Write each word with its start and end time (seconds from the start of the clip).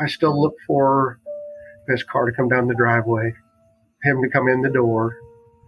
I 0.00 0.06
still 0.06 0.40
look 0.40 0.54
for 0.66 1.18
his 1.88 2.02
car 2.04 2.26
to 2.26 2.32
come 2.32 2.48
down 2.48 2.68
the 2.68 2.74
driveway, 2.74 3.32
him 4.02 4.22
to 4.22 4.28
come 4.28 4.48
in 4.48 4.62
the 4.62 4.70
door. 4.70 5.16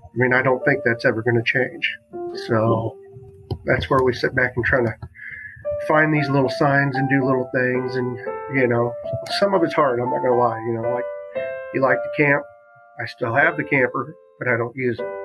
I 0.04 0.10
mean, 0.14 0.32
I 0.32 0.42
don't 0.42 0.64
think 0.64 0.82
that's 0.84 1.04
ever 1.04 1.22
going 1.22 1.36
to 1.36 1.42
change. 1.42 1.96
So 2.46 2.96
that's 3.64 3.88
where 3.90 4.02
we 4.02 4.12
sit 4.12 4.34
back 4.34 4.52
and 4.56 4.64
try 4.64 4.82
to 4.82 4.94
find 5.88 6.12
these 6.14 6.28
little 6.28 6.50
signs 6.50 6.96
and 6.96 7.08
do 7.08 7.24
little 7.24 7.48
things. 7.54 7.96
And, 7.96 8.18
you 8.54 8.66
know, 8.66 8.92
some 9.38 9.54
of 9.54 9.62
it's 9.62 9.74
hard. 9.74 10.00
I'm 10.00 10.10
not 10.10 10.20
going 10.22 10.32
to 10.32 10.38
lie. 10.38 10.58
You 10.58 10.74
know, 10.74 10.94
like 10.94 11.04
you 11.74 11.82
like 11.82 11.98
to 11.98 12.22
camp. 12.22 12.42
I 13.00 13.06
still 13.06 13.34
have 13.34 13.56
the 13.56 13.64
camper, 13.64 14.14
but 14.38 14.48
I 14.48 14.56
don't 14.56 14.76
use 14.76 14.98
it. 14.98 15.19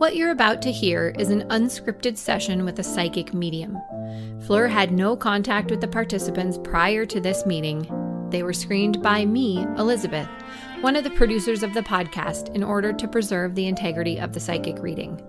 What 0.00 0.16
you're 0.16 0.30
about 0.30 0.62
to 0.62 0.72
hear 0.72 1.14
is 1.18 1.28
an 1.28 1.42
unscripted 1.50 2.16
session 2.16 2.64
with 2.64 2.78
a 2.78 2.82
psychic 2.82 3.34
medium. 3.34 3.78
Fleur 4.46 4.66
had 4.66 4.92
no 4.92 5.14
contact 5.14 5.70
with 5.70 5.82
the 5.82 5.88
participants 5.88 6.58
prior 6.64 7.04
to 7.04 7.20
this 7.20 7.44
meeting. 7.44 7.86
They 8.30 8.42
were 8.42 8.54
screened 8.54 9.02
by 9.02 9.26
me, 9.26 9.58
Elizabeth, 9.76 10.26
one 10.80 10.96
of 10.96 11.04
the 11.04 11.10
producers 11.10 11.62
of 11.62 11.74
the 11.74 11.82
podcast, 11.82 12.54
in 12.54 12.64
order 12.64 12.94
to 12.94 13.06
preserve 13.06 13.54
the 13.54 13.66
integrity 13.66 14.18
of 14.18 14.32
the 14.32 14.40
psychic 14.40 14.78
reading. 14.78 15.20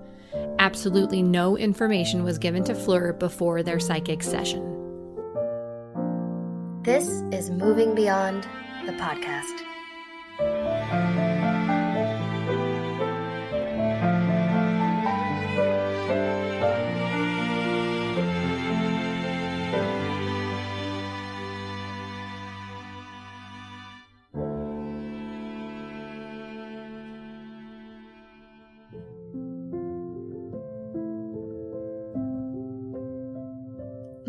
Absolutely 0.58 1.22
no 1.22 1.58
information 1.58 2.24
was 2.24 2.38
given 2.38 2.64
to 2.64 2.74
Fleur 2.74 3.12
before 3.12 3.64
their 3.64 3.78
psychic 3.78 4.24
session. 4.24 4.64
This 6.84 7.08
is 7.34 7.50
Moving 7.50 7.94
Beyond 7.94 8.48
the 8.86 8.94
podcast. 8.94 9.71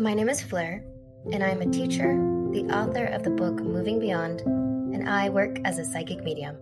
My 0.03 0.13
name 0.13 0.27
is 0.27 0.41
Fleur, 0.41 0.83
and 1.31 1.41
I 1.41 1.47
am 1.47 1.61
a 1.61 1.71
teacher, 1.71 2.17
the 2.51 2.65
author 2.75 3.05
of 3.05 3.23
the 3.23 3.29
book 3.29 3.53
Moving 3.53 4.01
Beyond, 4.01 4.41
and 4.41 5.07
I 5.07 5.29
work 5.29 5.59
as 5.63 5.79
a 5.79 5.85
psychic 5.85 6.21
medium. 6.25 6.57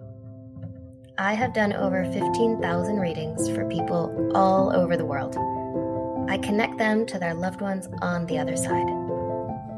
I 1.18 1.34
have 1.34 1.52
done 1.52 1.74
over 1.74 2.06
15,000 2.06 3.00
readings 3.00 3.50
for 3.50 3.68
people 3.68 4.32
all 4.36 4.72
over 4.76 4.96
the 4.96 5.08
world. 5.08 5.36
I 6.30 6.38
connect 6.38 6.78
them 6.78 7.08
to 7.08 7.18
their 7.18 7.34
loved 7.34 7.62
ones 7.62 7.90
on 8.04 8.28
the 8.28 8.38
other 8.38 8.56
side. 8.56 8.86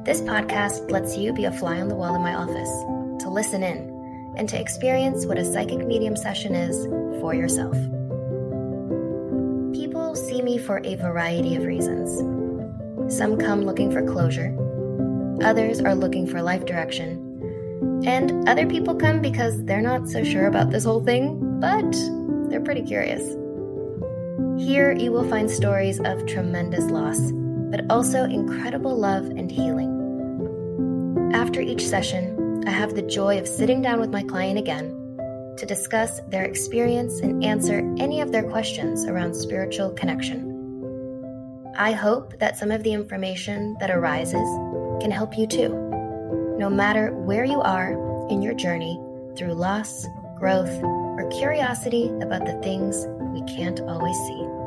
This 0.03 0.19
podcast 0.19 0.91
lets 0.91 1.15
you 1.15 1.31
be 1.31 1.45
a 1.45 1.51
fly 1.53 1.79
on 1.79 1.87
the 1.87 1.95
wall 1.95 2.15
in 2.15 2.21
my 2.21 2.35
office, 2.35 3.23
to 3.23 3.29
listen 3.29 3.63
in, 3.63 4.33
and 4.35 4.49
to 4.49 4.59
experience 4.59 5.25
what 5.25 5.37
a 5.37 5.45
psychic 5.45 5.87
medium 5.87 6.17
session 6.17 6.53
is 6.53 6.85
for 7.21 7.33
yourself. 7.33 7.77
People 9.73 10.15
see 10.17 10.41
me 10.41 10.57
for 10.57 10.81
a 10.83 10.95
variety 10.95 11.55
of 11.55 11.63
reasons. 11.63 12.42
Some 13.09 13.37
come 13.37 13.61
looking 13.61 13.91
for 13.91 14.05
closure, 14.05 14.55
others 15.43 15.81
are 15.81 15.95
looking 15.95 16.25
for 16.25 16.41
life 16.41 16.65
direction, 16.65 18.01
and 18.05 18.47
other 18.47 18.65
people 18.65 18.95
come 18.95 19.21
because 19.21 19.63
they're 19.65 19.81
not 19.81 20.09
so 20.09 20.23
sure 20.23 20.47
about 20.47 20.71
this 20.71 20.83
whole 20.83 21.03
thing, 21.03 21.59
but 21.59 21.91
they're 22.49 22.61
pretty 22.61 22.83
curious. 22.83 23.35
Here 24.57 24.93
you 24.93 25.11
will 25.11 25.27
find 25.27 25.49
stories 25.49 25.99
of 25.99 26.25
tremendous 26.25 26.85
loss, 26.85 27.19
but 27.71 27.85
also 27.89 28.23
incredible 28.23 28.95
love 28.95 29.25
and 29.25 29.51
healing. 29.51 31.31
After 31.33 31.61
each 31.61 31.85
session, 31.85 32.63
I 32.67 32.71
have 32.71 32.95
the 32.95 33.01
joy 33.01 33.39
of 33.39 33.47
sitting 33.47 33.81
down 33.81 33.99
with 33.99 34.11
my 34.11 34.23
client 34.23 34.57
again 34.59 34.99
to 35.57 35.65
discuss 35.65 36.21
their 36.29 36.43
experience 36.43 37.19
and 37.19 37.43
answer 37.43 37.79
any 37.97 38.21
of 38.21 38.31
their 38.31 38.43
questions 38.43 39.05
around 39.05 39.33
spiritual 39.33 39.91
connection. 39.91 40.42
I 41.75 41.91
hope 41.93 42.37
that 42.37 42.55
some 42.55 42.69
of 42.69 42.83
the 42.83 42.93
information 42.93 43.75
that 43.79 43.89
arises 43.89 44.47
can 45.01 45.09
help 45.09 45.35
you 45.35 45.47
too, 45.47 45.69
no 46.59 46.69
matter 46.69 47.11
where 47.11 47.45
you 47.45 47.61
are 47.61 47.93
in 48.29 48.43
your 48.43 48.53
journey 48.53 48.99
through 49.35 49.53
loss, 49.53 50.05
growth, 50.37 50.71
or 50.83 51.27
curiosity 51.31 52.09
about 52.21 52.45
the 52.45 52.59
things 52.61 53.07
we 53.33 53.41
can't 53.55 53.79
always 53.81 54.15
see. 54.17 54.62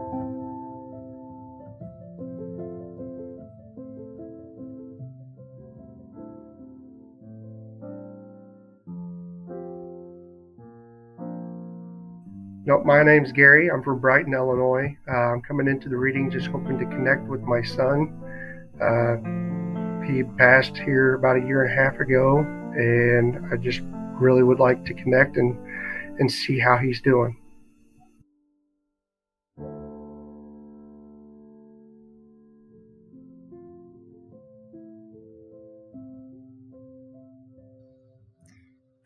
No, 12.66 12.82
my 12.82 13.04
name's 13.04 13.30
Gary. 13.30 13.70
I'm 13.70 13.80
from 13.80 14.00
Brighton, 14.00 14.34
Illinois. 14.34 14.96
Uh, 15.08 15.34
I'm 15.34 15.40
coming 15.42 15.68
into 15.68 15.88
the 15.88 15.96
reading 15.96 16.32
just 16.32 16.48
hoping 16.48 16.80
to 16.80 16.84
connect 16.86 17.22
with 17.28 17.40
my 17.42 17.62
son. 17.62 18.10
Uh, 18.82 20.02
he 20.04 20.24
passed 20.36 20.76
here 20.76 21.14
about 21.14 21.36
a 21.36 21.46
year 21.46 21.62
and 21.62 21.72
a 21.72 21.76
half 21.76 22.00
ago, 22.00 22.38
and 22.38 23.38
I 23.52 23.56
just 23.56 23.82
really 24.20 24.42
would 24.42 24.58
like 24.58 24.84
to 24.84 24.94
connect 24.94 25.36
and, 25.36 25.56
and 26.18 26.28
see 26.28 26.58
how 26.58 26.76
he's 26.76 27.00
doing. 27.00 27.36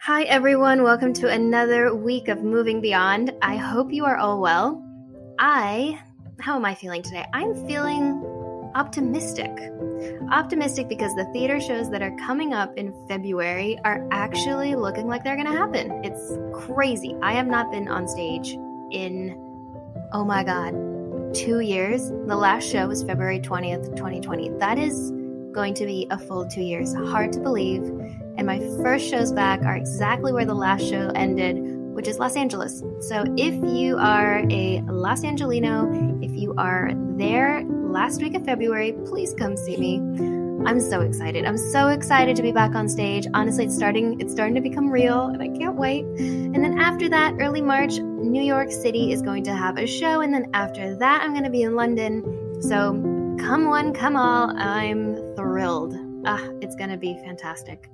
Hi, 0.05 0.23
everyone. 0.23 0.83
Welcome 0.83 1.13
to 1.13 1.29
another 1.29 1.95
week 1.95 2.29
of 2.29 2.43
Moving 2.43 2.81
Beyond. 2.81 3.35
I 3.43 3.57
hope 3.57 3.93
you 3.93 4.07
are 4.07 4.17
all 4.17 4.41
well. 4.41 4.83
I, 5.39 6.01
how 6.41 6.57
am 6.57 6.65
I 6.65 6.75
feeling 6.75 7.03
today? 7.03 7.27
I'm 7.35 7.55
feeling 7.67 8.15
optimistic. 8.75 9.51
Optimistic 10.31 10.89
because 10.89 11.15
the 11.17 11.27
theater 11.35 11.61
shows 11.61 11.91
that 11.91 12.01
are 12.01 12.17
coming 12.17 12.55
up 12.55 12.79
in 12.79 12.95
February 13.09 13.79
are 13.85 14.09
actually 14.11 14.75
looking 14.75 15.07
like 15.07 15.23
they're 15.23 15.37
going 15.37 15.53
to 15.53 15.53
happen. 15.53 16.03
It's 16.03 16.33
crazy. 16.55 17.15
I 17.21 17.35
have 17.35 17.47
not 17.47 17.71
been 17.71 17.87
on 17.87 18.09
stage 18.09 18.57
in, 18.91 19.37
oh 20.15 20.25
my 20.25 20.43
God, 20.43 21.35
two 21.35 21.61
years. 21.61 22.09
The 22.09 22.37
last 22.37 22.67
show 22.67 22.89
was 22.89 23.03
February 23.03 23.39
20th, 23.39 23.95
2020. 23.97 24.49
That 24.61 24.79
is 24.79 25.11
going 25.53 25.75
to 25.75 25.85
be 25.85 26.07
a 26.11 26.17
full 26.17 26.47
two 26.47 26.63
years. 26.63 26.95
Hard 26.95 27.35
to 27.35 27.41
believe. 27.41 27.83
And 28.41 28.47
my 28.47 28.59
first 28.83 29.07
shows 29.07 29.35
back 29.35 29.61
are 29.67 29.77
exactly 29.77 30.33
where 30.33 30.47
the 30.47 30.55
last 30.55 30.89
show 30.89 31.13
ended, 31.15 31.59
which 31.95 32.09
is 32.09 32.19
Los 32.19 32.37
Angeles. 32.37 32.83
So 33.01 33.23
if 33.37 33.53
you 33.71 33.99
are 33.99 34.47
a 34.51 34.81
Los 34.87 35.25
Angelino, 35.25 36.19
if 36.23 36.31
you 36.33 36.55
are 36.57 36.93
there 37.19 37.63
last 37.67 38.23
week 38.23 38.35
of 38.35 38.43
February, 38.47 38.95
please 39.05 39.35
come 39.35 39.59
see 39.59 39.77
me. 39.77 39.97
I'm 40.67 40.81
so 40.81 41.03
excited. 41.03 41.45
I'm 41.45 41.59
so 41.59 41.89
excited 41.89 42.35
to 42.37 42.43
be 42.43 42.51
back 42.51 42.75
on 42.75 42.89
stage. 42.89 43.27
Honestly, 43.35 43.67
it's 43.67 43.77
starting 43.77 44.19
it's 44.23 44.33
starting 44.33 44.55
to 44.55 44.63
become 44.63 44.89
real 44.89 45.27
and 45.27 45.43
I 45.43 45.49
can't 45.49 45.77
wait. 45.77 46.07
And 46.07 46.65
then 46.65 46.81
after 46.81 47.11
that, 47.11 47.35
early 47.41 47.61
March, 47.61 47.99
New 47.99 48.43
York 48.43 48.71
City 48.71 49.13
is 49.13 49.21
going 49.21 49.45
to 49.45 49.55
have 49.55 49.77
a 49.77 49.87
show 49.87 50.23
and 50.23 50.33
then 50.33 50.49
after 50.55 50.97
that, 50.97 51.21
I'm 51.23 51.33
going 51.33 51.45
to 51.45 51.51
be 51.51 51.65
in 51.65 51.77
London. 51.77 52.63
So, 52.63 52.93
come 53.39 53.69
one, 53.69 53.93
come 53.93 54.17
all. 54.17 54.51
I'm 54.57 55.35
thrilled. 55.37 55.95
Ah, 56.25 56.49
it's 56.63 56.75
going 56.75 56.91
to 56.91 56.97
be 56.97 57.21
fantastic. 57.23 57.91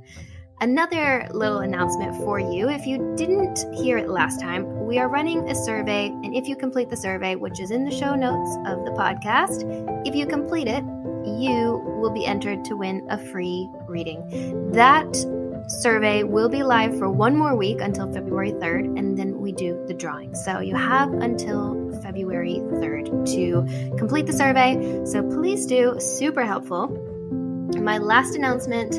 Another 0.59 1.29
little 1.33 1.59
announcement 1.59 2.17
for 2.17 2.39
you 2.41 2.71
if 2.71 2.87
you 2.87 3.15
didn't 3.15 3.59
hear 3.75 3.99
it 3.99 4.09
last 4.09 4.41
time, 4.41 4.87
we 4.87 4.99
are 4.99 5.07
running 5.07 5.51
a 5.51 5.55
survey. 5.55 6.07
And 6.07 6.35
if 6.35 6.49
you 6.49 6.57
complete 6.57 6.89
the 6.89 6.97
survey, 6.97 7.37
which 7.37 7.61
is 7.61 7.71
in 7.71 7.85
the 7.85 7.91
show 7.91 8.15
notes 8.15 8.57
of 8.67 8.87
the 8.87 8.93
podcast, 8.93 9.65
if 10.07 10.15
you 10.15 10.27
complete 10.27 10.67
it, 10.67 10.83
you 11.27 11.83
will 12.01 12.11
be 12.11 12.25
entered 12.25 12.65
to 12.65 12.75
win 12.75 13.07
a 13.11 13.19
free 13.19 13.69
reading. 13.87 14.71
That 14.73 15.15
survey 15.69 16.23
will 16.23 16.49
be 16.49 16.63
live 16.63 16.99
for 16.99 17.11
one 17.11 17.37
more 17.37 17.55
week 17.55 17.83
until 17.83 18.11
February 18.11 18.53
3rd, 18.53 18.99
and 18.99 19.19
then 19.19 19.39
we 19.39 19.53
do 19.53 19.85
the 19.87 19.95
drawing. 19.95 20.35
So 20.35 20.61
you 20.61 20.75
have 20.75 21.13
until 21.13 22.01
February 22.03 22.63
3rd 22.63 23.27
to 23.35 23.97
complete 23.99 24.25
the 24.25 24.33
survey. 24.33 25.05
So 25.05 25.23
please 25.23 25.67
do, 25.67 25.97
super 26.01 26.47
helpful. 26.47 26.89
My 27.79 27.99
last 27.99 28.35
announcement 28.35 28.95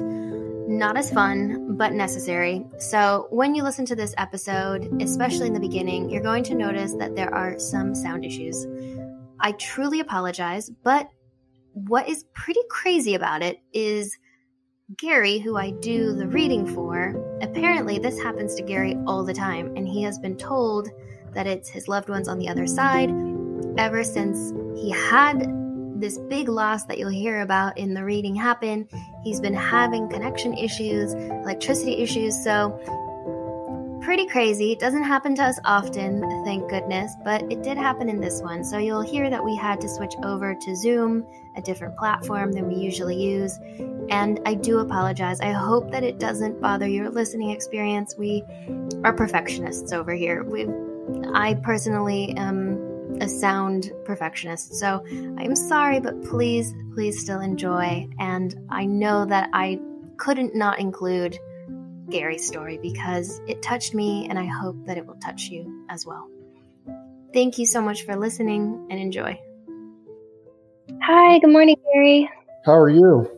not 0.68 0.98
as 0.98 1.12
fun, 1.12 1.78
but 1.78 1.94
necessary. 1.94 2.66
So, 2.78 3.28
when 3.30 3.56
you 3.56 3.64
listen 3.64 3.86
to 3.86 3.96
this 3.96 4.14
episode, 4.18 5.02
especially 5.02 5.48
in 5.48 5.54
the 5.54 5.60
beginning, 5.60 6.10
you're 6.10 6.22
going 6.22 6.44
to 6.46 6.56
notice 6.56 6.94
that 6.96 7.16
there 7.16 7.34
are 7.34 7.58
some 7.58 7.96
sound 7.96 8.26
issues. 8.26 8.68
I 9.40 9.54
truly 9.54 10.00
apologize, 10.00 10.70
but 10.84 11.10
what 11.74 12.10
is 12.10 12.26
pretty 12.34 12.62
crazy 12.70 13.16
about 13.16 13.42
it 13.44 13.60
is 13.72 14.18
Gary, 14.98 15.40
who 15.40 15.58
I 15.58 15.72
do 15.72 16.14
the 16.14 16.28
reading 16.28 16.66
for, 16.66 17.16
apparently 17.42 18.00
this 18.00 18.22
happens 18.22 18.56
to 18.56 18.64
Gary 18.64 18.96
all 19.06 19.24
the 19.24 19.34
time, 19.34 19.76
and 19.76 19.88
he 19.88 20.02
has 20.04 20.18
been 20.18 20.38
told 20.38 20.90
that 21.34 21.46
it's 21.46 21.70
his 21.70 21.88
loved 21.88 22.10
ones 22.10 22.28
on 22.28 22.40
the 22.40 22.50
other 22.50 22.66
side 22.66 23.10
ever 23.78 24.04
since 24.04 24.54
he 24.80 24.90
had 24.90 25.46
this 26.00 26.18
big 26.18 26.48
loss 26.48 26.86
that 26.86 26.98
you'll 26.98 27.10
hear 27.10 27.42
about 27.42 27.78
in 27.78 27.94
the 27.94 28.04
reading 28.04 28.36
happen. 28.36 28.88
He's 29.24 29.40
been 29.40 29.54
having 29.54 30.10
connection 30.10 30.54
issues, 30.54 31.14
electricity 31.14 31.98
issues, 31.98 32.42
so 32.44 32.80
pretty 34.08 34.26
crazy. 34.28 34.72
It 34.72 34.80
doesn't 34.80 35.04
happen 35.04 35.36
to 35.36 35.44
us 35.44 35.60
often, 35.66 36.22
thank 36.46 36.70
goodness, 36.70 37.12
but 37.26 37.42
it 37.52 37.62
did 37.62 37.78
happen 37.78 38.08
in 38.08 38.22
this 38.22 38.42
one. 38.42 38.64
So 38.64 38.78
you'll 38.78 39.02
hear 39.02 39.30
that 39.30 39.44
we 39.44 39.54
had 39.56 39.82
to 39.82 39.90
switch 39.90 40.14
over 40.24 40.56
to 40.56 40.76
Zoom, 40.78 41.26
a 41.58 41.62
different 41.62 41.98
platform 41.98 42.54
than 42.54 42.70
we 42.70 42.76
usually 42.76 43.22
use. 43.22 43.60
And 44.10 44.40
I 44.46 44.54
do 44.54 44.80
apologize. 44.80 45.42
I 45.42 45.52
hope 45.52 45.92
that 45.92 46.04
it 46.04 46.20
doesn't 46.20 46.62
bother 46.62 46.88
your 46.88 47.10
listening 47.10 47.50
experience. 47.50 48.16
We 48.18 48.46
are 49.04 49.12
perfectionists 49.12 49.92
over 49.92 50.14
here. 50.14 50.42
We 50.44 50.68
I 51.34 51.56
personally 51.56 52.34
am 52.38 52.87
a 53.22 53.28
sound 53.28 53.92
perfectionist. 54.06 54.76
So 54.76 55.04
I'm 55.38 55.56
sorry, 55.56 56.00
but 56.00 56.24
please, 56.24 56.74
please 56.94 57.20
still 57.20 57.42
enjoy. 57.42 58.08
And 58.20 58.56
I 58.70 58.86
know 58.86 59.26
that 59.26 59.50
I 59.54 59.80
couldn't 60.18 60.56
not 60.56 60.80
include 60.80 61.38
Gary's 62.10 62.48
story 62.48 62.78
because 62.82 63.42
it 63.48 63.62
touched 63.62 63.94
me, 63.94 64.28
and 64.30 64.40
I 64.40 64.46
hope 64.46 64.78
that 64.86 64.98
it 64.98 65.06
will 65.06 65.16
touch 65.16 65.44
you 65.44 65.86
as 65.90 66.06
well. 66.06 66.30
Thank 67.34 67.58
you 67.58 67.66
so 67.66 67.82
much 67.82 68.04
for 68.04 68.16
listening 68.16 68.88
and 68.90 69.00
enjoy. 69.00 69.40
Hi, 71.04 71.40
good 71.40 71.52
morning, 71.52 71.76
Gary. 71.94 72.30
How 72.66 72.74
are 72.74 72.90
you? 72.90 73.30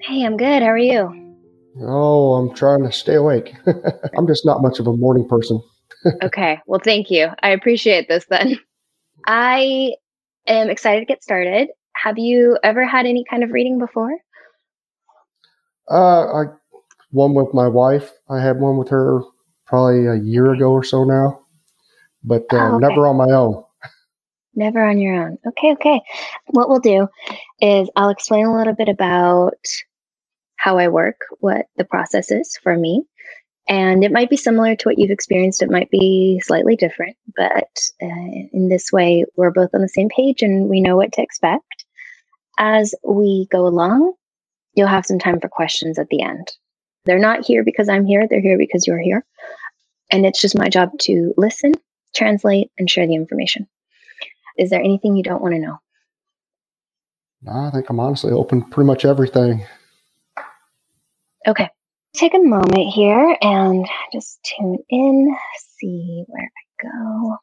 Hey, 0.00 0.24
I'm 0.24 0.36
good. 0.36 0.62
How 0.62 0.68
are 0.68 0.78
you? 0.78 1.36
Oh, 1.80 2.34
I'm 2.34 2.54
trying 2.54 2.82
to 2.84 2.92
stay 2.92 3.14
awake. 3.14 3.54
I'm 4.16 4.26
just 4.26 4.44
not 4.44 4.62
much 4.62 4.80
of 4.80 4.86
a 4.86 4.96
morning 4.96 5.28
person. 5.28 5.60
okay. 6.22 6.58
Well, 6.66 6.80
thank 6.82 7.10
you. 7.10 7.28
I 7.42 7.50
appreciate 7.50 8.08
this 8.08 8.26
then. 8.28 8.58
I 9.26 9.94
am 10.46 10.70
excited 10.70 11.00
to 11.00 11.06
get 11.06 11.22
started. 11.22 11.68
Have 11.94 12.18
you 12.18 12.58
ever 12.62 12.84
had 12.86 13.06
any 13.06 13.24
kind 13.28 13.42
of 13.42 13.50
reading 13.50 13.78
before? 13.78 14.16
Uh, 15.90 16.24
I 16.32 16.44
one 17.10 17.34
with 17.34 17.54
my 17.54 17.66
wife. 17.66 18.12
I 18.28 18.40
had 18.40 18.60
one 18.60 18.76
with 18.76 18.88
her 18.90 19.22
probably 19.66 20.06
a 20.06 20.16
year 20.16 20.52
ago 20.52 20.70
or 20.70 20.84
so 20.84 21.04
now, 21.04 21.40
but 22.22 22.44
uh, 22.52 22.56
oh, 22.56 22.74
okay. 22.76 22.86
never 22.86 23.06
on 23.06 23.16
my 23.16 23.30
own. 23.34 23.64
Never 24.54 24.84
on 24.84 24.98
your 24.98 25.14
own. 25.14 25.38
Okay, 25.46 25.72
okay. 25.72 26.00
What 26.48 26.68
we'll 26.68 26.80
do 26.80 27.08
is 27.60 27.88
I'll 27.96 28.10
explain 28.10 28.46
a 28.46 28.56
little 28.56 28.74
bit 28.74 28.88
about 28.88 29.54
how 30.56 30.78
I 30.78 30.88
work, 30.88 31.20
what 31.40 31.66
the 31.76 31.84
process 31.84 32.30
is 32.30 32.58
for 32.62 32.76
me, 32.76 33.04
and 33.68 34.02
it 34.02 34.12
might 34.12 34.30
be 34.30 34.36
similar 34.36 34.74
to 34.74 34.88
what 34.88 34.98
you've 34.98 35.10
experienced. 35.10 35.60
It 35.62 35.70
might 35.70 35.90
be 35.90 36.40
slightly 36.42 36.74
different, 36.74 37.16
but 37.36 37.68
uh, 38.02 38.48
in 38.52 38.68
this 38.70 38.90
way, 38.90 39.26
we're 39.36 39.50
both 39.50 39.70
on 39.74 39.82
the 39.82 39.88
same 39.88 40.08
page 40.08 40.40
and 40.40 40.70
we 40.70 40.80
know 40.80 40.96
what 40.96 41.12
to 41.12 41.22
expect. 41.22 41.84
As 42.58 42.94
we 43.06 43.46
go 43.52 43.66
along, 43.66 44.14
you'll 44.72 44.88
have 44.88 45.04
some 45.04 45.18
time 45.18 45.38
for 45.38 45.48
questions 45.48 45.98
at 45.98 46.08
the 46.08 46.22
end. 46.22 46.50
They're 47.04 47.18
not 47.18 47.44
here 47.44 47.62
because 47.62 47.90
I'm 47.90 48.06
here, 48.06 48.26
they're 48.28 48.40
here 48.40 48.56
because 48.56 48.86
you're 48.86 48.98
here. 48.98 49.24
And 50.10 50.24
it's 50.24 50.40
just 50.40 50.58
my 50.58 50.70
job 50.70 50.90
to 51.02 51.34
listen, 51.36 51.74
translate, 52.16 52.70
and 52.78 52.90
share 52.90 53.06
the 53.06 53.14
information. 53.14 53.68
Is 54.56 54.70
there 54.70 54.80
anything 54.80 55.14
you 55.14 55.22
don't 55.22 55.42
want 55.42 55.54
to 55.54 55.60
know? 55.60 55.78
No, 57.42 57.52
I 57.52 57.70
think 57.70 57.88
I'm 57.90 58.00
honestly 58.00 58.32
open 58.32 58.62
pretty 58.62 58.86
much 58.86 59.04
everything. 59.04 59.66
Okay 61.46 61.68
take 62.14 62.34
a 62.34 62.38
moment 62.38 62.88
here 62.88 63.36
and 63.40 63.86
just 64.12 64.38
tune 64.42 64.78
in, 64.88 65.36
see 65.78 66.24
where 66.26 66.50
I 66.50 66.88
go. 66.88 67.36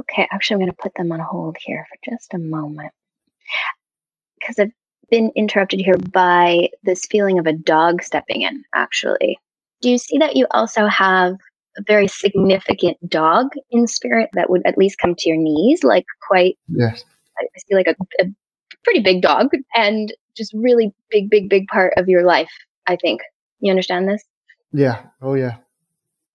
Okay, 0.00 0.26
actually, 0.32 0.54
I'm 0.54 0.60
going 0.60 0.70
to 0.70 0.82
put 0.82 0.94
them 0.96 1.12
on 1.12 1.20
hold 1.20 1.56
here 1.60 1.86
for 1.88 2.12
just 2.12 2.34
a 2.34 2.38
moment 2.38 2.92
because 4.40 4.58
I've 4.58 4.72
been 5.10 5.30
interrupted 5.36 5.80
here 5.80 5.96
by 6.12 6.70
this 6.82 7.06
feeling 7.10 7.38
of 7.38 7.46
a 7.46 7.52
dog 7.52 8.02
stepping 8.02 8.42
in, 8.42 8.64
actually. 8.74 9.38
Do 9.80 9.90
you 9.90 9.98
see 9.98 10.18
that 10.18 10.36
you 10.36 10.46
also 10.50 10.86
have 10.86 11.34
a 11.76 11.82
very 11.86 12.08
significant 12.08 12.96
dog 13.08 13.48
in 13.70 13.86
spirit 13.86 14.30
that 14.32 14.50
would 14.50 14.62
at 14.66 14.78
least 14.78 14.98
come 14.98 15.14
to 15.16 15.28
your 15.28 15.38
knees, 15.38 15.84
like 15.84 16.04
quite? 16.26 16.56
Yes. 16.68 17.04
I 17.38 17.46
see 17.58 17.74
like 17.74 17.88
a, 17.88 17.96
a 18.20 18.26
pretty 18.82 19.00
big 19.00 19.22
dog 19.22 19.50
and 19.74 20.12
just 20.36 20.52
really 20.54 20.92
big, 21.10 21.30
big, 21.30 21.48
big 21.48 21.66
part 21.68 21.94
of 21.96 22.08
your 22.08 22.24
life, 22.24 22.50
I 22.86 22.96
think. 22.96 23.20
You 23.60 23.70
understand 23.70 24.08
this? 24.08 24.22
Yeah. 24.72 25.02
Oh, 25.22 25.34
yeah. 25.34 25.56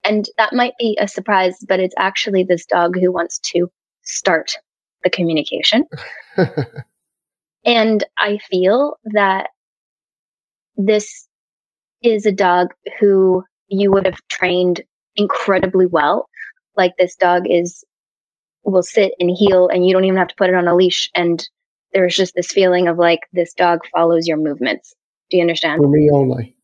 And 0.03 0.27
that 0.38 0.53
might 0.53 0.74
be 0.79 0.98
a 1.00 1.08
surprise, 1.08 1.58
but 1.68 1.79
it's 1.79 1.96
actually 1.98 2.44
this 2.44 2.65
dog 2.65 2.98
who 2.98 3.12
wants 3.12 3.39
to 3.51 3.70
start 4.03 4.58
the 5.03 5.10
communication. 5.10 5.86
and 7.65 8.03
I 8.18 8.39
feel 8.50 8.98
that 9.06 9.50
this 10.77 11.27
is 12.01 12.25
a 12.25 12.32
dog 12.32 12.74
who 13.00 13.44
you 13.68 13.91
would 13.91 14.06
have 14.06 14.20
trained 14.29 14.82
incredibly 15.15 15.86
well. 15.86 16.29
Like 16.77 16.94
this 16.98 17.15
dog 17.15 17.44
is 17.50 17.84
will 18.63 18.84
sit 18.84 19.13
and 19.20 19.29
heel 19.36 19.68
and 19.68 19.86
you 19.86 19.94
don't 19.94 20.06
even 20.06 20.18
have 20.18 20.27
to 20.27 20.36
put 20.36 20.50
it 20.50 20.56
on 20.56 20.68
a 20.68 20.75
leash 20.75 21.10
and 21.15 21.48
there's 21.93 22.15
just 22.15 22.36
this 22.36 22.51
feeling 22.51 22.88
of 22.88 22.98
like 22.98 23.22
this 23.34 23.53
dog 23.53 23.79
follows 23.93 24.27
your 24.27 24.38
movements. 24.38 24.93
Do 25.29 25.38
you 25.38 25.41
understand? 25.43 25.81
For 25.81 25.89
me 25.89 26.10
only. 26.12 26.55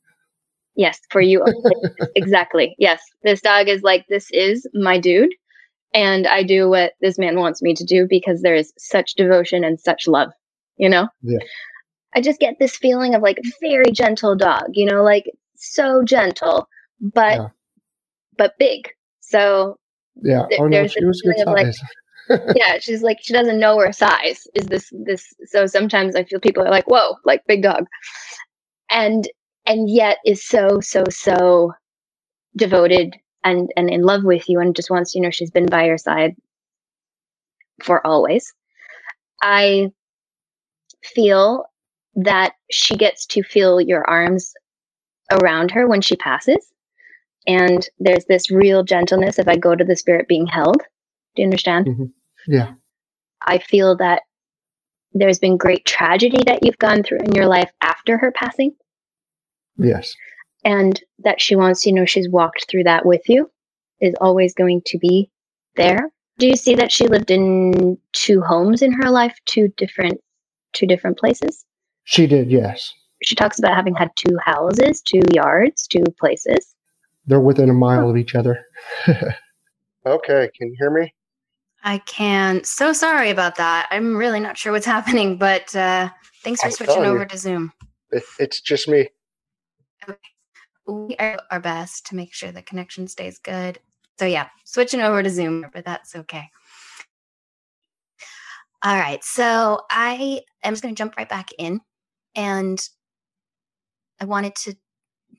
Yes, 0.75 0.99
for 1.09 1.21
you. 1.21 1.41
Only. 1.41 1.71
exactly. 2.15 2.75
Yes. 2.77 3.01
This 3.23 3.41
dog 3.41 3.67
is 3.67 3.81
like, 3.81 4.05
this 4.09 4.27
is 4.31 4.67
my 4.73 4.99
dude. 4.99 5.33
And 5.93 6.27
I 6.27 6.43
do 6.43 6.69
what 6.69 6.93
this 6.99 7.17
man 7.17 7.39
wants 7.39 7.61
me 7.61 7.73
to 7.73 7.85
do 7.85 8.05
because 8.09 8.41
there 8.41 8.55
is 8.55 8.73
such 8.77 9.15
devotion 9.15 9.63
and 9.63 9.79
such 9.79 10.07
love, 10.07 10.29
you 10.75 10.89
know? 10.89 11.07
Yeah. 11.21 11.39
I 12.15 12.21
just 12.21 12.39
get 12.39 12.55
this 12.59 12.75
feeling 12.75 13.13
of 13.13 13.21
like 13.21 13.39
very 13.61 13.91
gentle 13.91 14.35
dog, 14.35 14.67
you 14.73 14.85
know, 14.85 15.03
like 15.03 15.25
so 15.55 16.03
gentle, 16.03 16.67
but 16.99 17.37
yeah. 17.37 17.47
but 18.37 18.53
big. 18.57 18.89
So 19.19 19.77
yeah, 20.23 20.45
th- 20.47 20.61
oh, 20.61 20.67
no, 20.67 20.77
there's 20.77 20.95
this 20.95 21.21
feeling 21.23 21.41
of 21.41 21.53
like 21.53 21.73
yeah, 22.55 22.79
she's 22.79 23.01
like 23.03 23.19
she 23.21 23.33
doesn't 23.33 23.59
know 23.59 23.79
her 23.79 23.91
size. 23.93 24.47
Is 24.55 24.67
this 24.67 24.89
this? 25.05 25.33
So 25.45 25.65
sometimes 25.67 26.15
I 26.15 26.23
feel 26.23 26.39
people 26.39 26.63
are 26.63 26.71
like, 26.71 26.85
"Whoa, 26.89 27.15
like 27.25 27.43
big 27.47 27.63
dog," 27.63 27.85
and 28.89 29.27
and 29.65 29.89
yet 29.89 30.17
is 30.25 30.45
so 30.45 30.79
so 30.81 31.03
so 31.09 31.71
devoted 32.55 33.15
and 33.43 33.69
and 33.77 33.89
in 33.89 34.03
love 34.03 34.23
with 34.23 34.49
you 34.49 34.59
and 34.59 34.75
just 34.75 34.89
wants 34.89 35.15
you 35.15 35.21
know 35.21 35.31
she's 35.31 35.51
been 35.51 35.67
by 35.67 35.85
your 35.85 35.97
side 35.97 36.35
for 37.83 38.05
always. 38.05 38.53
I 39.43 39.91
feel 41.03 41.65
that 42.15 42.53
she 42.71 42.95
gets 42.95 43.25
to 43.27 43.43
feel 43.43 43.79
your 43.81 44.09
arms 44.09 44.53
around 45.31 45.71
her 45.71 45.87
when 45.87 46.01
she 46.01 46.15
passes. 46.15 46.71
And 47.47 47.87
there's 47.99 48.25
this 48.25 48.49
real 48.49 48.83
gentleness 48.83 49.39
if 49.39 49.47
I 49.47 49.55
go 49.55 49.75
to 49.75 49.83
the 49.83 49.95
spirit 49.95 50.27
being 50.27 50.47
held. 50.47 50.81
Do 51.35 51.41
you 51.41 51.47
understand? 51.47 51.87
Mhm. 51.87 52.11
Yeah. 52.47 52.73
I 53.41 53.57
feel 53.59 53.95
that 53.97 54.23
there's 55.13 55.39
been 55.39 55.57
great 55.57 55.85
tragedy 55.85 56.41
that 56.45 56.63
you've 56.63 56.77
gone 56.77 57.03
through 57.03 57.19
in 57.19 57.33
your 57.33 57.47
life 57.47 57.71
after 57.81 58.17
her 58.17 58.31
passing, 58.31 58.75
Yes. 59.77 60.15
and 60.63 61.01
that 61.19 61.39
she 61.41 61.55
wants 61.55 61.85
you 61.85 61.91
to 61.93 61.99
know 61.99 62.05
she's 62.05 62.29
walked 62.29 62.65
through 62.69 62.83
that 62.83 63.05
with 63.05 63.21
you, 63.29 63.49
is 64.01 64.13
always 64.19 64.53
going 64.53 64.81
to 64.87 64.97
be 64.97 65.29
there. 65.75 66.11
Do 66.37 66.47
you 66.47 66.55
see 66.57 66.75
that 66.75 66.91
she 66.91 67.07
lived 67.07 67.31
in 67.31 67.97
two 68.11 68.41
homes 68.41 68.81
in 68.81 68.91
her 68.93 69.09
life, 69.09 69.37
two 69.45 69.69
different, 69.77 70.19
two 70.73 70.85
different 70.85 71.17
places? 71.17 71.65
She 72.03 72.27
did. 72.27 72.51
Yes. 72.51 72.91
She 73.23 73.35
talks 73.35 73.57
about 73.57 73.75
having 73.75 73.95
had 73.95 74.09
two 74.17 74.37
houses, 74.43 75.01
two 75.01 75.21
yards, 75.33 75.87
two 75.87 76.03
places. 76.19 76.75
They're 77.25 77.39
within 77.39 77.69
a 77.69 77.73
mile 77.73 78.09
of 78.09 78.17
each 78.17 78.35
other. 78.35 78.65
okay. 80.05 80.49
Can 80.57 80.67
you 80.69 80.75
hear 80.77 80.91
me? 80.91 81.13
I 81.85 81.99
can. 81.99 82.63
So 82.63 82.93
sorry 82.93 83.29
about 83.29 83.57
that. 83.57 83.87
I'm 83.91 84.17
really 84.17 84.39
not 84.39 84.57
sure 84.57 84.71
what's 84.73 84.85
happening, 84.97 85.37
but 85.37 85.73
uh, 85.75 86.09
thanks 86.43 86.61
for 86.61 86.65
I'm 86.67 86.71
switching 86.71 86.95
telling 86.95 87.11
you. 87.11 87.15
over 87.15 87.25
to 87.25 87.37
Zoom. 87.37 87.71
It, 88.11 88.23
it's 88.39 88.59
just 88.59 88.87
me. 88.89 89.09
We 90.87 91.15
are 91.17 91.39
our 91.51 91.59
best 91.59 92.07
to 92.07 92.15
make 92.15 92.33
sure 92.33 92.51
the 92.51 92.61
connection 92.63 93.07
stays 93.07 93.39
good. 93.39 93.79
So 94.19 94.25
yeah, 94.25 94.49
switching 94.65 95.01
over 95.01 95.23
to 95.23 95.29
Zoom, 95.29 95.65
but 95.73 95.85
that's 95.85 96.15
okay. 96.15 96.49
All 98.83 98.95
right, 98.95 99.23
so 99.23 99.81
I 99.89 100.41
am 100.63 100.73
just 100.73 100.83
going 100.83 100.93
to 100.93 100.97
jump 100.99 101.17
right 101.17 101.29
back 101.29 101.49
in, 101.57 101.81
and 102.35 102.79
I 104.21 104.25
wanted 104.25 104.55
to 104.55 104.75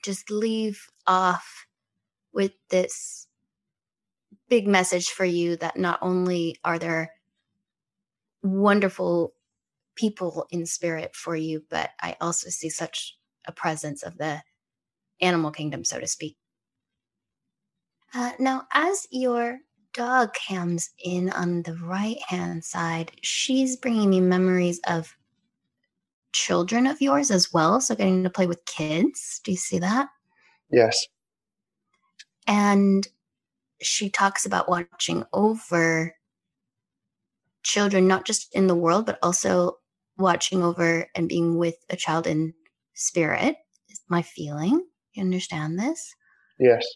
just 0.05 0.31
leave 0.31 0.85
off 1.07 1.67
with 2.33 2.53
this 2.71 3.25
big 4.49 4.67
message 4.67 5.11
for 5.11 5.25
you 5.25 5.57
that 5.57 5.76
not 5.76 5.99
only 6.03 6.57
are 6.65 6.79
there 6.79 7.12
wonderful 8.43 9.35
people 9.97 10.47
in 10.50 10.67
spirit 10.67 11.15
for 11.15 11.35
you, 11.35 11.65
but 11.71 11.91
I 12.00 12.17
also 12.21 12.50
see 12.50 12.69
such 12.69 13.17
a 13.47 13.53
presence 13.53 14.03
of 14.03 14.19
the 14.19 14.43
animal 15.21 15.50
kingdom, 15.50 15.85
so 15.85 15.99
to 15.99 16.07
speak. 16.07 16.37
Uh, 18.15 18.33
now, 18.38 18.67
as 18.73 19.07
your 19.11 19.59
dog 19.93 20.31
comes 20.49 20.91
in 21.03 21.31
on 21.31 21.62
the 21.62 21.75
right 21.75 22.19
hand 22.29 22.65
side, 22.65 23.12
she's 23.23 23.76
bringing 23.76 24.11
me 24.11 24.21
memories 24.21 24.81
of 24.87 25.17
children 26.33 26.87
of 26.87 27.00
yours 27.00 27.31
as 27.31 27.53
well. 27.53 27.81
So, 27.81 27.95
getting 27.95 28.23
to 28.23 28.31
play 28.31 28.47
with 28.47 28.65
kids. 28.65 29.41
Do 29.43 29.50
you 29.50 29.57
see 29.57 29.79
that? 29.79 30.09
Yes. 30.71 31.07
And 32.47 33.07
she 33.83 34.09
talks 34.09 34.47
about 34.47 34.68
watching 34.68 35.25
over 35.33 36.14
children, 37.62 38.06
not 38.06 38.25
just 38.25 38.54
in 38.54 38.66
the 38.66 38.75
world, 38.75 39.06
but 39.06 39.18
also 39.23 39.78
watching 40.16 40.62
over 40.62 41.09
and 41.14 41.28
being 41.28 41.59
with 41.59 41.76
a 41.90 41.97
child 41.97 42.26
in 42.26 42.54
spirit, 42.95 43.56
is 43.88 44.00
my 44.09 44.23
feeling. 44.23 44.87
You 45.12 45.23
understand 45.23 45.78
this? 45.78 46.14
Yes. 46.59 46.87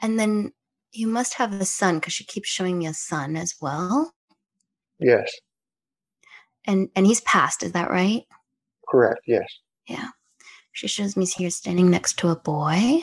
And 0.00 0.18
then 0.18 0.52
you 0.92 1.06
must 1.06 1.34
have 1.34 1.52
a 1.52 1.64
son 1.64 1.96
because 1.96 2.12
she 2.12 2.24
keeps 2.24 2.48
showing 2.48 2.78
me 2.78 2.86
a 2.86 2.94
son 2.94 3.36
as 3.36 3.54
well. 3.60 4.12
Yes. 4.98 5.30
And 6.66 6.88
and 6.96 7.06
he's 7.06 7.20
passed, 7.22 7.62
is 7.62 7.72
that 7.72 7.90
right? 7.90 8.22
Correct. 8.88 9.20
Yes. 9.26 9.46
Yeah. 9.86 10.08
She 10.72 10.88
shows 10.88 11.16
me 11.16 11.26
here 11.26 11.50
standing 11.50 11.90
next 11.90 12.18
to 12.18 12.28
a 12.28 12.36
boy. 12.36 13.00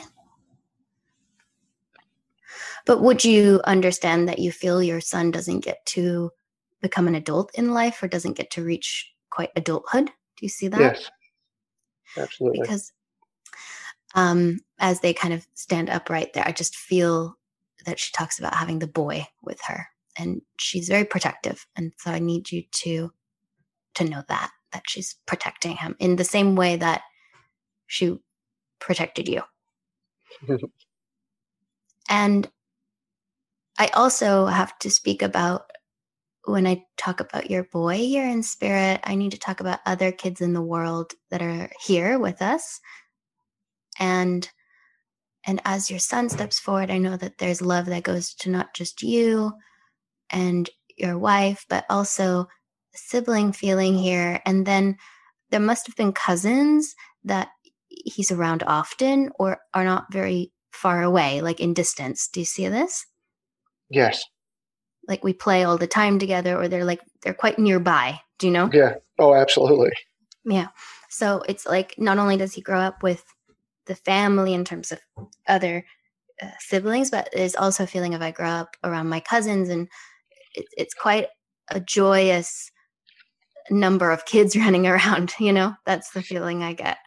But 2.86 3.02
would 3.02 3.24
you 3.24 3.60
understand 3.64 4.28
that 4.28 4.38
you 4.38 4.50
feel 4.50 4.82
your 4.82 5.00
son 5.00 5.30
doesn't 5.30 5.60
get 5.64 5.84
to 5.86 6.30
become 6.80 7.06
an 7.06 7.14
adult 7.14 7.50
in 7.54 7.72
life 7.72 8.02
or 8.02 8.08
doesn't 8.08 8.36
get 8.36 8.50
to 8.52 8.64
reach 8.64 9.12
quite 9.30 9.50
adulthood? 9.56 10.06
Do 10.06 10.12
you 10.40 10.48
see 10.48 10.68
that? 10.68 10.80
Yes. 10.80 11.10
Absolutely. 12.16 12.60
because 12.60 12.92
um 14.14 14.58
as 14.78 15.00
they 15.00 15.12
kind 15.12 15.34
of 15.34 15.46
stand 15.54 15.90
upright 15.90 16.32
there 16.32 16.46
i 16.46 16.52
just 16.52 16.76
feel 16.76 17.36
that 17.84 17.98
she 17.98 18.10
talks 18.12 18.38
about 18.38 18.54
having 18.54 18.78
the 18.78 18.86
boy 18.86 19.26
with 19.42 19.60
her 19.66 19.86
and 20.16 20.40
she's 20.58 20.88
very 20.88 21.04
protective 21.04 21.66
and 21.76 21.92
so 21.98 22.10
i 22.10 22.18
need 22.18 22.50
you 22.50 22.62
to 22.72 23.12
to 23.94 24.04
know 24.04 24.22
that 24.28 24.50
that 24.72 24.82
she's 24.86 25.16
protecting 25.26 25.76
him 25.76 25.94
in 25.98 26.16
the 26.16 26.24
same 26.24 26.56
way 26.56 26.76
that 26.76 27.02
she 27.88 28.16
protected 28.78 29.28
you. 29.28 29.42
And 32.10 32.50
i 33.78 33.88
also 33.88 34.46
have 34.46 34.78
to 34.78 34.90
speak 34.90 35.20
about 35.20 35.70
when 36.46 36.66
i 36.66 36.82
talk 36.96 37.20
about 37.20 37.50
your 37.50 37.64
boy 37.64 37.96
here 37.98 38.26
in 38.26 38.42
spirit 38.42 38.98
i 39.04 39.14
need 39.14 39.32
to 39.32 39.38
talk 39.38 39.60
about 39.60 39.80
other 39.84 40.10
kids 40.10 40.40
in 40.40 40.54
the 40.54 40.62
world 40.62 41.12
that 41.30 41.42
are 41.42 41.70
here 41.84 42.18
with 42.18 42.40
us. 42.40 42.80
And 43.98 44.48
and 45.46 45.60
as 45.66 45.90
your 45.90 45.98
son 45.98 46.30
steps 46.30 46.58
forward 46.58 46.90
i 46.90 46.96
know 46.96 47.18
that 47.18 47.36
there's 47.36 47.60
love 47.60 47.84
that 47.86 48.04
goes 48.04 48.32
to 48.36 48.48
not 48.48 48.72
just 48.72 49.02
you 49.02 49.52
and 50.30 50.70
your 50.96 51.18
wife 51.18 51.66
but 51.68 51.84
also 51.90 52.48
a 52.94 52.98
sibling 52.98 53.52
feeling 53.52 53.96
here. 53.96 54.40
And 54.44 54.66
then 54.66 54.96
there 55.50 55.60
must 55.60 55.86
have 55.86 55.96
been 55.96 56.12
cousins 56.12 56.94
that 57.24 57.48
he's 58.04 58.30
around 58.30 58.62
often 58.66 59.30
or 59.38 59.58
are 59.74 59.84
not 59.84 60.12
very 60.12 60.52
far 60.72 61.02
away 61.02 61.40
like 61.40 61.60
in 61.60 61.74
distance 61.74 62.28
do 62.28 62.40
you 62.40 62.46
see 62.46 62.68
this 62.68 63.06
yes. 63.90 64.22
like 65.08 65.24
we 65.24 65.32
play 65.32 65.64
all 65.64 65.78
the 65.78 65.86
time 65.86 66.18
together 66.18 66.56
or 66.56 66.68
they're 66.68 66.84
like 66.84 67.00
they're 67.22 67.34
quite 67.34 67.58
nearby 67.58 68.20
do 68.38 68.46
you 68.46 68.52
know 68.52 68.70
Yeah. 68.72 68.94
Oh, 69.18 69.34
absolutely. 69.34 69.90
Yeah. 70.44 70.68
So 71.08 71.42
it's 71.48 71.66
like 71.66 71.94
not 71.98 72.18
only 72.18 72.36
does 72.36 72.54
he 72.54 72.60
grow 72.60 72.80
up 72.80 73.02
with 73.02 73.24
the 73.86 73.96
family 73.96 74.54
in 74.54 74.64
terms 74.64 74.92
of 74.92 75.00
other 75.48 75.84
uh, 76.40 76.50
siblings, 76.60 77.10
but 77.10 77.28
there's 77.32 77.56
also 77.56 77.84
a 77.84 77.88
feeling 77.88 78.14
of 78.14 78.22
I 78.22 78.30
grow 78.30 78.48
up 78.48 78.76
around 78.84 79.08
my 79.08 79.20
cousins, 79.20 79.68
and 79.68 79.88
it, 80.54 80.66
it's 80.76 80.94
quite 80.94 81.28
a 81.70 81.80
joyous 81.80 82.70
number 83.70 84.10
of 84.10 84.24
kids 84.24 84.56
running 84.56 84.86
around. 84.86 85.34
You 85.40 85.52
know, 85.52 85.74
that's 85.84 86.10
the 86.10 86.22
feeling 86.22 86.62
I 86.62 86.74
get. 86.74 86.98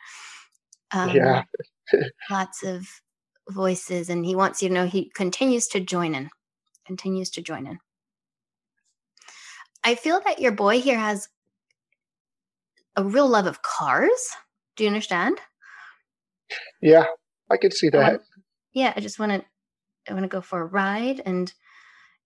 Um, 0.94 1.10
Yeah. 1.16 1.44
Lots 2.30 2.64
of 2.64 2.88
voices, 3.50 4.10
and 4.10 4.26
he 4.26 4.36
wants 4.36 4.62
you 4.62 4.70
to 4.70 4.74
know 4.74 4.86
he 4.86 5.10
continues 5.14 5.68
to 5.70 5.80
join 5.82 6.16
in, 6.16 6.30
continues 6.86 7.30
to 7.32 7.42
join 7.42 7.68
in. 7.68 7.80
I 9.84 9.96
feel 9.96 10.22
that 10.26 10.40
your 10.40 10.52
boy 10.54 10.80
here 10.80 10.98
has 11.00 11.28
a 12.96 13.04
real 13.04 13.28
love 13.28 13.46
of 13.46 13.62
cars. 13.62 14.30
Do 14.76 14.84
you 14.84 14.90
understand? 14.90 15.40
Yeah. 16.82 17.06
I 17.50 17.58
could 17.58 17.74
see 17.74 17.88
I 17.88 17.90
that. 17.92 18.12
want- 18.12 18.22
yeah, 18.74 18.94
I 18.96 19.00
just 19.02 19.20
want 19.20 19.32
to 19.34 19.46
I 20.10 20.14
want 20.14 20.24
to 20.24 20.30
go 20.30 20.42
for 20.42 20.62
a 20.62 20.66
ride 20.66 21.22
and 21.26 21.52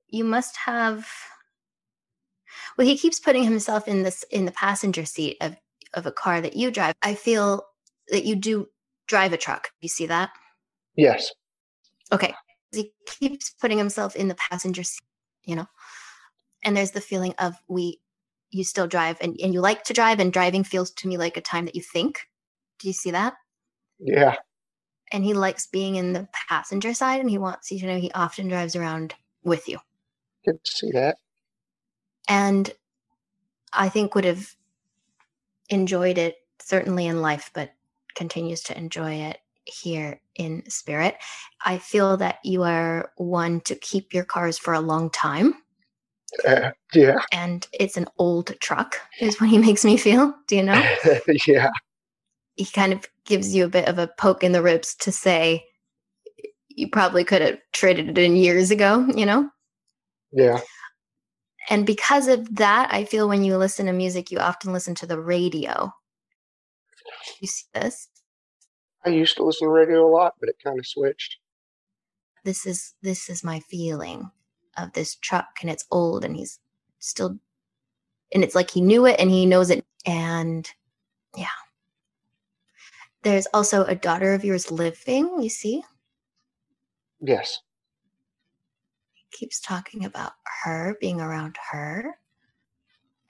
you 0.08 0.24
must 0.24 0.56
have 0.58 1.08
well 2.78 2.86
he 2.88 2.98
keeps 2.98 3.20
putting 3.20 3.44
himself 3.44 3.88
in 3.88 4.04
this 4.04 4.24
in 4.30 4.46
the 4.46 4.52
passenger 4.52 5.06
seat 5.06 5.38
of 5.42 5.56
of 5.96 6.06
a 6.06 6.12
car 6.12 6.40
that 6.42 6.56
you 6.56 6.70
drive. 6.72 6.94
I 7.02 7.16
feel 7.16 7.66
that 8.10 8.26
you 8.26 8.36
do 8.36 8.68
drive 9.08 9.34
a 9.34 9.38
truck. 9.38 9.70
You 9.82 9.90
see 9.90 10.06
that? 10.08 10.32
Yes. 10.96 11.32
Okay. 12.12 12.34
He 12.72 12.92
keeps 13.06 13.50
putting 13.52 13.78
himself 13.78 14.16
in 14.16 14.28
the 14.28 14.36
passenger 14.36 14.84
seat, 14.84 15.06
you 15.44 15.56
know. 15.56 15.68
And 16.64 16.76
there's 16.76 16.92
the 16.92 17.02
feeling 17.02 17.34
of 17.40 17.56
we 17.68 18.00
you 18.52 18.64
still 18.64 18.88
drive 18.88 19.18
and, 19.22 19.36
and 19.44 19.54
you 19.54 19.60
like 19.62 19.84
to 19.86 19.94
drive 19.94 20.20
and 20.20 20.32
driving 20.32 20.64
feels 20.64 20.92
to 20.92 21.08
me 21.08 21.18
like 21.18 21.36
a 21.38 21.42
time 21.42 21.66
that 21.66 21.76
you 21.76 21.82
think. 21.82 22.22
Do 22.80 22.88
you 22.88 22.94
see 22.94 23.12
that? 23.12 23.34
Yeah. 24.00 24.36
and 25.12 25.24
he 25.24 25.34
likes 25.34 25.68
being 25.68 25.96
in 25.96 26.14
the 26.14 26.28
passenger 26.50 26.94
side 26.94 27.22
and 27.22 27.30
he 27.30 27.38
wants 27.38 27.72
you 27.72 27.80
to 27.80 27.86
know 27.88 27.98
he 27.98 28.12
often 28.12 28.48
drives 28.50 28.76
around 28.76 29.14
with 29.44 29.68
you 29.70 29.78
Could 30.44 30.60
see 30.66 30.92
that. 30.92 31.16
and 32.28 32.72
i 33.72 33.88
think 33.88 34.16
would 34.16 34.26
have 34.26 34.56
enjoyed 35.70 36.18
it 36.18 36.36
certainly 36.60 37.06
in 37.06 37.22
life 37.22 37.52
but 37.54 37.72
continues 38.16 38.62
to 38.62 38.78
enjoy 38.78 39.14
it 39.14 39.38
here 39.66 40.22
in 40.36 40.64
spirit 40.70 41.16
i 41.66 41.78
feel 41.78 42.18
that 42.18 42.38
you 42.44 42.64
are 42.64 43.12
one 43.18 43.60
to 43.62 43.76
keep 43.76 44.14
your 44.14 44.26
cars 44.26 44.58
for 44.58 44.74
a 44.74 44.80
long 44.80 45.10
time 45.10 45.54
Uh, 46.48 46.72
yeah. 46.94 47.18
and 47.32 47.68
it's 47.74 47.98
an 47.98 48.06
old 48.18 48.54
truck 48.60 48.96
is 49.20 49.40
what 49.40 49.50
he 49.50 49.58
makes 49.68 49.84
me 49.86 49.98
feel 49.98 50.34
do 50.48 50.56
you 50.56 50.64
know 50.64 50.96
yeah. 51.48 51.70
he 52.56 52.66
kind 52.66 52.94
of 52.94 53.06
gives 53.26 53.56
you 53.56 53.66
a 53.66 53.70
bit 53.70 53.88
of 53.88 53.98
a 53.98 54.08
poke 54.20 54.44
in 54.44 54.52
the 54.52 54.62
ribs 54.62 54.94
to 54.96 55.12
say 55.12 55.66
you 56.70 56.90
probably 56.90 57.24
could 57.24 57.42
have 57.42 57.58
traded 57.72 58.10
it 58.10 58.18
in 58.18 58.36
years 58.36 58.70
ago, 58.70 59.08
you 59.16 59.26
know? 59.26 59.50
Yeah. 60.32 60.60
And 61.70 61.86
because 61.86 62.28
of 62.28 62.58
that, 62.58 62.94
I 62.94 63.06
feel 63.06 63.28
when 63.30 63.44
you 63.44 63.58
listen 63.58 63.86
to 63.86 63.94
music, 63.94 64.30
you 64.30 64.40
often 64.40 64.74
listen 64.74 64.94
to 64.96 65.08
the 65.08 65.20
radio. 65.20 65.94
You 67.40 67.48
see 67.48 67.66
this? 67.74 68.10
I 69.06 69.10
used 69.10 69.38
to 69.38 69.44
listen 69.44 69.68
to 69.68 69.72
radio 69.72 70.08
a 70.08 70.10
lot, 70.10 70.34
but 70.40 70.50
it 70.50 70.56
kind 70.64 70.80
of 70.80 70.88
switched. 70.88 71.38
This 72.44 72.66
is 72.66 72.94
this 73.02 73.30
is 73.30 73.44
my 73.44 73.60
feeling 73.60 74.30
of 74.78 74.94
this 74.94 75.16
truck 75.16 75.48
and 75.62 75.70
it's 75.70 75.86
old 75.90 76.26
and 76.26 76.36
he's 76.36 76.60
still 77.00 77.40
and 78.34 78.44
it's 78.44 78.56
like 78.56 78.70
he 78.70 78.82
knew 78.82 79.06
it 79.06 79.20
and 79.20 79.30
he 79.32 79.46
knows 79.46 79.70
it 79.70 79.86
and 80.06 80.70
yeah. 81.36 81.48
There's 83.24 83.48
also 83.54 83.84
a 83.86 83.96
daughter 83.96 84.34
of 84.36 84.46
yours 84.46 84.70
living, 84.70 85.42
you 85.42 85.50
see? 85.50 85.84
Yes. 87.20 87.60
He 89.14 89.26
keeps 89.32 89.60
talking 89.60 90.06
about 90.06 90.34
her, 90.64 90.96
being 91.02 91.20
around 91.20 91.58
her. 91.72 92.20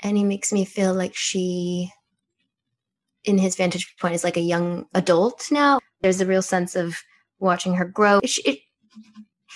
And 0.02 0.18
he 0.18 0.26
makes 0.26 0.52
me 0.52 0.66
feel 0.66 0.94
like 0.94 1.16
she, 1.16 1.94
in 3.26 3.38
his 3.38 3.56
vantage 3.56 3.96
point, 4.00 4.16
is 4.16 4.24
like 4.24 4.38
a 4.38 4.42
young 4.42 4.86
adult 4.94 5.52
now. 5.52 5.80
There's 6.02 6.22
a 6.22 6.26
real 6.26 6.42
sense 6.42 6.76
of 6.76 6.96
watching 7.40 7.74
her 7.76 7.86
grow. 7.86 8.20
Is 8.24 8.30
she, 8.30 8.64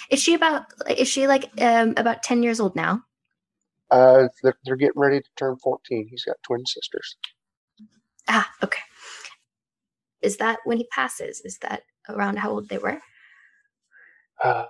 is 0.09 0.21
she 0.21 0.33
about, 0.33 0.65
is 0.89 1.07
she 1.07 1.27
like 1.27 1.49
um, 1.61 1.93
about 1.97 2.23
10 2.23 2.43
years 2.43 2.59
old 2.59 2.75
now? 2.75 3.03
Uh, 3.91 4.27
they're, 4.43 4.57
they're 4.65 4.75
getting 4.75 4.99
ready 4.99 5.19
to 5.19 5.29
turn 5.35 5.57
14. 5.57 6.07
He's 6.09 6.23
got 6.23 6.37
twin 6.43 6.65
sisters. 6.65 7.17
Ah, 8.27 8.49
okay. 8.63 8.81
Is 10.21 10.37
that 10.37 10.59
when 10.65 10.77
he 10.77 10.87
passes? 10.91 11.41
Is 11.41 11.57
that 11.59 11.83
around 12.07 12.37
how 12.37 12.51
old 12.51 12.69
they 12.69 12.77
were? 12.77 12.99
Uh, 14.43 14.65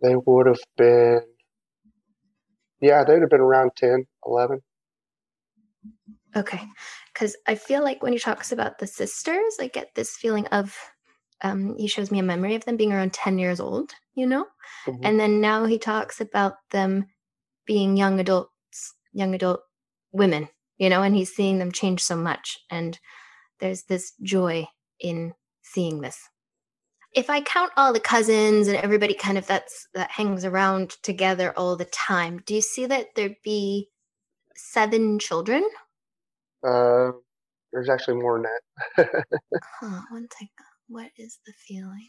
they 0.00 0.16
would 0.16 0.46
have 0.46 0.60
been, 0.76 1.22
yeah, 2.80 3.04
they'd 3.04 3.20
have 3.20 3.30
been 3.30 3.40
around 3.40 3.72
10, 3.76 4.06
11. 4.26 4.60
Okay. 6.34 6.60
Because 7.12 7.36
I 7.46 7.54
feel 7.54 7.82
like 7.82 8.02
when 8.02 8.12
he 8.12 8.18
talks 8.18 8.52
about 8.52 8.78
the 8.78 8.86
sisters, 8.86 9.56
I 9.60 9.68
get 9.68 9.94
this 9.94 10.16
feeling 10.16 10.46
of, 10.48 10.76
um, 11.42 11.76
he 11.76 11.86
shows 11.88 12.10
me 12.10 12.18
a 12.18 12.22
memory 12.22 12.54
of 12.54 12.64
them 12.64 12.76
being 12.76 12.92
around 12.92 13.12
10 13.12 13.38
years 13.38 13.60
old, 13.60 13.92
you 14.14 14.26
know? 14.26 14.46
Mhm. 14.86 15.00
And 15.02 15.20
then 15.20 15.40
now 15.40 15.66
he 15.66 15.78
talks 15.78 16.20
about 16.20 16.54
them 16.70 17.06
being 17.66 17.96
young 17.96 18.20
adults, 18.20 18.94
young 19.12 19.34
adult 19.34 19.60
women, 20.12 20.48
you 20.78 20.88
know, 20.88 21.02
and 21.02 21.14
he's 21.14 21.34
seeing 21.34 21.58
them 21.58 21.72
change 21.72 22.02
so 22.02 22.16
much. 22.16 22.58
And 22.70 22.98
there's 23.60 23.84
this 23.84 24.12
joy 24.22 24.66
in 25.00 25.34
seeing 25.62 26.00
this. 26.00 26.28
If 27.14 27.28
I 27.28 27.42
count 27.42 27.72
all 27.76 27.92
the 27.92 28.00
cousins 28.00 28.68
and 28.68 28.76
everybody 28.78 29.14
kind 29.14 29.36
of 29.36 29.46
that's 29.46 29.86
that 29.94 30.10
hangs 30.10 30.44
around 30.44 30.90
together 31.02 31.52
all 31.58 31.76
the 31.76 31.84
time, 31.84 32.42
do 32.46 32.54
you 32.54 32.62
see 32.62 32.86
that 32.86 33.08
there'd 33.14 33.36
be 33.44 33.90
seven 34.56 35.18
children? 35.18 35.68
Uh, 36.66 37.12
there's 37.72 37.88
actually 37.88 38.20
more 38.20 38.40
than 38.40 38.46
that. 38.96 39.24
One 40.10 40.28
second. 40.30 40.50
What 40.88 41.10
is 41.16 41.38
the 41.46 41.52
feeling? 41.66 42.08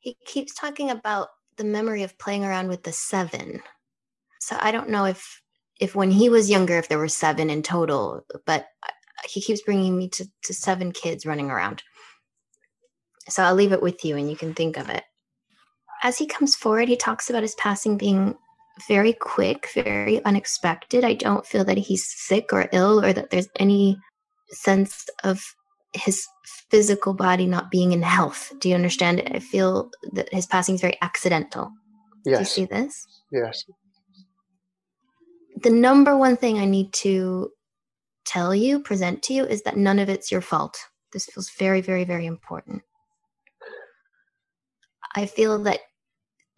He 0.00 0.16
keeps 0.26 0.54
talking 0.54 0.90
about 0.90 1.28
the 1.56 1.64
memory 1.64 2.02
of 2.02 2.18
playing 2.18 2.44
around 2.44 2.68
with 2.68 2.82
the 2.82 2.92
seven. 2.92 3.62
So 4.40 4.56
I 4.60 4.70
don't 4.70 4.90
know 4.90 5.06
if 5.06 5.42
if 5.80 5.94
when 5.94 6.10
he 6.10 6.28
was 6.28 6.50
younger, 6.50 6.78
if 6.78 6.88
there 6.88 6.98
were 6.98 7.08
seven 7.08 7.50
in 7.50 7.62
total, 7.62 8.24
but 8.46 8.66
he 9.24 9.40
keeps 9.40 9.62
bringing 9.62 9.96
me 9.96 10.08
to, 10.10 10.26
to 10.44 10.54
seven 10.54 10.92
kids 10.92 11.26
running 11.26 11.50
around. 11.50 11.82
So 13.28 13.42
I'll 13.42 13.54
leave 13.54 13.72
it 13.72 13.82
with 13.82 14.04
you 14.04 14.16
and 14.16 14.30
you 14.30 14.36
can 14.36 14.54
think 14.54 14.76
of 14.76 14.88
it. 14.88 15.04
As 16.02 16.18
he 16.18 16.26
comes 16.26 16.54
forward, 16.54 16.88
he 16.88 16.96
talks 16.96 17.28
about 17.28 17.42
his 17.42 17.54
passing 17.56 17.96
being 17.96 18.36
very 18.88 19.12
quick, 19.12 19.68
very 19.74 20.24
unexpected. 20.24 21.04
I 21.04 21.14
don't 21.14 21.46
feel 21.46 21.64
that 21.64 21.78
he's 21.78 22.06
sick 22.06 22.52
or 22.52 22.68
ill 22.72 23.04
or 23.04 23.12
that 23.12 23.30
there's 23.30 23.48
any 23.58 23.98
sense 24.50 25.06
of 25.24 25.42
his 25.92 26.26
physical 26.70 27.14
body 27.14 27.46
not 27.46 27.70
being 27.70 27.92
in 27.92 28.02
health. 28.02 28.52
Do 28.60 28.68
you 28.68 28.74
understand? 28.74 29.22
I 29.34 29.38
feel 29.38 29.90
that 30.12 30.32
his 30.32 30.46
passing 30.46 30.74
is 30.74 30.80
very 30.80 30.98
accidental. 31.00 31.70
Yes. 32.24 32.36
Do 32.36 32.40
you 32.40 32.44
see 32.44 32.64
this? 32.66 33.06
Yes. 33.32 33.64
The 35.62 35.70
number 35.70 36.16
one 36.16 36.36
thing 36.36 36.58
I 36.58 36.66
need 36.66 36.92
to 36.94 37.50
tell 38.26 38.54
you, 38.54 38.80
present 38.80 39.22
to 39.22 39.32
you, 39.32 39.46
is 39.46 39.62
that 39.62 39.76
none 39.76 39.98
of 39.98 40.08
it's 40.08 40.30
your 40.30 40.42
fault. 40.42 40.76
This 41.12 41.26
feels 41.26 41.50
very, 41.50 41.80
very, 41.80 42.04
very 42.04 42.26
important. 42.26 42.82
I 45.14 45.24
feel 45.26 45.62
that 45.62 45.80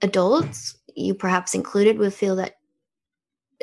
adults, 0.02 0.76
you 0.98 1.14
perhaps 1.14 1.54
included, 1.54 1.98
would 1.98 2.14
feel 2.14 2.36
that 2.36 2.54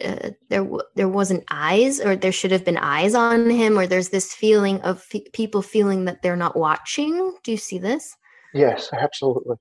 uh, 0.03 0.31
there 0.49 0.63
w- 0.63 0.81
there 0.95 1.07
wasn't 1.07 1.43
eyes, 1.49 1.99
or 1.99 2.15
there 2.15 2.31
should 2.31 2.51
have 2.51 2.65
been 2.65 2.77
eyes 2.77 3.15
on 3.15 3.49
him, 3.49 3.77
or 3.77 3.87
there's 3.87 4.09
this 4.09 4.33
feeling 4.33 4.81
of 4.81 5.01
fe- 5.01 5.27
people 5.33 5.61
feeling 5.61 6.05
that 6.05 6.21
they're 6.21 6.35
not 6.35 6.57
watching. 6.57 7.35
Do 7.43 7.51
you 7.51 7.57
see 7.57 7.77
this? 7.77 8.15
Yes, 8.53 8.89
absolutely. 8.93 9.55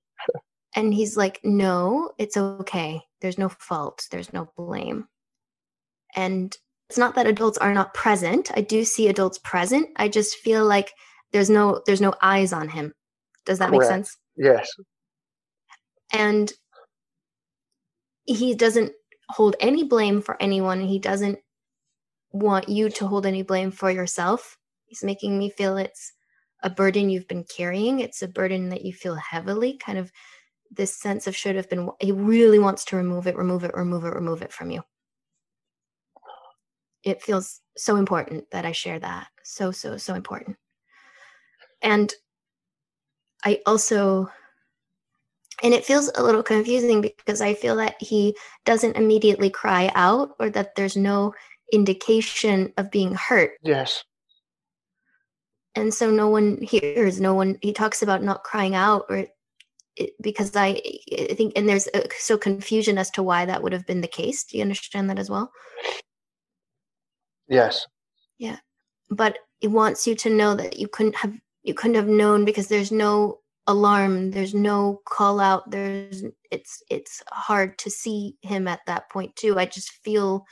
And 0.77 0.93
he's 0.93 1.17
like, 1.17 1.41
no, 1.45 2.11
it's 2.19 2.37
okay. 2.37 3.01
There's 3.21 3.39
no 3.39 3.49
fault. 3.49 4.07
There's 4.11 4.33
no 4.33 4.51
blame. 4.57 5.07
And 6.17 6.57
it's 6.89 6.99
not 6.99 7.15
that 7.15 7.27
adults 7.27 7.59
are 7.59 7.75
not 7.75 7.95
present. 7.95 8.51
I 8.55 8.61
do 8.61 8.85
see 8.85 9.09
adults 9.09 9.39
present. 9.39 9.89
I 9.97 10.09
just 10.09 10.37
feel 10.37 10.65
like 10.65 10.93
there's 11.33 11.51
no 11.51 11.83
there's 11.87 12.01
no 12.01 12.15
eyes 12.23 12.53
on 12.53 12.69
him. 12.69 12.93
Does 13.47 13.59
that 13.59 13.71
make 13.71 13.83
sense? 13.83 14.17
Yes. 14.37 14.69
And 16.13 16.53
he 18.27 18.55
doesn't 18.55 18.93
hold 19.29 19.57
any 19.61 19.85
blame 19.85 20.21
for 20.21 20.41
anyone. 20.41 20.81
and 20.81 20.89
He 20.89 20.99
doesn't 20.99 21.39
want 22.33 22.69
you 22.69 22.91
to 22.91 23.07
hold 23.07 23.27
any 23.27 23.43
blame 23.43 23.71
for 23.71 23.91
yourself. 23.91 24.59
He's 24.87 25.05
making 25.05 25.39
me 25.39 25.51
feel 25.51 25.77
it's 25.77 26.13
a 26.63 26.71
burden 26.71 27.11
you've 27.11 27.29
been 27.29 27.45
carrying. 27.45 28.01
It's 28.01 28.23
a 28.23 28.29
burden 28.29 28.71
that 28.71 28.85
you 28.85 28.93
feel 28.93 29.15
heavily, 29.15 29.77
kind 29.77 29.99
of 29.99 30.11
this 30.71 30.99
sense 30.99 31.27
of 31.27 31.37
should 31.37 31.57
have 31.57 31.69
been. 31.69 31.89
He 32.01 32.13
really 32.13 32.59
wants 32.59 32.85
to 32.87 32.97
remove 32.97 33.27
it, 33.27 33.37
remove 33.37 33.65
it, 33.65 33.75
remove 33.75 34.05
it, 34.05 34.15
remove 34.15 34.43
it 34.43 34.53
from 34.53 34.71
you. 34.71 34.83
It 37.03 37.23
feels 37.23 37.61
so 37.77 37.97
important 37.97 38.51
that 38.51 38.65
I 38.65 38.73
share 38.73 38.99
that. 38.99 39.29
So, 39.43 39.71
so, 39.71 39.97
so 39.99 40.15
important. 40.15 40.57
And 41.83 42.13
I 43.45 43.61
also 43.67 44.31
and 45.63 45.73
it 45.73 45.85
feels 45.85 46.11
a 46.17 46.23
little 46.23 46.43
confusing 46.43 47.01
because 47.01 47.41
I 47.41 47.55
feel 47.55 47.77
that 47.77 47.95
he 48.01 48.37
doesn't 48.65 48.97
immediately 48.97 49.51
cry 49.51 49.91
out 49.95 50.31
or 50.39 50.51
that 50.51 50.75
there's 50.75 50.97
no 50.97 51.35
indication 51.73 52.73
of 52.77 52.91
being 52.91 53.15
hurt. 53.15 53.53
Yes. 53.63 54.05
And 55.75 55.93
so 55.93 56.11
no 56.11 56.29
one 56.29 56.61
hears, 56.63 57.21
no 57.21 57.35
one, 57.35 57.59
he 57.63 57.73
talks 57.73 58.03
about 58.03 58.23
not 58.23 58.45
crying 58.45 58.75
out 58.75 59.07
or 59.09 59.27
it, 59.97 60.13
because 60.21 60.55
I, 60.55 60.81
I 61.13 61.35
think, 61.35 61.53
and 61.57 61.69
there's 61.69 61.89
a, 61.95 62.09
so 62.19 62.37
confusion 62.37 62.99
as 62.99 63.11
to 63.13 63.23
why 63.23 63.45
that 63.45 63.63
would 63.63 63.73
have 63.73 63.87
been 63.87 64.01
the 64.01 64.09
case. 64.09 64.45
Do 64.45 64.57
you 64.57 64.63
understand 64.63 65.11
that 65.11 65.19
as 65.19 65.31
well? 65.31 65.53
Yes. 67.49 67.87
Yeah. 68.39 68.59
But 69.11 69.39
it 69.61 69.69
wants 69.69 70.07
you 70.07 70.15
to 70.17 70.31
know 70.31 70.55
that 70.55 70.79
you 70.79 70.89
couldn't 70.89 71.17
have, 71.17 71.35
you 71.63 71.75
couldn't 71.75 71.97
have 71.97 72.09
known 72.09 72.45
because 72.45 72.69
there's 72.69 72.93
no 72.93 73.41
alarm 73.67 74.31
there's 74.31 74.55
no 74.55 75.01
call 75.07 75.41
out 75.41 75.71
there's 75.71 76.23
it's 76.51 76.83
it's 76.91 77.23
hard 77.31 77.79
to 77.79 77.91
see 77.91 78.37
him 78.43 78.69
at 78.69 78.81
that 78.87 79.09
point 79.11 79.35
too. 79.37 79.59
I 79.59 79.67
just 79.67 79.91
feel 79.91 80.45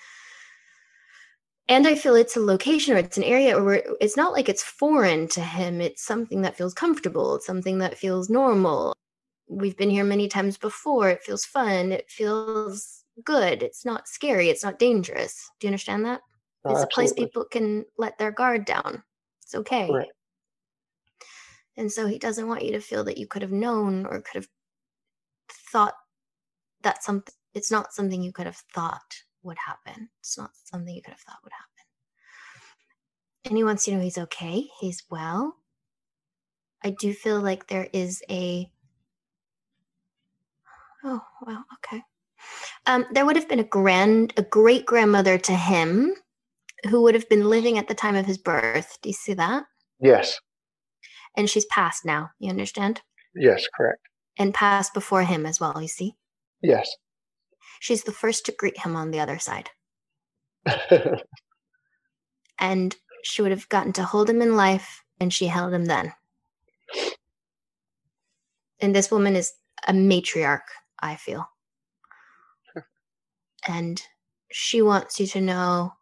and 1.68 1.87
i 1.87 1.94
feel 1.94 2.14
it's 2.16 2.37
a 2.37 2.40
location 2.40 2.94
or 2.94 2.98
it's 2.98 3.16
an 3.18 3.22
area 3.25 3.62
where 3.62 3.83
it's 4.01 4.16
not 4.16 4.33
like 4.33 4.48
it's 4.48 4.62
foreign 4.62 5.29
to 5.29 5.40
him. 5.40 5.81
It's 5.81 6.03
something 6.03 6.42
that 6.42 6.57
feels 6.57 6.75
comfortable. 6.75 7.37
It's 7.37 7.46
something 7.46 7.79
that 7.79 7.98
feels 7.98 8.29
normal. 8.31 8.94
We've 9.48 9.77
been 9.77 9.90
here 9.90 10.05
many 10.05 10.29
times 10.29 10.57
before. 10.57 11.11
It 11.11 11.22
feels 11.22 11.44
fun. 11.44 11.92
It 11.92 12.11
feels 12.11 13.05
good. 13.25 13.62
It's 13.62 13.85
not 13.85 14.09
scary. 14.09 14.48
It's 14.48 14.64
not 14.64 14.79
dangerous. 14.79 15.51
Do 15.61 15.66
you 15.66 15.68
understand 15.68 16.07
that? 16.07 16.20
Oh, 16.64 16.72
it's 16.72 16.83
a 16.83 16.87
place 16.87 17.12
people 17.12 17.44
can 17.44 17.85
let 17.98 18.18
their 18.18 18.31
guard 18.31 18.64
down. 18.64 19.03
It's 19.42 19.55
okay. 19.55 19.90
Right. 19.90 20.09
And 21.77 21.91
so 21.91 22.07
he 22.07 22.19
doesn't 22.19 22.49
want 22.49 22.65
you 22.65 22.73
to 22.73 22.81
feel 22.81 23.05
that 23.05 23.19
you 23.19 23.27
could 23.27 23.43
have 23.43 23.53
known 23.53 24.07
or 24.07 24.21
could 24.21 24.35
have 24.35 24.49
thought 25.51 25.95
that 26.83 27.03
something, 27.03 27.35
it's 27.55 27.71
not 27.71 27.95
something 27.95 28.23
you 28.23 28.33
could 28.33 28.47
have 28.47 28.63
thought 28.75 29.23
would 29.43 29.59
happen. 29.59 30.09
It's 30.21 30.37
not 30.39 30.51
something 30.65 30.95
you 30.95 31.03
could 31.03 31.13
have 31.13 31.21
thought 31.21 31.43
would 31.45 31.53
happen. 31.53 31.69
And 33.45 33.57
he 33.57 33.65
wants 33.65 33.87
you 33.87 33.93
to 33.93 33.97
know 33.99 34.05
he's 34.05 34.19
okay, 34.19 34.69
he's 34.81 35.03
well. 35.11 35.57
I 36.85 36.91
do 36.91 37.13
feel 37.13 37.41
like 37.41 37.69
there 37.69 37.89
is 37.93 38.23
a. 38.31 38.71
Oh, 41.05 41.23
wow, 41.47 41.65
okay. 41.75 42.03
Um, 42.87 43.07
there 43.13 43.27
would 43.27 43.37
have 43.37 43.49
been 43.49 43.61
a 43.61 43.65
grand, 43.65 44.33
a 44.37 44.43
great 44.43 44.87
grandmother 44.87 45.39
to 45.39 45.53
him 45.53 46.15
who 46.89 47.03
would 47.03 47.15
have 47.15 47.29
been 47.29 47.49
living 47.49 47.79
at 47.79 47.89
the 47.89 47.95
time 47.95 48.17
of 48.17 48.27
his 48.27 48.39
birth. 48.39 48.99
Do 49.03 49.09
you 49.09 49.15
see 49.15 49.35
that? 49.35 49.65
Yes. 50.01 50.39
And 51.37 51.49
she's 51.49 51.64
passed 51.66 52.05
now. 52.05 52.31
You 52.38 52.51
understand? 52.51 53.01
Yes. 53.35 53.66
Correct. 53.75 54.01
and 54.38 54.53
passed 54.55 54.95
before 54.95 55.23
him 55.25 55.45
as 55.47 55.61
well, 55.61 55.81
you 55.81 55.88
see? 55.88 56.14
Yes. 56.62 56.88
She's 57.81 58.03
the 58.05 58.12
first 58.12 58.47
to 58.47 58.53
greet 58.53 58.79
him 58.79 58.97
on 58.97 59.11
the 59.11 59.21
other 59.21 59.38
side. 59.38 59.71
and 62.59 62.97
she 63.25 63.42
would 63.42 63.51
have 63.51 63.68
gotten 63.68 63.92
to 63.95 64.05
hold 64.05 64.29
him 64.31 64.40
in 64.42 64.57
life, 64.57 65.03
and 65.21 65.33
she 65.33 65.47
held 65.47 65.73
him 65.73 65.85
then. 65.87 66.12
And 68.81 68.95
this 68.95 69.11
woman 69.11 69.37
is 69.37 69.53
a 69.87 69.92
matriarch, 69.92 70.61
I 71.01 71.16
feel. 71.16 71.47
and 73.68 74.03
she 74.51 74.83
wants 74.83 75.21
you 75.21 75.27
to 75.29 75.40
know, 75.40 75.92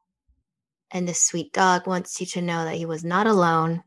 and 0.90 1.08
this 1.08 1.22
sweet 1.22 1.52
dog 1.52 1.86
wants 1.86 2.20
you 2.20 2.26
to 2.26 2.42
know 2.42 2.64
that 2.64 2.76
he 2.76 2.86
was 2.86 3.04
not 3.04 3.26
alone. 3.26 3.82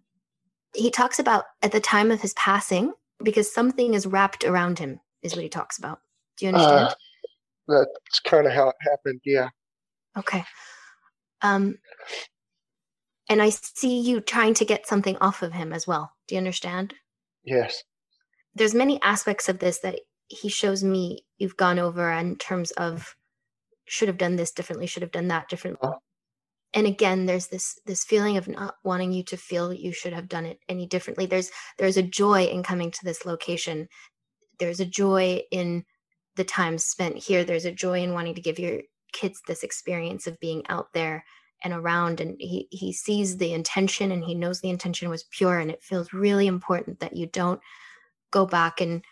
He 0.75 0.89
talks 0.91 1.19
about 1.19 1.45
at 1.61 1.71
the 1.71 1.79
time 1.79 2.11
of 2.11 2.21
his 2.21 2.33
passing, 2.33 2.93
because 3.23 3.53
something 3.53 3.93
is 3.93 4.05
wrapped 4.05 4.43
around 4.43 4.79
him, 4.79 4.99
is 5.21 5.35
what 5.35 5.43
he 5.43 5.49
talks 5.49 5.77
about. 5.77 5.99
Do 6.37 6.45
you 6.45 6.51
understand? 6.51 6.87
Uh, 6.87 6.93
that's 7.67 8.19
kind 8.25 8.47
of 8.47 8.53
how 8.53 8.69
it 8.69 8.75
happened, 8.81 9.21
yeah. 9.25 9.49
Okay. 10.17 10.43
Um, 11.41 11.77
and 13.29 13.41
I 13.41 13.49
see 13.49 13.99
you 13.99 14.19
trying 14.19 14.53
to 14.55 14.65
get 14.65 14.87
something 14.87 15.17
off 15.17 15.41
of 15.41 15.53
him 15.53 15.73
as 15.73 15.87
well. 15.87 16.11
Do 16.27 16.35
you 16.35 16.39
understand? 16.39 16.93
Yes. 17.43 17.83
There's 18.55 18.75
many 18.75 19.01
aspects 19.01 19.49
of 19.49 19.59
this 19.59 19.79
that 19.79 19.99
he 20.27 20.49
shows 20.49 20.83
me 20.83 21.25
you've 21.37 21.57
gone 21.57 21.79
over 21.79 22.11
in 22.11 22.37
terms 22.37 22.71
of 22.71 23.15
should 23.85 24.07
have 24.07 24.17
done 24.17 24.35
this 24.35 24.51
differently, 24.51 24.87
should 24.87 25.03
have 25.03 25.11
done 25.11 25.27
that 25.27 25.49
differently. 25.49 25.87
Uh-huh. 25.87 25.97
And 26.73 26.87
again, 26.87 27.25
there's 27.25 27.47
this 27.47 27.79
this 27.85 28.03
feeling 28.03 28.37
of 28.37 28.47
not 28.47 28.75
wanting 28.83 29.11
you 29.11 29.23
to 29.25 29.37
feel 29.37 29.73
you 29.73 29.91
should 29.91 30.13
have 30.13 30.27
done 30.27 30.45
it 30.45 30.59
any 30.67 30.87
differently. 30.87 31.25
There's 31.25 31.51
there's 31.77 31.97
a 31.97 32.03
joy 32.03 32.45
in 32.45 32.63
coming 32.63 32.91
to 32.91 33.05
this 33.05 33.25
location. 33.25 33.87
There's 34.59 34.79
a 34.79 34.85
joy 34.85 35.43
in 35.51 35.85
the 36.35 36.43
time 36.43 36.77
spent 36.77 37.17
here. 37.17 37.43
There's 37.43 37.65
a 37.65 37.71
joy 37.71 38.01
in 38.01 38.13
wanting 38.13 38.35
to 38.35 38.41
give 38.41 38.57
your 38.57 38.81
kids 39.11 39.41
this 39.47 39.63
experience 39.63 40.25
of 40.25 40.39
being 40.39 40.63
out 40.69 40.91
there 40.93 41.23
and 41.63 41.73
around 41.73 42.19
and 42.19 42.35
he 42.39 42.67
he 42.71 42.91
sees 42.91 43.37
the 43.37 43.53
intention 43.53 44.11
and 44.11 44.23
he 44.23 44.35
knows 44.35 44.59
the 44.59 44.69
intention 44.69 45.09
was 45.09 45.23
pure 45.23 45.59
and 45.59 45.71
it 45.71 45.83
feels 45.83 46.11
really 46.11 46.47
important 46.47 46.99
that 46.99 47.15
you 47.15 47.25
don't 47.27 47.61
go 48.31 48.45
back 48.45 48.81
and 48.81 49.03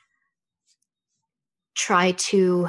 try 1.75 2.11
to 2.11 2.67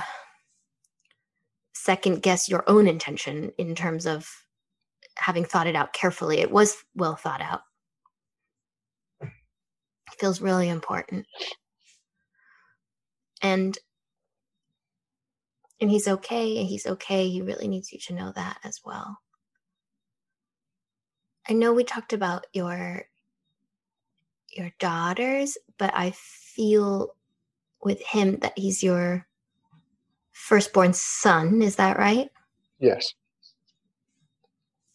second 1.75 2.23
guess 2.23 2.49
your 2.49 2.63
own 2.69 2.87
intention 2.87 3.51
in 3.59 3.75
terms 3.75 4.07
of 4.07 4.31
having 5.17 5.45
thought 5.45 5.67
it 5.67 5.77
out 5.77 5.93
carefully. 5.93 6.41
It 6.41 6.51
was 6.51 6.77
well 6.95 7.17
thought 7.17 7.41
out. 7.41 7.61
It 9.21 9.31
feels 10.19 10.41
really 10.41 10.69
important. 10.69 11.27
And 13.41 13.77
and 15.81 15.91
he's 15.91 16.07
okay, 16.07 16.59
and 16.59 16.69
he's 16.69 16.87
okay. 16.87 17.29
He 17.29 17.43
really 17.43 17.67
needs 17.67 17.93
you 17.93 17.99
to 18.07 18.15
know 18.15 18.33
that 18.37 18.59
as 18.63 18.81
well. 18.85 19.19
I 21.49 21.55
know 21.55 21.73
we 21.73 21.83
talked 21.83 22.13
about 22.13 22.47
your 22.53 23.05
your 24.49 24.71
daughters, 24.79 25.59
but 25.79 25.91
I 25.95 26.13
feel 26.15 27.17
with 27.83 28.01
him 28.03 28.37
that 28.43 28.57
he's 28.57 28.83
your 28.83 29.27
firstborn 30.31 30.93
son. 30.93 31.63
Is 31.63 31.77
that 31.77 31.99
right? 31.99 32.31
Yes. 32.79 33.15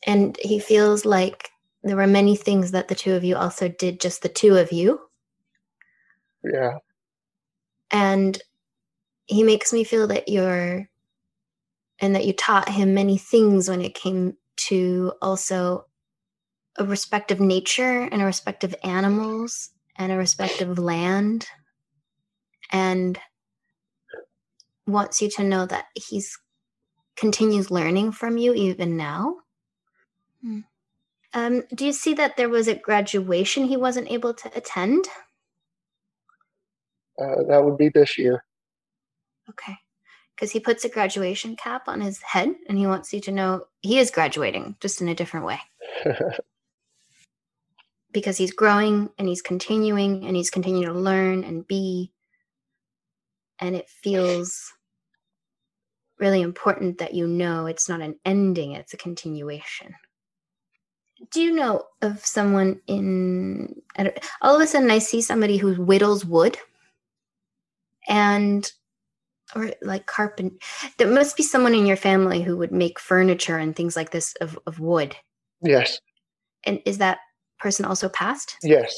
And 0.07 0.37
he 0.41 0.57
feels 0.57 1.05
like 1.05 1.49
there 1.83 1.97
were 1.97 2.07
many 2.07 2.35
things 2.35 2.71
that 2.71 2.87
the 2.87 2.95
two 2.95 3.13
of 3.13 3.23
you 3.23 3.35
also 3.35 3.67
did, 3.67 3.99
just 3.99 4.23
the 4.23 4.29
two 4.29 4.55
of 4.55 4.71
you. 4.71 4.99
Yeah. 6.43 6.77
And 7.91 8.41
he 9.25 9.43
makes 9.43 9.73
me 9.73 9.83
feel 9.83 10.07
that 10.07 10.29
you're, 10.29 10.89
and 11.99 12.15
that 12.15 12.25
you 12.25 12.33
taught 12.33 12.69
him 12.69 12.93
many 12.93 13.17
things 13.17 13.69
when 13.69 13.81
it 13.81 13.93
came 13.93 14.37
to 14.55 15.13
also 15.21 15.85
a 16.77 16.85
respect 16.85 17.31
of 17.31 17.39
nature 17.39 18.03
and 18.03 18.21
a 18.21 18.25
respect 18.25 18.63
of 18.63 18.75
animals 18.83 19.71
and 19.97 20.11
a 20.11 20.17
respect 20.17 20.61
of 20.61 20.79
land 20.79 21.47
and 22.71 23.19
wants 24.85 25.21
you 25.21 25.29
to 25.29 25.43
know 25.43 25.65
that 25.65 25.85
he's 25.95 26.37
continues 27.15 27.71
learning 27.71 28.11
from 28.11 28.37
you 28.37 28.53
even 28.53 28.95
now. 28.95 29.35
Hmm. 30.47 30.59
Um, 31.33 31.63
do 31.75 31.85
you 31.85 31.91
see 31.91 32.13
that 32.13 32.37
there 32.37 32.47
was 32.47 32.69
a 32.69 32.75
graduation 32.75 33.65
he 33.65 33.75
wasn't 33.75 34.09
able 34.09 34.33
to 34.33 34.51
attend? 34.55 35.05
Uh, 37.21 37.43
that 37.49 37.63
would 37.63 37.77
be 37.77 37.89
this 37.89 38.17
year. 38.17 38.45
Okay. 39.49 39.75
Because 40.35 40.51
he 40.51 40.59
puts 40.59 40.85
a 40.85 40.89
graduation 40.89 41.55
cap 41.55 41.87
on 41.87 41.99
his 41.99 42.21
head 42.21 42.55
and 42.69 42.77
he 42.77 42.87
wants 42.87 43.11
you 43.11 43.19
to 43.21 43.31
know 43.31 43.65
he 43.81 43.99
is 43.99 44.09
graduating, 44.11 44.77
just 44.79 45.01
in 45.01 45.09
a 45.09 45.15
different 45.15 45.45
way. 45.45 45.59
because 48.13 48.37
he's 48.37 48.53
growing 48.53 49.09
and 49.17 49.27
he's 49.27 49.41
continuing 49.41 50.25
and 50.25 50.35
he's 50.35 50.49
continuing 50.49 50.87
to 50.87 50.93
learn 50.93 51.43
and 51.43 51.67
be 51.67 52.13
and 53.59 53.75
it 53.75 53.89
feels 53.89 54.71
really 56.19 56.41
important 56.41 56.99
that 56.99 57.13
you 57.13 57.27
know 57.27 57.65
it's 57.65 57.89
not 57.89 58.01
an 58.01 58.15
ending, 58.25 58.71
it's 58.71 58.93
a 58.93 58.97
continuation. 58.97 59.95
Do 61.31 61.41
you 61.41 61.51
know 61.53 61.83
of 62.01 62.25
someone 62.25 62.81
in 62.87 63.81
all 64.41 64.55
of 64.55 64.61
a 64.61 64.67
sudden 64.67 64.91
I 64.91 64.99
see 64.99 65.21
somebody 65.21 65.57
who 65.57 65.73
whittles 65.75 66.23
wood 66.23 66.57
and 68.07 68.71
or 69.55 69.71
like 69.81 70.05
carpent 70.05 70.61
there 70.97 71.07
must 71.07 71.37
be 71.37 71.43
someone 71.43 71.73
in 71.73 71.85
your 71.85 71.95
family 71.95 72.41
who 72.41 72.57
would 72.57 72.71
make 72.71 72.99
furniture 72.99 73.57
and 73.57 73.75
things 73.75 73.95
like 73.95 74.11
this 74.11 74.35
of, 74.41 74.59
of 74.67 74.79
wood. 74.79 75.15
Yes. 75.61 75.99
And 76.65 76.81
is 76.85 76.97
that 76.99 77.19
person 77.59 77.85
also 77.85 78.09
passed? 78.09 78.57
Yes. 78.61 78.95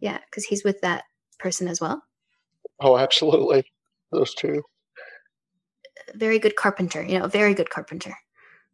Yeah, 0.00 0.18
because 0.30 0.44
he's 0.44 0.64
with 0.64 0.80
that 0.80 1.04
person 1.38 1.68
as 1.68 1.80
well. 1.80 2.02
Oh, 2.80 2.96
absolutely 2.96 3.64
those 4.12 4.34
two. 4.34 4.62
Very 6.14 6.38
good 6.38 6.56
carpenter, 6.56 7.02
you 7.02 7.18
know, 7.18 7.26
very 7.26 7.54
good 7.54 7.70
carpenter. 7.70 8.14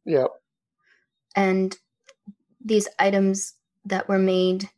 Yeah. 0.04 0.26
And 1.34 1.76
these 2.64 2.88
items 2.98 3.54
that 3.84 4.08
were 4.08 4.18
made 4.18 4.68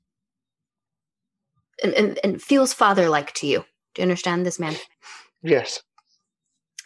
and, 1.82 1.94
and, 1.94 2.18
and 2.24 2.42
feels 2.42 2.72
father 2.72 3.08
like 3.08 3.32
to 3.34 3.46
you. 3.46 3.64
Do 3.94 4.02
you 4.02 4.04
understand 4.04 4.44
this 4.44 4.58
man? 4.58 4.74
Yes. 5.42 5.82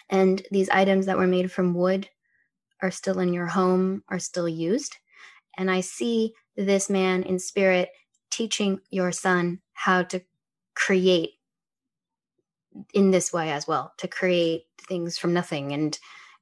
And 0.09 0.43
these 0.51 0.69
items 0.69 1.07
that 1.07 1.17
were 1.17 1.27
made 1.27 1.51
from 1.51 1.75
wood 1.75 2.09
are 2.83 2.91
still 2.91 3.19
in 3.21 3.33
your 3.33 3.47
home, 3.47 4.03
are 4.09 4.19
still 4.19 4.49
used. 4.49 4.97
And 5.57 5.71
I 5.71 5.81
see 5.81 6.35
this 6.57 6.91
man 6.91 7.23
in 7.23 7.39
spirit 7.39 7.91
teaching 8.31 8.81
your 8.91 9.13
son 9.13 9.61
how 9.73 10.03
to 10.05 10.21
create 10.75 11.31
in 12.95 13.11
this 13.11 13.33
way 13.33 13.51
as 13.51 13.67
well 13.67 13.93
to 13.99 14.07
create 14.07 14.63
things 14.89 15.19
from 15.19 15.33
nothing 15.33 15.73
and 15.73 15.99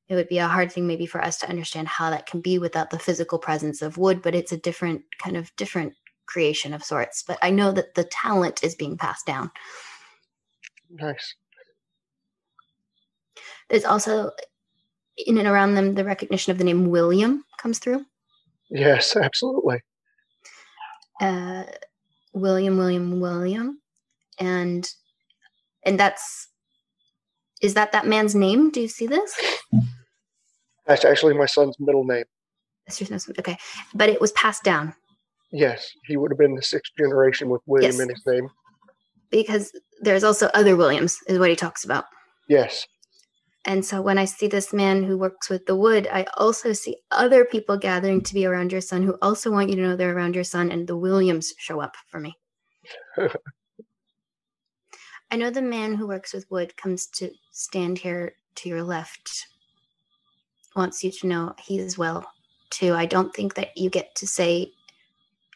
it 0.09 0.15
would 0.15 0.29
be 0.29 0.39
a 0.39 0.49
hard 0.49 0.73
thing 0.73 0.87
maybe 0.87 1.07
for 1.07 1.23
us 1.23 1.39
to 1.39 1.49
understand 1.49 1.87
how 1.87 2.11
that 2.11 2.27
can 2.27 2.41
be 2.41 2.59
without 2.59 2.91
the 2.91 2.99
physical 2.99 3.39
presence 3.39 3.83
of 3.83 3.99
wood 3.99 4.23
but 4.23 4.35
it's 4.35 4.53
a 4.53 4.57
different 4.57 5.03
kind 5.19 5.37
of 5.37 5.55
different 5.57 5.95
creation 6.27 6.73
of 6.75 6.85
sorts. 6.85 7.23
But 7.23 7.39
i 7.43 7.51
know 7.51 7.73
that 7.73 7.95
the 7.95 8.05
talent 8.05 8.63
is 8.63 8.75
being 8.75 8.97
passed 8.97 9.27
down. 9.27 9.51
Nice. 10.91 11.35
There's 13.69 13.85
also 13.85 14.31
in 15.17 15.39
and 15.39 15.49
around 15.49 15.75
them 15.75 15.95
the 15.95 16.05
recognition 16.05 16.53
of 16.53 16.59
the 16.59 16.65
name 16.65 16.91
william 16.91 17.45
comes 17.59 17.79
through. 17.79 18.05
Yes 18.71 19.17
absolutely. 19.17 19.83
Uh, 21.21 21.65
william 22.33 22.77
william 22.79 23.21
william. 23.21 23.81
And 24.39 24.89
and 25.83 25.99
that's 25.99 26.49
is 27.61 27.75
that 27.75 27.93
that 27.93 28.07
man's 28.07 28.35
name? 28.35 28.71
Do 28.71 28.81
you 28.81 28.89
see 28.89 29.07
this? 29.07 29.35
That's 30.89 31.05
actually 31.05 31.35
my 31.35 31.47
son's 31.47 31.77
middle 31.79 32.05
name. 32.05 32.25
That's 32.87 33.01
your 33.01 33.07
son's 33.07 33.29
okay, 33.39 33.59
but 33.95 34.09
it 34.09 34.21
was 34.21 34.33
passed 34.33 34.65
down. 34.65 34.95
Yes, 35.53 35.93
he 36.05 36.17
would 36.17 36.31
have 36.31 36.39
been 36.39 36.55
the 36.55 36.63
sixth 36.63 36.93
generation 36.99 37.49
with 37.51 37.63
William 37.67 37.93
yes. 37.93 38.01
in 38.01 38.09
his 38.09 38.27
name. 38.27 38.49
Because 39.31 39.71
there's 40.01 40.25
also 40.25 40.47
other 40.55 40.75
Williams, 40.77 41.19
is 41.27 41.39
what 41.39 41.51
he 41.51 41.57
talks 41.57 41.85
about. 41.85 42.07
Yes. 42.49 42.87
And 43.67 43.85
so 43.85 44.01
when 44.01 44.17
I 44.17 44.25
see 44.25 44.47
this 44.47 44.73
man 44.73 45.03
who 45.03 45.19
works 45.19 45.51
with 45.51 45.67
the 45.67 45.77
wood, 45.77 46.09
I 46.11 46.25
also 46.39 46.73
see 46.73 46.97
other 47.11 47.45
people 47.45 47.77
gathering 47.77 48.23
to 48.23 48.33
be 48.33 48.47
around 48.47 48.73
your 48.73 48.81
son 48.81 49.03
who 49.03 49.19
also 49.21 49.51
want 49.51 49.69
you 49.69 49.77
to 49.77 49.83
know 49.83 49.97
they're 49.97 50.17
around 50.17 50.35
your 50.35 50.45
son, 50.45 50.71
and 50.71 50.87
the 50.87 50.97
Williams 50.97 51.53
show 51.59 51.81
up 51.81 51.97
for 52.09 52.19
me. 52.21 52.35
I 55.31 55.37
know 55.37 55.51
the 55.51 55.61
man 55.61 55.95
who 55.95 56.09
works 56.09 56.33
with 56.33 56.51
wood 56.51 56.79
comes 56.79 57.07
to 57.17 57.31
stand 57.53 57.99
here 57.99 58.33
to 58.57 58.71
your 58.71 58.83
left, 58.83 59.47
wants 60.79 61.03
you 61.03 61.11
to 61.11 61.27
know 61.27 61.55
he 61.59 61.79
is 61.79 61.99
well 61.99 62.25
too. 62.71 62.95
I 62.95 63.05
don't 63.05 63.35
think 63.35 63.55
that 63.55 63.77
you 63.77 63.91
get 63.91 64.15
to 64.15 64.27
say 64.27 64.73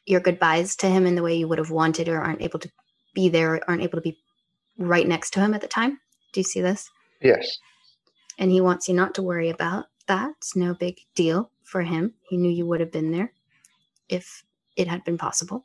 your 0.05 0.21
goodbyes 0.21 0.75
to 0.77 0.89
him 0.89 1.07
in 1.07 1.15
the 1.15 1.23
way 1.23 1.37
you 1.37 1.47
would 1.47 1.59
have 1.59 1.71
wanted 1.71 2.09
or 2.09 2.21
aren't 2.21 2.43
able 2.43 2.59
to 2.59 2.71
be 3.15 3.29
there 3.29 3.55
or 3.55 3.71
aren't 3.71 3.83
able 3.83 3.99
to 3.99 4.03
be 4.03 4.19
right 4.79 5.07
next 5.07 5.31
to 5.31 5.41
him 5.41 5.55
at 5.55 5.61
the 5.61 5.69
time. 5.69 6.01
Do 6.33 6.41
you 6.41 6.45
see 6.45 6.61
this? 6.61 6.91
Yes. 7.21 7.47
And 8.39 8.51
he 8.51 8.61
wants 8.61 8.89
you 8.89 8.95
not 8.95 9.15
to 9.15 9.23
worry 9.23 9.49
about 9.49 9.87
that. 10.09 10.31
It's 10.39 10.57
no 10.57 10.75
big 10.75 10.97
deal 11.15 11.51
for 11.63 11.83
him. 11.83 12.15
He 12.29 12.37
knew 12.37 12.51
you 12.51 12.67
would 12.67 12.81
have 12.81 12.91
been 12.91 13.13
there 13.13 13.33
if 14.09 14.45
it 14.77 14.89
had 14.89 15.05
been 15.05 15.19
possible. 15.19 15.65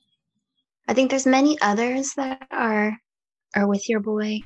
I 0.88 0.93
think 0.93 1.10
there's 1.10 1.26
many 1.26 1.60
others 1.62 2.13
that 2.13 2.48
are 2.52 2.98
are 3.56 3.67
with 3.67 3.89
your 3.89 4.02
boy, 4.02 4.41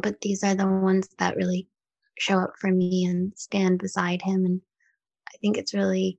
but 0.00 0.20
these 0.22 0.42
are 0.42 0.54
the 0.54 0.66
ones 0.66 1.08
that 1.18 1.36
really 1.36 1.68
show 2.18 2.38
up 2.38 2.52
for 2.60 2.70
me 2.70 3.04
and 3.04 3.32
stand 3.36 3.78
beside 3.78 4.22
him. 4.22 4.44
And 4.44 4.60
I 5.28 5.36
think 5.40 5.56
it's 5.56 5.74
really 5.74 6.18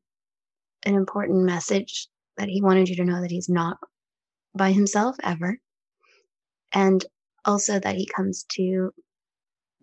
an 0.85 0.95
important 0.95 1.43
message 1.43 2.07
that 2.37 2.49
he 2.49 2.61
wanted 2.61 2.89
you 2.89 2.95
to 2.97 3.05
know 3.05 3.21
that 3.21 3.31
he's 3.31 3.49
not 3.49 3.77
by 4.55 4.71
himself 4.71 5.15
ever. 5.23 5.59
And 6.73 7.03
also 7.45 7.79
that 7.79 7.95
he 7.95 8.05
comes 8.05 8.45
to 8.53 8.91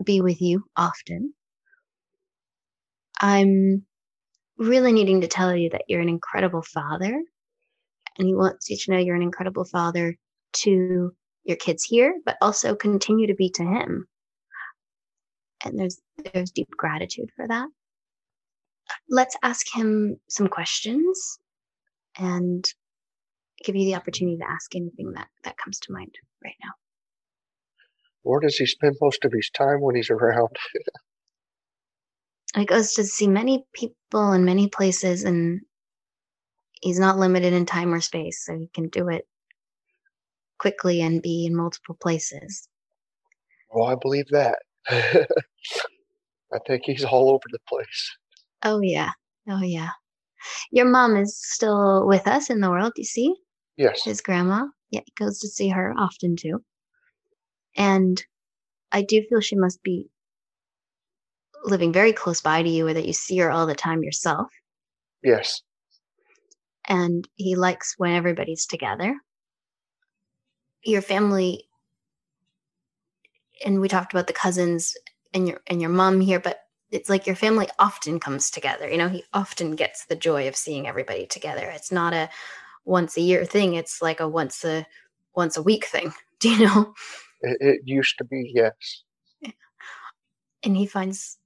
be 0.04 0.20
with 0.20 0.40
you 0.40 0.64
often. 0.76 1.32
I'm 3.20 3.84
really 4.58 4.92
needing 4.92 5.20
to 5.22 5.28
tell 5.28 5.54
you 5.54 5.70
that 5.70 5.84
you're 5.88 6.00
an 6.00 6.08
incredible 6.08 6.62
father. 6.62 7.22
And 8.18 8.28
he 8.28 8.34
wants 8.34 8.68
you 8.68 8.76
to 8.76 8.90
know 8.90 8.98
you're 8.98 9.16
an 9.16 9.22
incredible 9.22 9.64
father 9.64 10.16
to 10.54 11.12
your 11.44 11.56
kids 11.56 11.84
here, 11.84 12.20
but 12.24 12.36
also 12.42 12.74
continue 12.74 13.26
to 13.28 13.34
be 13.34 13.50
to 13.50 13.62
him. 13.62 14.06
And 15.64 15.78
there's 15.78 16.00
there's 16.32 16.50
deep 16.50 16.70
gratitude 16.76 17.30
for 17.36 17.46
that. 17.48 17.68
Let's 19.08 19.36
ask 19.42 19.66
him 19.74 20.18
some 20.28 20.48
questions 20.48 21.38
and 22.18 22.64
give 23.64 23.76
you 23.76 23.84
the 23.84 23.94
opportunity 23.94 24.38
to 24.38 24.50
ask 24.50 24.74
anything 24.74 25.12
that, 25.12 25.28
that 25.44 25.56
comes 25.56 25.78
to 25.80 25.92
mind 25.92 26.14
right 26.44 26.56
now. 26.62 26.72
Where 28.22 28.40
does 28.40 28.56
he 28.56 28.66
spend 28.66 28.96
most 29.00 29.24
of 29.24 29.32
his 29.32 29.50
time 29.50 29.80
when 29.80 29.94
he's 29.94 30.10
around? 30.10 30.56
he 32.56 32.64
goes 32.64 32.94
to 32.94 33.04
see 33.04 33.26
many 33.26 33.64
people 33.72 34.32
in 34.32 34.44
many 34.44 34.68
places 34.68 35.24
and 35.24 35.60
he's 36.80 36.98
not 36.98 37.18
limited 37.18 37.52
in 37.52 37.66
time 37.66 37.92
or 37.92 38.00
space, 38.00 38.44
so 38.44 38.56
he 38.56 38.68
can 38.74 38.88
do 38.88 39.08
it 39.08 39.26
quickly 40.58 41.00
and 41.00 41.22
be 41.22 41.46
in 41.46 41.56
multiple 41.56 41.96
places. 42.00 42.68
Well, 43.70 43.88
I 43.88 43.96
believe 44.00 44.28
that. 44.30 44.58
I 46.52 46.58
think 46.66 46.82
he's 46.84 47.04
all 47.04 47.30
over 47.30 47.44
the 47.50 47.58
place. 47.68 48.16
Oh, 48.62 48.80
yeah. 48.80 49.10
Oh, 49.48 49.62
yeah. 49.62 49.90
Your 50.70 50.86
mom 50.86 51.16
is 51.16 51.38
still 51.40 52.06
with 52.06 52.26
us 52.26 52.50
in 52.50 52.60
the 52.60 52.70
world, 52.70 52.92
you 52.96 53.04
see? 53.04 53.34
Yes. 53.76 54.04
His 54.04 54.20
grandma. 54.20 54.66
Yeah, 54.90 55.00
he 55.04 55.12
goes 55.16 55.38
to 55.40 55.48
see 55.48 55.68
her 55.68 55.94
often 55.96 56.36
too. 56.36 56.62
And 57.76 58.22
I 58.90 59.02
do 59.02 59.22
feel 59.28 59.40
she 59.40 59.56
must 59.56 59.82
be 59.82 60.08
living 61.64 61.92
very 61.92 62.12
close 62.12 62.40
by 62.40 62.62
to 62.62 62.68
you 62.68 62.86
or 62.88 62.94
that 62.94 63.06
you 63.06 63.12
see 63.12 63.38
her 63.38 63.50
all 63.50 63.66
the 63.66 63.74
time 63.74 64.02
yourself. 64.02 64.48
Yes. 65.22 65.62
And 66.88 67.26
he 67.36 67.54
likes 67.54 67.94
when 67.96 68.12
everybody's 68.12 68.66
together. 68.66 69.16
Your 70.84 71.02
family 71.02 71.64
and 73.64 73.80
we 73.80 73.88
talked 73.88 74.12
about 74.12 74.26
the 74.26 74.32
cousins 74.32 74.94
and 75.34 75.48
your 75.48 75.60
and 75.66 75.80
your 75.80 75.90
mom 75.90 76.20
here, 76.20 76.40
but 76.40 76.60
it's 76.90 77.08
like 77.08 77.26
your 77.26 77.36
family 77.36 77.68
often 77.78 78.20
comes 78.20 78.50
together. 78.50 78.88
You 78.88 78.98
know, 78.98 79.08
he 79.08 79.24
often 79.32 79.74
gets 79.76 80.04
the 80.06 80.16
joy 80.16 80.48
of 80.48 80.56
seeing 80.56 80.86
everybody 80.86 81.26
together. 81.26 81.70
It's 81.70 81.90
not 81.90 82.12
a 82.12 82.28
once 82.84 83.16
a 83.16 83.22
year 83.22 83.44
thing. 83.44 83.74
It's 83.74 84.02
like 84.02 84.20
a 84.20 84.28
once 84.28 84.64
a 84.64 84.86
once 85.34 85.56
a 85.56 85.62
week 85.62 85.86
thing. 85.86 86.12
Do 86.40 86.50
you 86.50 86.66
know? 86.66 86.94
It, 87.40 87.56
it 87.60 87.80
used 87.84 88.18
to 88.18 88.24
be, 88.24 88.52
yes. 88.54 89.04
And 90.64 90.76
he 90.76 90.86
finds 90.86 91.38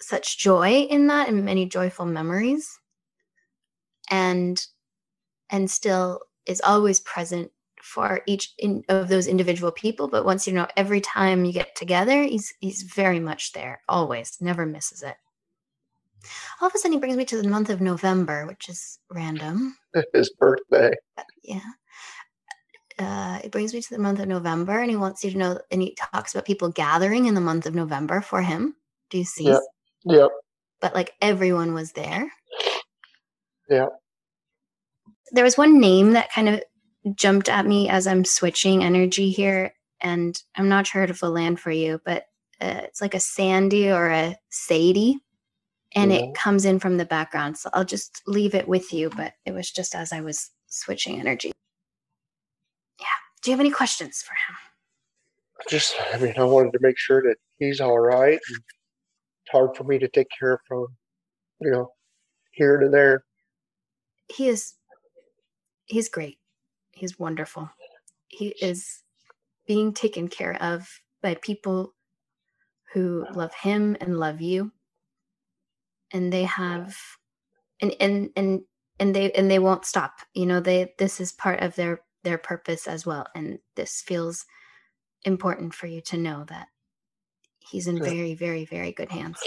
such 0.00 0.38
joy 0.38 0.82
in 0.82 1.06
that 1.08 1.28
and 1.28 1.44
many 1.44 1.66
joyful 1.66 2.06
memories. 2.06 2.78
And 4.10 4.64
and 5.50 5.70
still 5.70 6.20
is 6.46 6.60
always 6.62 7.00
present 7.00 7.50
for 7.88 8.20
each 8.26 8.52
in, 8.58 8.84
of 8.88 9.08
those 9.08 9.26
individual 9.26 9.72
people 9.72 10.08
but 10.08 10.24
once 10.24 10.46
you 10.46 10.52
know 10.52 10.66
every 10.76 11.00
time 11.00 11.44
you 11.44 11.52
get 11.52 11.74
together 11.74 12.22
he's 12.22 12.52
he's 12.60 12.82
very 12.82 13.18
much 13.18 13.52
there 13.52 13.80
always 13.88 14.36
never 14.40 14.66
misses 14.66 15.02
it. 15.02 15.16
All 16.60 16.68
of 16.68 16.74
a 16.74 16.78
sudden 16.78 16.92
he 16.92 16.98
brings 16.98 17.16
me 17.16 17.24
to 17.24 17.40
the 17.40 17.48
month 17.48 17.70
of 17.70 17.80
november 17.80 18.46
which 18.46 18.68
is 18.68 18.98
random. 19.10 19.76
His 20.12 20.30
birthday. 20.38 20.92
Yeah. 21.42 21.60
Uh, 22.98 23.38
it 23.44 23.52
brings 23.52 23.72
me 23.72 23.80
to 23.80 23.90
the 23.90 24.02
month 24.02 24.20
of 24.20 24.28
november 24.28 24.78
and 24.78 24.90
he 24.90 24.96
wants 24.96 25.24
you 25.24 25.30
to 25.30 25.38
know 25.38 25.58
and 25.70 25.80
he 25.80 25.96
talks 26.12 26.34
about 26.34 26.44
people 26.44 26.68
gathering 26.68 27.26
in 27.26 27.34
the 27.34 27.40
month 27.40 27.66
of 27.66 27.74
november 27.74 28.20
for 28.20 28.42
him. 28.42 28.76
Do 29.10 29.18
you 29.18 29.24
see? 29.24 29.44
Yep. 29.44 29.60
Yep. 30.04 30.30
But 30.80 30.94
like 30.94 31.14
everyone 31.20 31.74
was 31.74 31.92
there. 31.92 32.30
Yeah 33.70 33.86
there 35.32 35.44
was 35.44 35.58
one 35.58 35.80
name 35.80 36.12
that 36.12 36.32
kind 36.32 36.48
of 36.48 36.62
jumped 37.14 37.48
at 37.48 37.66
me 37.66 37.88
as 37.88 38.06
I'm 38.06 38.24
switching 38.24 38.82
energy 38.82 39.30
here, 39.30 39.74
and 40.00 40.40
I'm 40.56 40.68
not 40.68 40.86
sure 40.86 41.02
if 41.02 41.10
it'll 41.10 41.30
land 41.30 41.60
for 41.60 41.70
you, 41.70 42.00
but 42.04 42.24
uh, 42.60 42.80
it's 42.84 43.00
like 43.00 43.14
a 43.14 43.20
Sandy 43.20 43.90
or 43.90 44.08
a 44.08 44.36
Sadie, 44.50 45.18
and 45.94 46.12
it 46.12 46.34
comes 46.34 46.64
in 46.64 46.78
from 46.78 46.96
the 46.96 47.04
background. 47.04 47.56
So 47.56 47.70
I'll 47.72 47.84
just 47.84 48.22
leave 48.26 48.54
it 48.54 48.68
with 48.68 48.92
you, 48.92 49.10
but 49.16 49.32
it 49.46 49.52
was 49.52 49.70
just 49.70 49.94
as 49.94 50.12
I 50.12 50.20
was 50.20 50.50
switching 50.66 51.18
energy. 51.18 51.52
Yeah. 53.00 53.06
Do 53.42 53.50
you 53.50 53.56
have 53.56 53.60
any 53.60 53.70
questions 53.70 54.22
for 54.22 54.32
him? 54.32 54.56
I 55.60 55.64
Just, 55.68 55.96
I 56.12 56.18
mean, 56.18 56.34
I 56.36 56.44
wanted 56.44 56.72
to 56.74 56.78
make 56.80 56.98
sure 56.98 57.22
that 57.22 57.36
he's 57.58 57.80
all 57.80 57.98
right. 57.98 58.34
It's 58.34 58.60
hard 59.50 59.76
for 59.76 59.84
me 59.84 59.98
to 59.98 60.08
take 60.08 60.28
care 60.38 60.54
of 60.54 60.60
from, 60.68 60.86
you 61.60 61.70
know, 61.70 61.90
here 62.52 62.76
to 62.78 62.88
there. 62.88 63.24
He 64.34 64.48
is, 64.48 64.74
he's 65.86 66.08
great. 66.08 66.37
He's 66.98 67.18
wonderful. 67.18 67.70
He 68.28 68.48
is 68.60 69.02
being 69.66 69.92
taken 69.92 70.28
care 70.28 70.60
of 70.62 70.88
by 71.22 71.36
people 71.36 71.94
who 72.92 73.26
love 73.32 73.54
him 73.54 73.96
and 74.00 74.18
love 74.18 74.40
you. 74.40 74.72
And 76.12 76.32
they 76.32 76.44
have 76.44 76.96
and 77.80 77.94
and 78.00 78.30
and 78.34 78.62
and 78.98 79.14
they 79.14 79.30
and 79.32 79.50
they 79.50 79.58
won't 79.58 79.84
stop. 79.84 80.12
You 80.34 80.46
know, 80.46 80.60
they 80.60 80.94
this 80.98 81.20
is 81.20 81.32
part 81.32 81.60
of 81.62 81.76
their 81.76 82.00
their 82.24 82.38
purpose 82.38 82.88
as 82.88 83.06
well. 83.06 83.26
And 83.34 83.58
this 83.76 84.02
feels 84.04 84.44
important 85.24 85.74
for 85.74 85.86
you 85.86 86.00
to 86.00 86.16
know 86.16 86.44
that 86.48 86.68
he's 87.58 87.86
in 87.86 88.02
very, 88.02 88.34
very, 88.34 88.64
very 88.64 88.92
good 88.92 89.10
hands. 89.10 89.38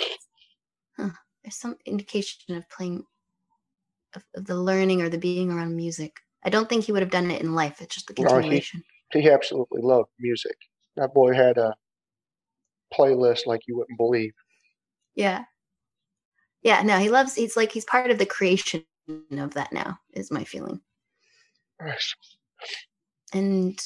Huh. 0.97 1.09
There's 1.43 1.55
some 1.55 1.75
indication 1.85 2.55
of 2.55 2.69
playing 2.69 3.03
of, 4.13 4.23
of 4.35 4.45
the 4.45 4.55
learning 4.55 5.01
or 5.01 5.09
the 5.09 5.17
being 5.17 5.51
around 5.51 5.75
music. 5.75 6.19
I 6.43 6.49
don't 6.49 6.67
think 6.69 6.85
he 6.85 6.91
would 6.91 7.01
have 7.01 7.11
done 7.11 7.31
it 7.31 7.41
in 7.41 7.53
life. 7.55 7.81
It's 7.81 7.95
just 7.95 8.07
the 8.07 8.13
No, 8.17 8.23
he- 8.29 8.33
continuation. 8.33 8.83
He 9.13 9.29
absolutely 9.29 9.81
loved 9.81 10.09
music. 10.19 10.55
That 10.95 11.13
boy 11.13 11.33
had 11.33 11.57
a 11.57 11.75
playlist 12.93 13.45
like 13.45 13.61
you 13.67 13.77
wouldn't 13.77 13.97
believe. 13.97 14.33
Yeah. 15.15 15.45
Yeah, 16.63 16.81
no, 16.83 16.97
he 16.99 17.09
loves 17.09 17.35
he's 17.35 17.57
like 17.57 17.71
he's 17.71 17.85
part 17.85 18.11
of 18.11 18.17
the 18.19 18.25
creation 18.25 18.85
of 19.31 19.53
that 19.55 19.73
now, 19.73 19.99
is 20.13 20.31
my 20.31 20.43
feeling. 20.43 20.79
And 23.33 23.81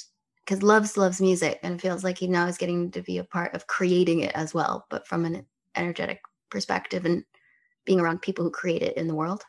because 0.45 0.61
loves 0.61 0.97
loves 0.97 1.21
music 1.21 1.59
and 1.63 1.81
feels 1.81 2.03
like 2.03 2.17
he 2.17 2.27
now 2.27 2.47
is 2.47 2.57
getting 2.57 2.91
to 2.91 3.01
be 3.01 3.17
a 3.17 3.23
part 3.23 3.53
of 3.55 3.67
creating 3.67 4.19
it 4.19 4.31
as 4.35 4.53
well, 4.53 4.85
but 4.89 5.07
from 5.07 5.25
an 5.25 5.45
energetic 5.75 6.21
perspective 6.49 7.05
and 7.05 7.23
being 7.85 7.99
around 7.99 8.21
people 8.21 8.43
who 8.43 8.51
create 8.51 8.81
it 8.83 8.97
in 8.97 9.07
the 9.07 9.15
world. 9.15 9.43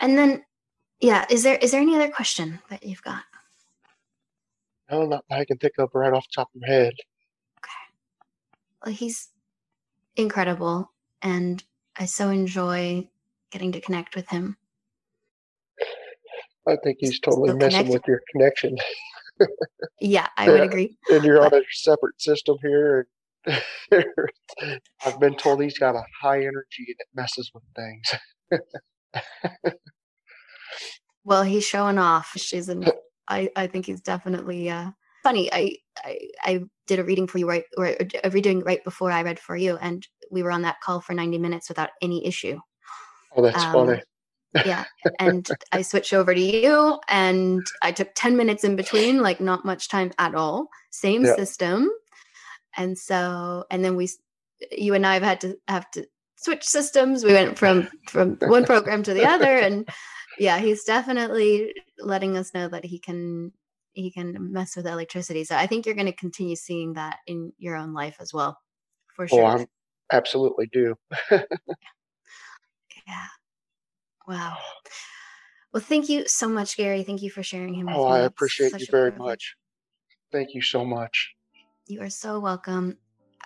And 0.00 0.16
then 0.16 0.42
yeah, 1.02 1.26
is 1.28 1.42
there 1.42 1.56
is 1.56 1.72
there 1.72 1.80
any 1.82 1.94
other 1.94 2.10
question 2.10 2.60
that 2.70 2.82
you've 2.84 3.02
got? 3.02 3.24
No, 4.90 5.04
not 5.06 5.24
that 5.28 5.40
I 5.40 5.44
can 5.44 5.58
think 5.58 5.74
of 5.78 5.90
right 5.94 6.12
off 6.12 6.24
the 6.24 6.40
top 6.40 6.48
of 6.54 6.60
my 6.62 6.68
head. 6.68 6.94
Okay 7.58 7.92
well, 8.84 8.94
he's 8.94 9.28
incredible 10.16 10.90
and 11.22 11.62
I 11.98 12.06
so 12.06 12.30
enjoy 12.30 13.08
getting 13.50 13.72
to 13.72 13.80
connect 13.80 14.16
with 14.16 14.28
him. 14.28 14.56
I 16.68 16.76
think 16.82 16.98
he's 17.00 17.18
totally 17.20 17.48
Still 17.50 17.58
messing 17.58 17.70
connected? 17.78 17.92
with 17.92 18.02
your 18.06 18.22
connection. 18.30 18.76
Yeah, 20.00 20.28
I 20.36 20.48
would 20.50 20.60
agree. 20.64 20.96
and 21.10 21.24
you're 21.24 21.44
on 21.44 21.52
a 21.54 21.62
separate 21.72 22.20
system 22.20 22.56
here. 22.62 23.08
I've 25.04 25.18
been 25.20 25.36
told 25.36 25.60
he's 25.62 25.78
got 25.78 25.96
a 25.96 26.04
high 26.20 26.38
energy 26.38 26.86
and 26.86 26.96
it 26.98 27.08
messes 27.14 27.50
with 27.52 27.64
things. 27.74 28.62
Well, 31.24 31.42
he's 31.42 31.64
showing 31.66 31.98
off. 31.98 32.32
She's 32.36 32.68
an. 32.68 32.86
I 33.28 33.50
I 33.56 33.66
think 33.66 33.86
he's 33.86 34.00
definitely 34.00 34.70
uh 34.70 34.90
funny. 35.22 35.52
I 35.52 35.76
I 35.98 36.18
I 36.42 36.60
did 36.86 36.98
a 36.98 37.04
reading 37.04 37.26
for 37.26 37.38
you 37.38 37.48
right 37.48 37.64
or 37.76 37.94
a 38.24 38.30
reading 38.30 38.60
right 38.60 38.82
before 38.84 39.10
I 39.12 39.22
read 39.22 39.38
for 39.38 39.56
you, 39.56 39.76
and 39.80 40.06
we 40.30 40.42
were 40.42 40.50
on 40.52 40.62
that 40.62 40.80
call 40.80 41.00
for 41.00 41.14
ninety 41.14 41.38
minutes 41.38 41.68
without 41.68 41.90
any 42.00 42.26
issue. 42.26 42.58
Oh, 43.36 43.42
that's 43.42 43.62
Um, 43.62 43.72
funny. 43.72 44.02
yeah. 44.66 44.84
And 45.18 45.48
I 45.72 45.82
switched 45.82 46.12
over 46.12 46.34
to 46.34 46.40
you 46.40 47.00
and 47.08 47.62
I 47.80 47.92
took 47.92 48.10
10 48.14 48.36
minutes 48.36 48.64
in 48.64 48.76
between, 48.76 49.22
like 49.22 49.40
not 49.40 49.64
much 49.64 49.88
time 49.88 50.12
at 50.18 50.34
all. 50.34 50.68
Same 50.90 51.24
yeah. 51.24 51.34
system. 51.36 51.90
And 52.76 52.98
so, 52.98 53.64
and 53.70 53.82
then 53.82 53.96
we, 53.96 54.10
you 54.70 54.92
and 54.92 55.06
I 55.06 55.14
have 55.14 55.22
had 55.22 55.40
to 55.40 55.56
have 55.68 55.90
to 55.92 56.06
switch 56.36 56.64
systems. 56.64 57.24
We 57.24 57.32
went 57.32 57.58
from, 57.58 57.88
from 58.08 58.36
one 58.42 58.64
program 58.72 59.02
to 59.04 59.14
the 59.14 59.24
other. 59.24 59.56
And 59.58 59.88
yeah, 60.38 60.58
he's 60.58 60.84
definitely 60.84 61.74
letting 61.98 62.36
us 62.36 62.54
know 62.54 62.68
that 62.68 62.84
he 62.84 62.98
can, 62.98 63.52
he 63.92 64.10
can 64.10 64.52
mess 64.52 64.76
with 64.76 64.86
electricity. 64.86 65.44
So 65.44 65.56
I 65.56 65.66
think 65.66 65.86
you're 65.86 65.94
going 65.94 66.06
to 66.06 66.12
continue 66.12 66.56
seeing 66.56 66.94
that 66.94 67.18
in 67.26 67.52
your 67.58 67.76
own 67.76 67.92
life 67.92 68.16
as 68.20 68.32
well, 68.32 68.58
for 69.14 69.24
oh, 69.24 69.28
sure. 69.28 69.44
Oh, 69.44 69.46
I'm 69.46 69.66
absolutely 70.12 70.68
do. 70.72 70.96
yeah. 71.30 71.46
Wow. 74.26 74.56
Well, 75.72 75.82
thank 75.82 76.08
you 76.08 76.28
so 76.28 76.48
much, 76.48 76.76
Gary. 76.76 77.02
Thank 77.02 77.22
you 77.22 77.30
for 77.30 77.42
sharing 77.42 77.74
him. 77.74 77.88
Oh, 77.88 78.04
I 78.04 78.20
appreciate 78.20 78.78
you 78.78 78.86
very 78.90 79.12
much. 79.12 79.56
Thank 80.30 80.54
you 80.54 80.62
so 80.62 80.84
much. 80.84 81.34
You 81.86 82.02
are 82.02 82.10
so 82.10 82.40
welcome. 82.40 82.98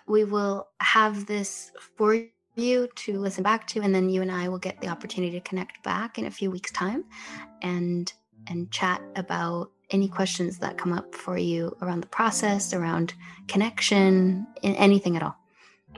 We 0.07 0.23
will 0.23 0.67
have 0.79 1.25
this 1.25 1.71
for 1.97 2.21
you 2.57 2.89
to 2.95 3.19
listen 3.19 3.43
back 3.43 3.67
to, 3.67 3.81
and 3.81 3.93
then 3.93 4.09
you 4.09 4.21
and 4.21 4.31
I 4.31 4.49
will 4.49 4.57
get 4.57 4.79
the 4.81 4.87
opportunity 4.87 5.39
to 5.39 5.41
connect 5.41 5.83
back 5.83 6.17
in 6.17 6.25
a 6.25 6.31
few 6.31 6.51
weeks' 6.51 6.71
time, 6.71 7.05
and 7.61 8.11
and 8.47 8.71
chat 8.71 9.01
about 9.15 9.71
any 9.91 10.07
questions 10.07 10.57
that 10.59 10.77
come 10.77 10.93
up 10.93 11.13
for 11.15 11.37
you 11.37 11.75
around 11.81 12.01
the 12.01 12.07
process, 12.07 12.73
around 12.73 13.13
connection, 13.47 14.45
in 14.61 14.75
anything 14.75 15.15
at 15.15 15.23
all. 15.23 15.37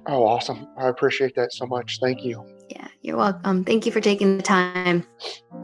Oh, 0.07 0.25
awesome. 0.25 0.67
I 0.77 0.87
appreciate 0.87 1.35
that 1.35 1.51
so 1.53 1.65
much. 1.65 1.99
Thank 1.99 2.23
you. 2.23 2.43
Yeah, 2.69 2.87
you're 3.01 3.17
welcome. 3.17 3.63
Thank 3.63 3.85
you 3.85 3.91
for 3.91 4.01
taking 4.01 4.37
the 4.37 4.43
time. 4.43 5.05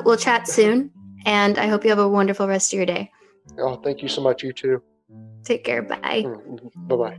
We'll 0.03 0.17
chat 0.17 0.47
soon, 0.47 0.91
and 1.25 1.57
I 1.57 1.67
hope 1.67 1.83
you 1.83 1.89
have 1.89 1.99
a 1.99 2.09
wonderful 2.09 2.47
rest 2.47 2.73
of 2.73 2.77
your 2.77 2.85
day. 2.85 3.11
Oh, 3.59 3.75
thank 3.75 4.01
you 4.01 4.07
so 4.07 4.21
much. 4.21 4.43
You 4.43 4.53
too. 4.53 4.81
Take 5.43 5.63
care. 5.63 5.81
Bye. 5.81 6.23
Mm-hmm. 6.25 6.87
Bye 6.87 6.95
bye. 6.95 7.17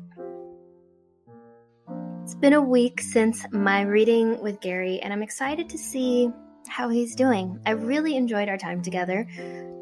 It's 2.26 2.34
been 2.34 2.54
a 2.54 2.60
week 2.60 3.00
since 3.00 3.46
my 3.52 3.82
reading 3.82 4.42
with 4.42 4.60
Gary, 4.60 4.98
and 4.98 5.12
I'm 5.12 5.22
excited 5.22 5.68
to 5.68 5.78
see 5.78 6.28
how 6.66 6.88
he's 6.88 7.14
doing. 7.14 7.60
I 7.64 7.70
really 7.70 8.16
enjoyed 8.16 8.48
our 8.48 8.58
time 8.58 8.82
together, 8.82 9.28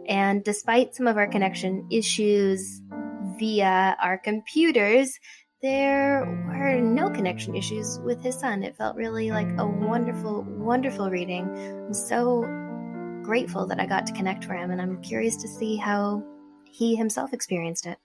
and 0.07 0.45
despite 0.45 0.95
some 0.95 1.07
of 1.07 1.17
our 1.17 1.27
connection 1.27 1.89
issues 1.91 2.83
via 3.39 3.97
our 3.99 4.19
computers, 4.19 5.19
there 5.63 6.27
were 6.47 6.83
no 6.83 7.09
connection 7.09 7.57
issues 7.57 7.99
with 8.01 8.23
his 8.23 8.39
son. 8.39 8.63
It 8.63 8.77
felt 8.77 8.95
really 8.95 9.31
like 9.31 9.49
a 9.57 9.67
wonderful, 9.67 10.43
wonderful 10.47 11.09
reading. 11.09 11.49
I'm 11.87 11.95
so 11.95 12.43
grateful 13.23 13.67
that 13.69 13.81
I 13.81 13.87
got 13.87 14.05
to 14.09 14.13
connect 14.13 14.45
for 14.45 14.53
him, 14.53 14.71
and 14.71 14.83
I'm 14.83 15.01
curious 15.01 15.39
to 15.39 15.49
see 15.49 15.77
how 15.77 16.23
he 16.67 16.95
himself 16.95 17.33
experienced 17.33 17.87
it. 17.87 17.97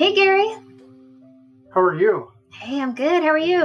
Hey, 0.00 0.14
Gary. 0.14 0.48
How 1.74 1.82
are 1.82 1.94
you? 1.94 2.32
Hey, 2.54 2.80
I'm 2.80 2.94
good. 2.94 3.22
How 3.22 3.28
are 3.28 3.36
you? 3.36 3.62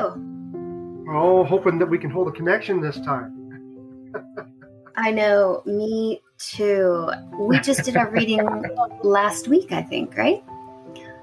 Oh, 1.09 1.45
hoping 1.45 1.79
that 1.79 1.85
we 1.85 1.97
can 1.97 2.09
hold 2.09 2.27
a 2.27 2.31
connection 2.33 2.81
this 2.81 2.99
time. 2.99 4.11
I 4.97 5.11
know, 5.11 5.63
me 5.65 6.21
too. 6.37 7.09
We 7.39 7.57
just 7.61 7.85
did 7.85 7.95
our 7.95 8.11
reading 8.11 8.45
last 9.03 9.47
week, 9.47 9.71
I 9.71 9.81
think, 9.81 10.17
right? 10.17 10.43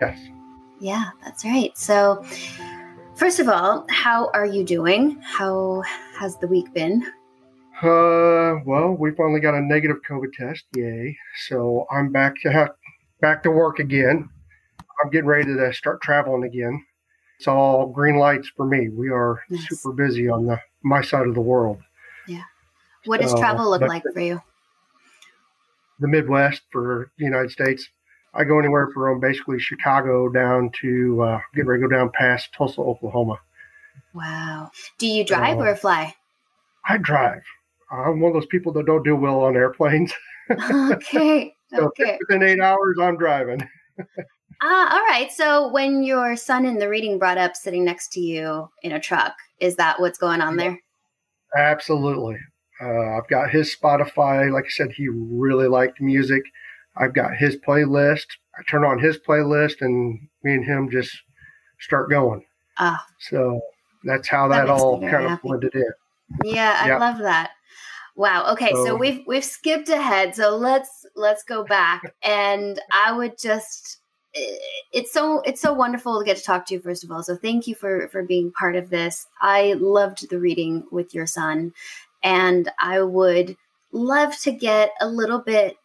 Yes. 0.01 0.18
Yeah, 0.81 1.11
that's 1.22 1.44
right. 1.44 1.77
So, 1.77 2.25
first 3.14 3.38
of 3.38 3.51
all, 3.51 3.85
how 3.90 4.31
are 4.33 4.46
you 4.46 4.64
doing? 4.64 5.18
How 5.20 5.83
has 6.16 6.38
the 6.38 6.46
week 6.46 6.72
been? 6.72 7.03
Uh, 7.83 8.64
well, 8.64 8.96
we 8.98 9.11
finally 9.11 9.40
got 9.40 9.53
a 9.53 9.61
negative 9.61 9.98
COVID 10.09 10.33
test. 10.33 10.64
Yay! 10.75 11.14
So 11.48 11.85
I'm 11.90 12.11
back 12.11 12.40
to 12.44 12.51
have, 12.51 12.70
back 13.20 13.42
to 13.42 13.51
work 13.51 13.79
again. 13.79 14.31
I'm 15.03 15.11
getting 15.11 15.27
ready 15.27 15.55
to 15.55 15.73
start 15.73 16.01
traveling 16.01 16.45
again 16.45 16.85
it's 17.43 17.49
all 17.49 17.88
green 17.88 18.19
lights 18.19 18.49
for 18.57 18.65
me. 18.65 18.88
We 18.88 19.11
are 19.11 19.43
super 19.69 19.93
busy 19.93 20.29
on 20.29 20.47
the 20.47 20.61
my 20.85 21.03
side 21.03 21.27
of 21.27 21.35
the 21.35 21.41
world. 21.41 21.83
Yeah. 22.29 22.45
What 23.05 23.21
does 23.21 23.35
travel 23.35 23.69
look 23.69 23.83
like 23.83 24.05
for 24.15 24.21
you? 24.21 24.41
The 25.99 26.07
Midwest 26.07 26.62
for 26.71 27.11
the 27.19 27.25
United 27.25 27.51
States. 27.51 27.88
I 28.33 28.45
go 28.45 28.61
anywhere 28.61 28.91
from 28.95 29.19
basically 29.19 29.59
Chicago 29.59 30.29
down 30.29 30.71
to 30.83 31.21
uh, 31.21 31.41
get 31.53 31.67
ready 31.67 31.83
to 31.83 31.88
go 31.88 31.97
down 31.97 32.12
past 32.15 32.53
Tulsa, 32.57 32.81
Oklahoma. 32.81 33.41
Wow. 34.15 34.71
Do 34.99 35.09
you 35.09 35.25
drive 35.25 35.59
uh, 35.59 35.62
or 35.62 35.75
fly? 35.75 36.15
I 36.88 36.99
drive. 36.99 37.43
I'm 37.91 38.21
one 38.21 38.29
of 38.29 38.35
those 38.35 38.47
people 38.47 38.73
that 38.75 38.87
don't 38.87 39.03
do 39.03 39.17
well 39.17 39.41
on 39.41 39.57
airplanes. 39.57 40.12
okay. 40.51 41.57
so 41.75 41.87
okay. 41.87 42.21
Within 42.21 42.45
eight 42.45 42.61
hours, 42.61 42.99
I'm 43.01 43.17
driving. 43.17 43.69
Ah, 44.61 44.95
all 44.95 45.05
right. 45.07 45.31
So 45.33 45.69
when 45.69 46.03
your 46.03 46.37
son 46.37 46.67
in 46.67 46.79
the 46.79 46.88
reading 46.88 47.19
brought 47.19 47.38
up 47.38 47.57
sitting 47.57 47.85
next 47.85 48.12
to 48.12 48.21
you 48.21 48.69
in 48.83 48.93
a 48.93 49.01
truck, 49.01 49.35
is 49.61 49.77
that 49.77 50.01
what's 50.01 50.19
going 50.19 50.41
on 50.41 50.57
there? 50.57 50.79
Absolutely. 51.57 52.38
Uh, 52.81 53.17
I've 53.17 53.29
got 53.29 53.51
his 53.51 53.75
Spotify. 53.75 54.53
Like 54.53 54.65
I 54.65 54.71
said, 54.71 54.93
he 54.93 55.09
really 55.09 55.69
liked 55.69 56.01
music. 56.01 56.43
I've 56.97 57.15
got 57.15 57.37
his 57.37 57.57
playlist. 57.57 58.27
I 58.59 58.62
turn 58.69 58.85
on 58.85 58.99
his 58.99 59.19
playlist, 59.19 59.77
and 59.81 60.19
me 60.43 60.55
and 60.55 60.65
him 60.65 60.91
just 60.91 61.11
start 61.81 62.11
going. 62.11 62.45
Ah. 62.79 63.05
So 63.19 63.61
that's 64.05 64.29
how 64.29 64.49
that, 64.49 64.67
that 64.67 64.71
all 64.71 65.01
kind 65.01 65.12
happy. 65.12 65.33
of 65.33 65.43
blended 65.43 65.75
in. 65.75 65.93
Yeah, 66.45 66.79
I 66.81 66.88
yep. 66.88 67.01
love 67.01 67.19
that. 67.19 67.53
Wow. 68.15 68.53
Okay, 68.53 68.73
so, 68.73 68.85
so 68.85 68.97
we've 68.97 69.23
we've 69.27 69.45
skipped 69.45 69.88
ahead. 69.88 70.35
So 70.35 70.57
let's 70.57 71.07
let's 71.17 71.45
go 71.45 71.65
back, 71.65 72.03
and 72.23 72.81
I 72.93 73.12
would 73.12 73.38
just 73.38 74.02
it's 74.35 75.12
so 75.12 75.40
it's 75.40 75.61
so 75.61 75.73
wonderful 75.73 76.18
to 76.18 76.25
get 76.25 76.37
to 76.38 76.42
talk 76.42 76.66
to 76.66 76.75
you 76.75 76.81
first 76.81 77.05
of 77.05 77.11
all. 77.11 77.23
So 77.23 77.37
thank 77.37 77.66
you 77.66 77.75
for 77.75 78.09
for 78.09 78.23
being 78.23 78.53
part 78.53 78.77
of 78.77 78.90
this. 78.90 79.27
I 79.40 79.75
loved 79.75 80.31
the 80.31 80.38
reading 80.38 80.85
with 80.90 81.14
your 81.14 81.27
son 81.27 81.73
and 82.23 82.71
i 82.79 83.03
would 83.03 83.57
love 83.92 84.38
to 84.38 84.53
get 84.53 84.92
a 85.01 85.09
little 85.09 85.40
bit 85.40 85.77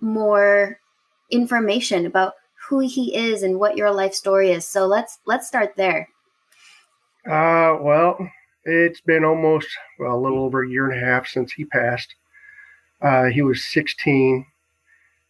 more 0.00 0.80
information 1.30 2.06
about 2.06 2.34
who 2.68 2.80
he 2.80 3.14
is 3.14 3.42
and 3.42 3.60
what 3.60 3.76
your 3.76 3.92
life 3.92 4.12
story 4.12 4.50
is. 4.50 4.66
So 4.66 4.86
let's 4.86 5.18
let's 5.24 5.46
start 5.46 5.74
there. 5.76 6.08
Uh 7.24 7.78
well 7.80 8.18
it's 8.64 9.00
been 9.00 9.24
almost 9.24 9.68
well 10.00 10.16
a 10.16 10.20
little 10.20 10.44
over 10.44 10.64
a 10.64 10.68
year 10.68 10.90
and 10.90 11.00
a 11.00 11.04
half 11.06 11.26
since 11.28 11.52
he 11.52 11.64
passed. 11.64 12.14
Uh 13.00 13.26
he 13.26 13.42
was 13.42 13.64
16 13.66 14.44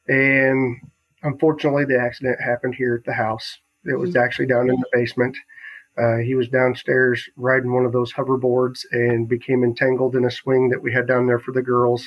and 0.09 0.81
unfortunately, 1.27 1.85
the 1.85 1.99
accident 1.99 2.41
happened 2.41 2.75
here 2.75 2.95
at 2.95 3.05
the 3.05 3.13
house. 3.13 3.59
It 3.85 3.95
was 3.95 4.11
mm-hmm. 4.11 4.25
actually 4.25 4.47
down 4.47 4.71
in 4.71 4.77
the 4.77 4.87
basement. 4.93 5.37
Uh, 5.99 6.19
he 6.19 6.35
was 6.35 6.49
downstairs 6.49 7.29
riding 7.37 7.73
one 7.73 7.85
of 7.85 7.93
those 7.93 8.13
hoverboards 8.13 8.85
and 8.93 9.29
became 9.29 9.65
entangled 9.65 10.15
in 10.15 10.27
a 10.27 10.31
swing 10.31 10.69
that 10.69 10.83
we 10.83 10.93
had 10.93 11.07
down 11.07 11.27
there 11.27 11.39
for 11.39 11.53
the 11.53 11.63
girls. 11.63 12.05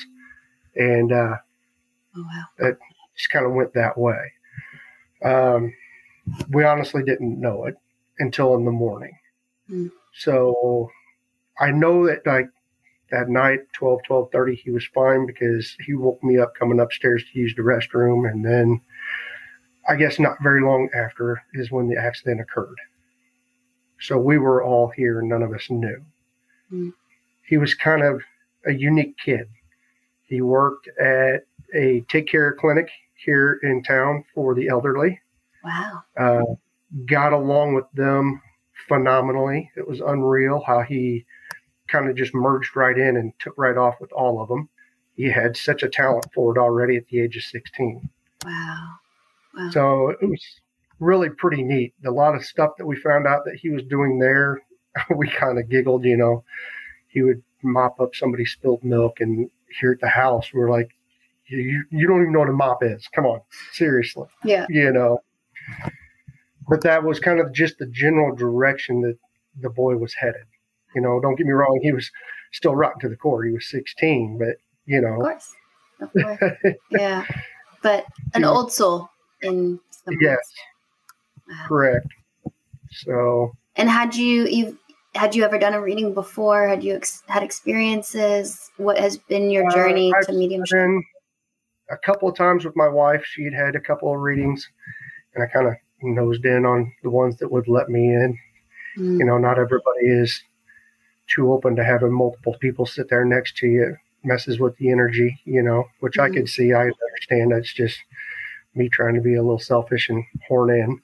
And 0.76 1.12
uh, 1.12 1.36
oh, 2.16 2.22
wow. 2.22 2.68
it 2.68 2.78
just 3.16 3.30
kind 3.30 3.46
of 3.46 3.52
went 3.52 3.74
that 3.74 3.98
way. 3.98 4.32
Um, 5.24 5.74
we 6.50 6.64
honestly 6.64 7.02
didn't 7.02 7.40
know 7.40 7.64
it 7.64 7.74
until 8.20 8.54
in 8.54 8.64
the 8.64 8.70
morning. 8.70 9.18
Mm. 9.68 9.90
So 10.14 10.88
I 11.58 11.72
know 11.72 12.06
that 12.06 12.24
like 12.26 12.48
that 13.10 13.28
night 13.28 13.60
12 13.72 14.00
12.30 14.08 14.56
he 14.56 14.70
was 14.70 14.86
fine 14.94 15.26
because 15.26 15.76
he 15.84 15.94
woke 15.94 16.22
me 16.22 16.38
up 16.38 16.54
coming 16.54 16.78
upstairs 16.78 17.24
to 17.24 17.38
use 17.38 17.54
the 17.56 17.62
restroom 17.62 18.30
and 18.30 18.44
then 18.44 18.80
I 19.90 19.96
guess 19.96 20.20
not 20.20 20.40
very 20.40 20.62
long 20.62 20.88
after 20.94 21.42
is 21.54 21.72
when 21.72 21.88
the 21.88 21.96
accident 21.96 22.40
occurred. 22.40 22.78
So 23.98 24.16
we 24.18 24.38
were 24.38 24.62
all 24.62 24.86
here 24.88 25.18
and 25.18 25.28
none 25.28 25.42
of 25.42 25.52
us 25.52 25.68
knew. 25.68 26.00
Mm. 26.72 26.92
He 27.44 27.56
was 27.56 27.74
kind 27.74 28.04
of 28.04 28.22
a 28.66 28.72
unique 28.72 29.16
kid. 29.18 29.48
He 30.22 30.42
worked 30.42 30.88
at 31.00 31.44
a 31.74 32.04
take 32.08 32.28
care 32.28 32.52
clinic 32.52 32.88
here 33.16 33.58
in 33.64 33.82
town 33.82 34.24
for 34.32 34.54
the 34.54 34.68
elderly. 34.68 35.20
Wow. 35.64 36.04
Uh, 36.16 36.44
got 37.06 37.32
along 37.32 37.74
with 37.74 37.86
them 37.92 38.40
phenomenally. 38.86 39.72
It 39.76 39.88
was 39.88 40.00
unreal 40.00 40.62
how 40.64 40.82
he 40.82 41.26
kind 41.88 42.08
of 42.08 42.14
just 42.14 42.32
merged 42.32 42.76
right 42.76 42.96
in 42.96 43.16
and 43.16 43.32
took 43.40 43.58
right 43.58 43.76
off 43.76 44.00
with 44.00 44.12
all 44.12 44.40
of 44.40 44.48
them. 44.48 44.68
He 45.16 45.24
had 45.24 45.56
such 45.56 45.82
a 45.82 45.88
talent 45.88 46.26
for 46.32 46.56
it 46.56 46.60
already 46.60 46.96
at 46.96 47.08
the 47.08 47.18
age 47.18 47.36
of 47.36 47.42
16. 47.42 48.08
Wow. 48.44 48.99
Wow. 49.54 49.70
So 49.72 50.08
it 50.10 50.26
was 50.28 50.44
really 50.98 51.30
pretty 51.30 51.62
neat. 51.62 51.94
A 52.06 52.10
lot 52.10 52.34
of 52.34 52.44
stuff 52.44 52.72
that 52.78 52.86
we 52.86 52.96
found 52.96 53.26
out 53.26 53.44
that 53.44 53.56
he 53.56 53.70
was 53.70 53.82
doing 53.84 54.18
there, 54.18 54.62
we 55.16 55.28
kind 55.28 55.58
of 55.58 55.68
giggled, 55.68 56.04
you 56.04 56.16
know. 56.16 56.44
He 57.08 57.22
would 57.22 57.42
mop 57.62 58.00
up 58.00 58.14
somebody's 58.14 58.52
spilled 58.52 58.84
milk 58.84 59.20
and 59.20 59.50
here 59.78 59.92
at 59.92 60.00
the 60.00 60.08
house, 60.08 60.50
we're 60.52 60.70
like, 60.70 60.90
you, 61.46 61.84
you 61.90 62.06
don't 62.06 62.20
even 62.20 62.32
know 62.32 62.40
what 62.40 62.48
a 62.48 62.52
mop 62.52 62.82
is. 62.82 63.08
Come 63.14 63.26
on, 63.26 63.40
seriously. 63.72 64.26
Yeah. 64.44 64.66
You 64.68 64.92
know. 64.92 65.18
But 66.68 66.82
that 66.82 67.02
was 67.02 67.18
kind 67.18 67.40
of 67.40 67.52
just 67.52 67.78
the 67.78 67.86
general 67.86 68.34
direction 68.34 69.00
that 69.02 69.18
the 69.60 69.70
boy 69.70 69.96
was 69.96 70.14
headed. 70.14 70.44
You 70.94 71.00
know, 71.00 71.20
don't 71.20 71.36
get 71.36 71.46
me 71.46 71.52
wrong, 71.52 71.80
he 71.82 71.92
was 71.92 72.10
still 72.52 72.76
rotten 72.76 73.00
to 73.00 73.08
the 73.08 73.16
core. 73.16 73.44
He 73.44 73.52
was 73.52 73.68
16, 73.68 74.38
but 74.38 74.56
you 74.86 75.00
know. 75.00 75.14
Of 75.14 75.20
course. 75.20 75.52
Of 76.00 76.12
course. 76.12 76.74
yeah. 76.92 77.24
But 77.82 78.06
an 78.34 78.44
old 78.44 78.72
soul 78.72 79.09
in 79.42 79.80
some 79.90 80.16
Yes. 80.20 80.38
Correct. 81.66 82.06
So 82.90 83.52
And 83.76 83.88
had 83.88 84.14
you 84.14 84.46
you 84.46 84.78
had 85.14 85.34
you 85.34 85.42
ever 85.44 85.58
done 85.58 85.74
a 85.74 85.80
reading 85.80 86.14
before? 86.14 86.68
Had 86.68 86.84
you 86.84 86.94
ex- 86.94 87.22
had 87.26 87.42
experiences? 87.42 88.70
What 88.76 88.98
has 88.98 89.16
been 89.16 89.50
your 89.50 89.66
Uh, 89.66 89.74
journey 89.74 90.12
I've 90.16 90.26
to 90.26 90.32
mediumship? 90.32 90.76
been 90.76 91.02
a 91.90 91.96
couple 91.96 92.28
of 92.28 92.36
times 92.36 92.64
with 92.64 92.76
my 92.76 92.86
wife. 92.88 93.24
She'd 93.24 93.52
had 93.52 93.74
a 93.74 93.80
couple 93.80 94.12
of 94.14 94.20
readings, 94.20 94.68
and 95.34 95.42
I 95.42 95.46
kind 95.48 95.66
of 95.66 95.74
nosed 96.02 96.44
in 96.44 96.64
on 96.64 96.92
the 97.02 97.10
ones 97.10 97.36
that 97.38 97.50
would 97.50 97.66
let 97.68 97.88
me 97.88 98.14
in. 98.14 98.38
Mm. 98.98 99.18
You 99.18 99.24
know, 99.24 99.38
not 99.38 99.58
everybody 99.58 100.06
is 100.06 100.42
too 101.34 101.52
open 101.52 101.74
to 101.76 101.84
having 101.84 102.12
multiple 102.12 102.56
people 102.60 102.86
sit 102.86 103.08
there 103.08 103.24
next 103.24 103.56
to 103.58 103.66
you. 103.66 103.96
Messes 104.22 104.60
with 104.60 104.76
the 104.76 104.90
energy, 104.90 105.40
you 105.44 105.62
know, 105.62 105.86
which 106.00 106.18
I 106.18 106.28
Mhm. 106.28 106.34
could 106.34 106.48
see. 106.48 106.72
I 106.72 106.82
understand. 106.90 107.52
That's 107.52 107.72
just 107.72 107.98
me 108.74 108.88
trying 108.88 109.14
to 109.14 109.20
be 109.20 109.34
a 109.34 109.42
little 109.42 109.58
selfish 109.58 110.08
and 110.08 110.24
horn 110.48 110.70
in. 110.70 111.00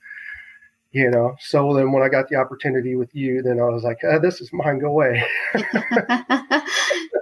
You 0.92 1.10
know, 1.10 1.36
so 1.40 1.74
then 1.74 1.92
when 1.92 2.02
I 2.02 2.08
got 2.08 2.28
the 2.30 2.36
opportunity 2.36 2.94
with 2.96 3.14
you, 3.14 3.42
then 3.42 3.60
I 3.60 3.64
was 3.64 3.82
like, 3.82 3.98
uh, 4.02 4.18
"This 4.18 4.40
is 4.40 4.50
mine. 4.52 4.78
Go 4.78 4.86
away." 4.88 5.22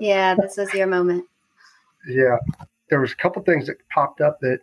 yeah, 0.01 0.35
this 0.35 0.57
was 0.57 0.73
your 0.75 0.87
moment. 0.87 1.25
Yeah, 2.07 2.37
there 2.91 3.01
was 3.01 3.13
a 3.13 3.17
couple 3.17 3.43
things 3.43 3.67
that 3.67 3.77
popped 3.89 4.21
up 4.21 4.39
that, 4.41 4.61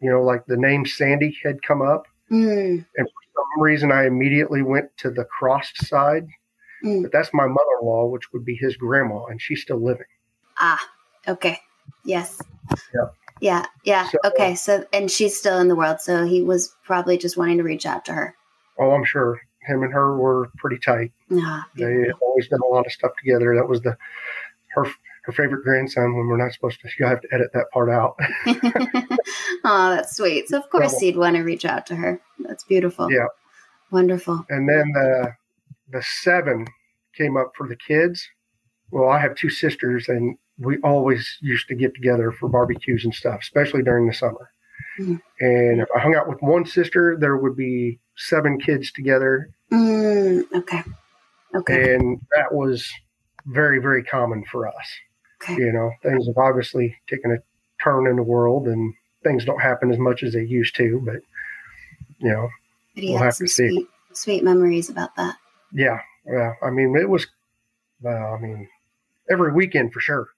you 0.00 0.10
know, 0.10 0.22
like 0.22 0.44
the 0.46 0.56
name 0.56 0.84
Sandy 0.84 1.36
had 1.42 1.62
come 1.62 1.80
up, 1.80 2.06
Mm, 2.30 2.84
and 2.96 3.08
for 3.08 3.22
some 3.34 3.62
reason 3.62 3.92
I 3.92 4.06
immediately 4.06 4.62
went 4.62 4.94
to 4.98 5.10
the 5.10 5.24
crossed 5.24 5.86
side. 5.86 6.26
Mm. 6.84 7.02
But 7.02 7.12
that's 7.12 7.30
my 7.32 7.46
mother-in-law, 7.46 8.06
which 8.08 8.32
would 8.32 8.44
be 8.44 8.56
his 8.56 8.76
grandma, 8.76 9.24
and 9.26 9.40
she's 9.40 9.62
still 9.62 9.82
living. 9.82 10.06
ah, 10.58 10.80
okay. 11.28 11.58
Yes. 12.04 12.40
Yeah. 12.94 13.06
Yeah. 13.40 13.66
Yeah. 13.84 14.08
So- 14.08 14.18
okay. 14.24 14.54
So, 14.54 14.84
and 14.92 15.10
she's 15.10 15.36
still 15.38 15.58
in 15.58 15.68
the 15.68 15.76
world. 15.76 16.00
So 16.00 16.24
he 16.24 16.42
was 16.42 16.74
probably 16.84 17.18
just 17.18 17.36
wanting 17.36 17.58
to 17.58 17.64
reach 17.64 17.86
out 17.86 18.04
to 18.06 18.12
her. 18.12 18.34
Oh, 18.78 18.92
I'm 18.92 19.04
sure 19.04 19.40
him 19.62 19.82
and 19.82 19.92
her 19.92 20.16
were 20.18 20.50
pretty 20.58 20.78
tight. 20.78 21.12
Ah, 21.32 21.66
They 21.76 22.10
always 22.22 22.48
done 22.48 22.60
a 22.62 22.66
lot 22.72 22.86
of 22.86 22.92
stuff 22.92 23.12
together. 23.18 23.54
That 23.54 23.68
was 23.68 23.80
the 23.82 23.96
her 24.74 24.86
her 25.24 25.32
favorite 25.32 25.64
grandson. 25.64 26.14
When 26.16 26.26
we're 26.26 26.36
not 26.36 26.52
supposed 26.52 26.80
to, 26.80 26.88
you 26.98 27.06
have 27.06 27.20
to 27.22 27.28
edit 27.32 27.50
that 27.54 27.70
part 27.72 27.88
out. 27.88 28.16
oh, 29.64 29.90
that's 29.94 30.16
sweet. 30.16 30.48
So 30.48 30.58
of 30.58 30.68
course 30.70 30.98
he'd 30.98 31.16
want 31.16 31.36
to 31.36 31.42
reach 31.42 31.64
out 31.64 31.86
to 31.86 31.96
her. 31.96 32.20
That's 32.40 32.64
beautiful. 32.64 33.10
Yeah. 33.10 33.26
Wonderful. 33.90 34.44
And 34.50 34.68
then 34.68 34.90
the 34.92 35.32
the 35.90 36.02
seven 36.02 36.66
came 37.16 37.36
up 37.36 37.52
for 37.56 37.68
the 37.68 37.76
kids. 37.76 38.26
Well, 38.90 39.08
I 39.08 39.18
have 39.18 39.34
two 39.34 39.50
sisters, 39.50 40.08
and 40.08 40.36
we 40.58 40.78
always 40.82 41.38
used 41.40 41.68
to 41.68 41.74
get 41.74 41.94
together 41.94 42.32
for 42.32 42.48
barbecues 42.48 43.04
and 43.04 43.14
stuff, 43.14 43.40
especially 43.42 43.82
during 43.82 44.06
the 44.06 44.14
summer. 44.14 44.50
Mhm. 44.98 45.20
And 45.40 45.80
if 45.80 45.88
I 45.94 45.98
hung 45.98 46.14
out 46.14 46.28
with 46.28 46.40
one 46.42 46.64
sister, 46.64 47.16
there 47.18 47.36
would 47.36 47.56
be 47.56 47.98
seven 48.16 48.60
kids 48.60 48.92
together, 48.92 49.48
Mm, 49.72 50.44
okay. 50.54 50.82
Okay. 51.54 51.94
and 51.94 52.20
that 52.36 52.52
was 52.54 52.88
very, 53.46 53.78
very 53.80 54.04
common 54.04 54.44
for 54.44 54.68
us. 54.68 54.98
Okay. 55.42 55.56
You 55.56 55.72
know, 55.72 55.90
things 56.02 56.26
have 56.28 56.38
obviously 56.38 56.96
taken 57.08 57.32
a 57.32 57.38
turn 57.82 58.06
in 58.06 58.16
the 58.16 58.22
world, 58.22 58.68
and 58.68 58.94
things 59.24 59.44
don't 59.44 59.60
happen 59.60 59.90
as 59.90 59.98
much 59.98 60.22
as 60.22 60.32
they 60.32 60.44
used 60.44 60.76
to. 60.76 61.00
But 61.04 61.20
you 62.18 62.30
know, 62.30 62.48
but 62.94 63.04
we'll 63.04 63.18
have 63.18 63.36
to 63.36 63.48
see. 63.48 63.68
sweet, 63.68 63.88
sweet 64.12 64.44
memories 64.44 64.88
about 64.88 65.14
that. 65.16 65.36
Yeah, 65.72 66.00
yeah. 66.26 66.54
I 66.62 66.70
mean, 66.70 66.96
it 66.96 67.08
was. 67.08 67.26
Well, 68.00 68.34
I 68.34 68.38
mean, 68.40 68.68
every 69.30 69.52
weekend 69.52 69.92
for 69.92 70.00
sure. 70.00 70.28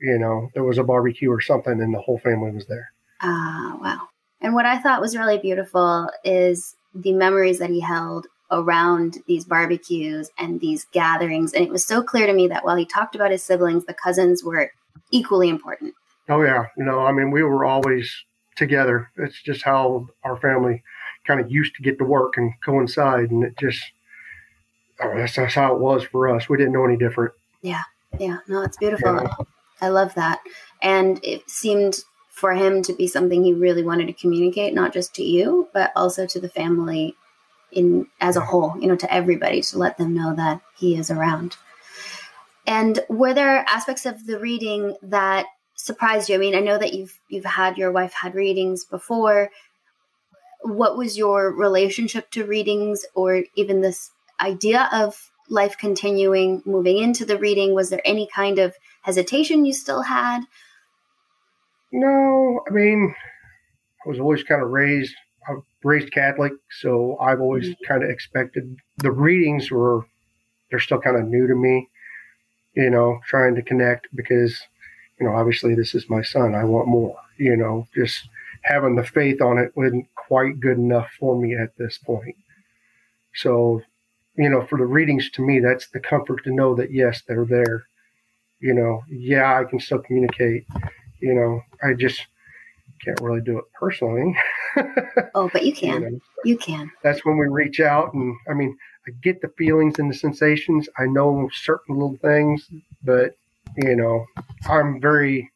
You 0.00 0.18
know, 0.18 0.48
there 0.54 0.64
was 0.64 0.78
a 0.78 0.84
barbecue 0.84 1.30
or 1.30 1.40
something, 1.40 1.80
and 1.80 1.94
the 1.94 2.00
whole 2.00 2.18
family 2.18 2.50
was 2.50 2.66
there. 2.66 2.92
Ah, 3.22 3.78
wow. 3.80 4.08
And 4.40 4.54
what 4.54 4.66
I 4.66 4.78
thought 4.78 5.00
was 5.00 5.16
really 5.16 5.38
beautiful 5.38 6.10
is 6.24 6.76
the 6.94 7.12
memories 7.12 7.58
that 7.58 7.70
he 7.70 7.80
held 7.80 8.26
around 8.50 9.18
these 9.26 9.44
barbecues 9.44 10.30
and 10.38 10.60
these 10.60 10.84
gatherings. 10.92 11.54
And 11.54 11.64
it 11.64 11.70
was 11.70 11.84
so 11.84 12.02
clear 12.02 12.26
to 12.26 12.32
me 12.32 12.46
that 12.48 12.64
while 12.64 12.76
he 12.76 12.84
talked 12.84 13.14
about 13.14 13.30
his 13.30 13.42
siblings, 13.42 13.86
the 13.86 13.94
cousins 13.94 14.44
were 14.44 14.70
equally 15.10 15.48
important. 15.48 15.94
Oh 16.28 16.42
yeah, 16.42 16.66
you 16.76 16.84
know, 16.84 17.00
I 17.00 17.12
mean, 17.12 17.30
we 17.30 17.42
were 17.42 17.64
always 17.64 18.24
together. 18.56 19.10
It's 19.16 19.42
just 19.42 19.62
how 19.62 20.08
our 20.22 20.36
family 20.36 20.82
kind 21.26 21.40
of 21.40 21.50
used 21.50 21.74
to 21.76 21.82
get 21.82 21.98
to 21.98 22.04
work 22.04 22.36
and 22.36 22.52
coincide, 22.64 23.30
and 23.30 23.44
it 23.44 23.56
just 23.58 23.82
oh, 25.00 25.12
that's, 25.16 25.36
that's 25.36 25.54
how 25.54 25.74
it 25.74 25.80
was 25.80 26.04
for 26.04 26.28
us. 26.34 26.48
We 26.48 26.56
didn't 26.56 26.72
know 26.72 26.84
any 26.84 26.96
different. 26.96 27.32
Yeah, 27.62 27.82
Yeah. 28.18 28.38
no, 28.46 28.62
it's 28.62 28.76
beautiful. 28.76 29.26
I 29.80 29.88
love 29.88 30.14
that. 30.14 30.40
And 30.82 31.20
it 31.22 31.48
seemed 31.50 32.00
for 32.30 32.52
him 32.52 32.82
to 32.82 32.92
be 32.92 33.06
something 33.06 33.44
he 33.44 33.52
really 33.52 33.84
wanted 33.84 34.06
to 34.08 34.12
communicate, 34.12 34.74
not 34.74 34.92
just 34.92 35.14
to 35.14 35.22
you, 35.22 35.68
but 35.72 35.92
also 35.94 36.26
to 36.26 36.40
the 36.40 36.48
family 36.48 37.14
in 37.70 38.06
as 38.20 38.36
a 38.36 38.40
whole, 38.40 38.74
you 38.80 38.88
know, 38.88 38.96
to 38.96 39.12
everybody 39.12 39.60
to 39.62 39.78
let 39.78 39.98
them 39.98 40.14
know 40.14 40.34
that 40.34 40.60
he 40.76 40.96
is 40.96 41.10
around. 41.10 41.56
And 42.66 42.98
were 43.08 43.34
there 43.34 43.64
aspects 43.68 44.06
of 44.06 44.26
the 44.26 44.38
reading 44.38 44.96
that 45.02 45.46
surprised 45.74 46.28
you? 46.28 46.34
I 46.34 46.38
mean, 46.38 46.54
I 46.54 46.60
know 46.60 46.78
that 46.78 46.94
you've 46.94 47.18
you've 47.28 47.44
had 47.44 47.76
your 47.76 47.92
wife 47.92 48.14
had 48.14 48.34
readings 48.34 48.84
before. 48.84 49.50
What 50.62 50.96
was 50.96 51.18
your 51.18 51.52
relationship 51.52 52.30
to 52.30 52.46
readings 52.46 53.04
or 53.14 53.44
even 53.54 53.80
this 53.80 54.10
idea 54.40 54.88
of 54.92 55.30
life 55.50 55.76
continuing 55.78 56.62
moving 56.64 56.98
into 56.98 57.24
the 57.24 57.38
reading? 57.38 57.74
Was 57.74 57.90
there 57.90 58.02
any 58.04 58.26
kind 58.34 58.58
of 58.58 58.74
hesitation 59.04 59.64
you 59.64 59.72
still 59.72 60.02
had? 60.02 60.40
No, 61.92 62.60
I 62.68 62.72
mean, 62.72 63.14
I 64.04 64.08
was 64.08 64.18
always 64.18 64.42
kind 64.42 64.62
of 64.62 64.70
raised, 64.70 65.14
I 65.48 65.52
was 65.52 65.62
raised 65.84 66.12
Catholic, 66.12 66.52
so 66.80 67.16
I've 67.20 67.40
always 67.40 67.68
mm-hmm. 67.68 67.84
kind 67.86 68.02
of 68.02 68.10
expected 68.10 68.76
the 68.98 69.12
readings 69.12 69.70
were, 69.70 70.06
they're 70.70 70.80
still 70.80 71.00
kind 71.00 71.16
of 71.16 71.26
new 71.26 71.46
to 71.46 71.54
me, 71.54 71.88
you 72.74 72.90
know, 72.90 73.20
trying 73.28 73.54
to 73.54 73.62
connect 73.62 74.08
because, 74.14 74.60
you 75.20 75.26
know, 75.26 75.34
obviously 75.34 75.74
this 75.74 75.94
is 75.94 76.10
my 76.10 76.22
son. 76.22 76.54
I 76.54 76.64
want 76.64 76.88
more, 76.88 77.16
you 77.36 77.56
know, 77.56 77.86
just 77.94 78.28
having 78.62 78.96
the 78.96 79.04
faith 79.04 79.42
on 79.42 79.58
it 79.58 79.76
wasn't 79.76 80.08
quite 80.14 80.58
good 80.58 80.78
enough 80.78 81.10
for 81.20 81.38
me 81.38 81.54
at 81.54 81.76
this 81.76 81.98
point. 81.98 82.36
So, 83.34 83.82
you 84.36 84.48
know, 84.48 84.66
for 84.66 84.78
the 84.78 84.86
readings 84.86 85.30
to 85.32 85.42
me, 85.42 85.60
that's 85.60 85.88
the 85.88 86.00
comfort 86.00 86.42
to 86.44 86.54
know 86.54 86.74
that, 86.74 86.90
yes, 86.90 87.22
they're 87.28 87.44
there. 87.44 87.86
You 88.64 88.74
know, 88.74 89.02
yeah, 89.08 89.60
I 89.60 89.64
can 89.64 89.78
still 89.78 89.98
communicate 89.98 90.66
you 91.24 91.34
know, 91.34 91.62
I 91.82 91.94
just 91.94 92.26
can't 93.02 93.20
really 93.20 93.40
do 93.40 93.58
it 93.58 93.64
personally. 93.72 94.36
Oh, 95.36 95.48
but 95.52 95.62
you 95.62 95.68
You 95.68 95.74
can. 95.74 96.02
know, 96.02 96.20
You 96.44 96.56
can. 96.58 96.90
that's 97.02 97.24
when 97.24 97.38
we 97.38 97.46
reach 97.46 97.78
out, 97.78 98.12
and 98.12 98.34
I 98.50 98.54
mean, 98.54 98.76
I 99.06 99.12
get 99.22 99.40
the 99.40 99.48
feelings 99.56 100.00
and 100.00 100.10
the 100.10 100.14
sensations. 100.16 100.88
I 100.98 101.06
know 101.06 101.48
certain 101.52 101.94
little 101.94 102.16
things, 102.22 102.68
but 103.04 103.36
you 103.76 103.94
know, 103.96 104.26
I'm 104.68 105.00
very. 105.00 105.50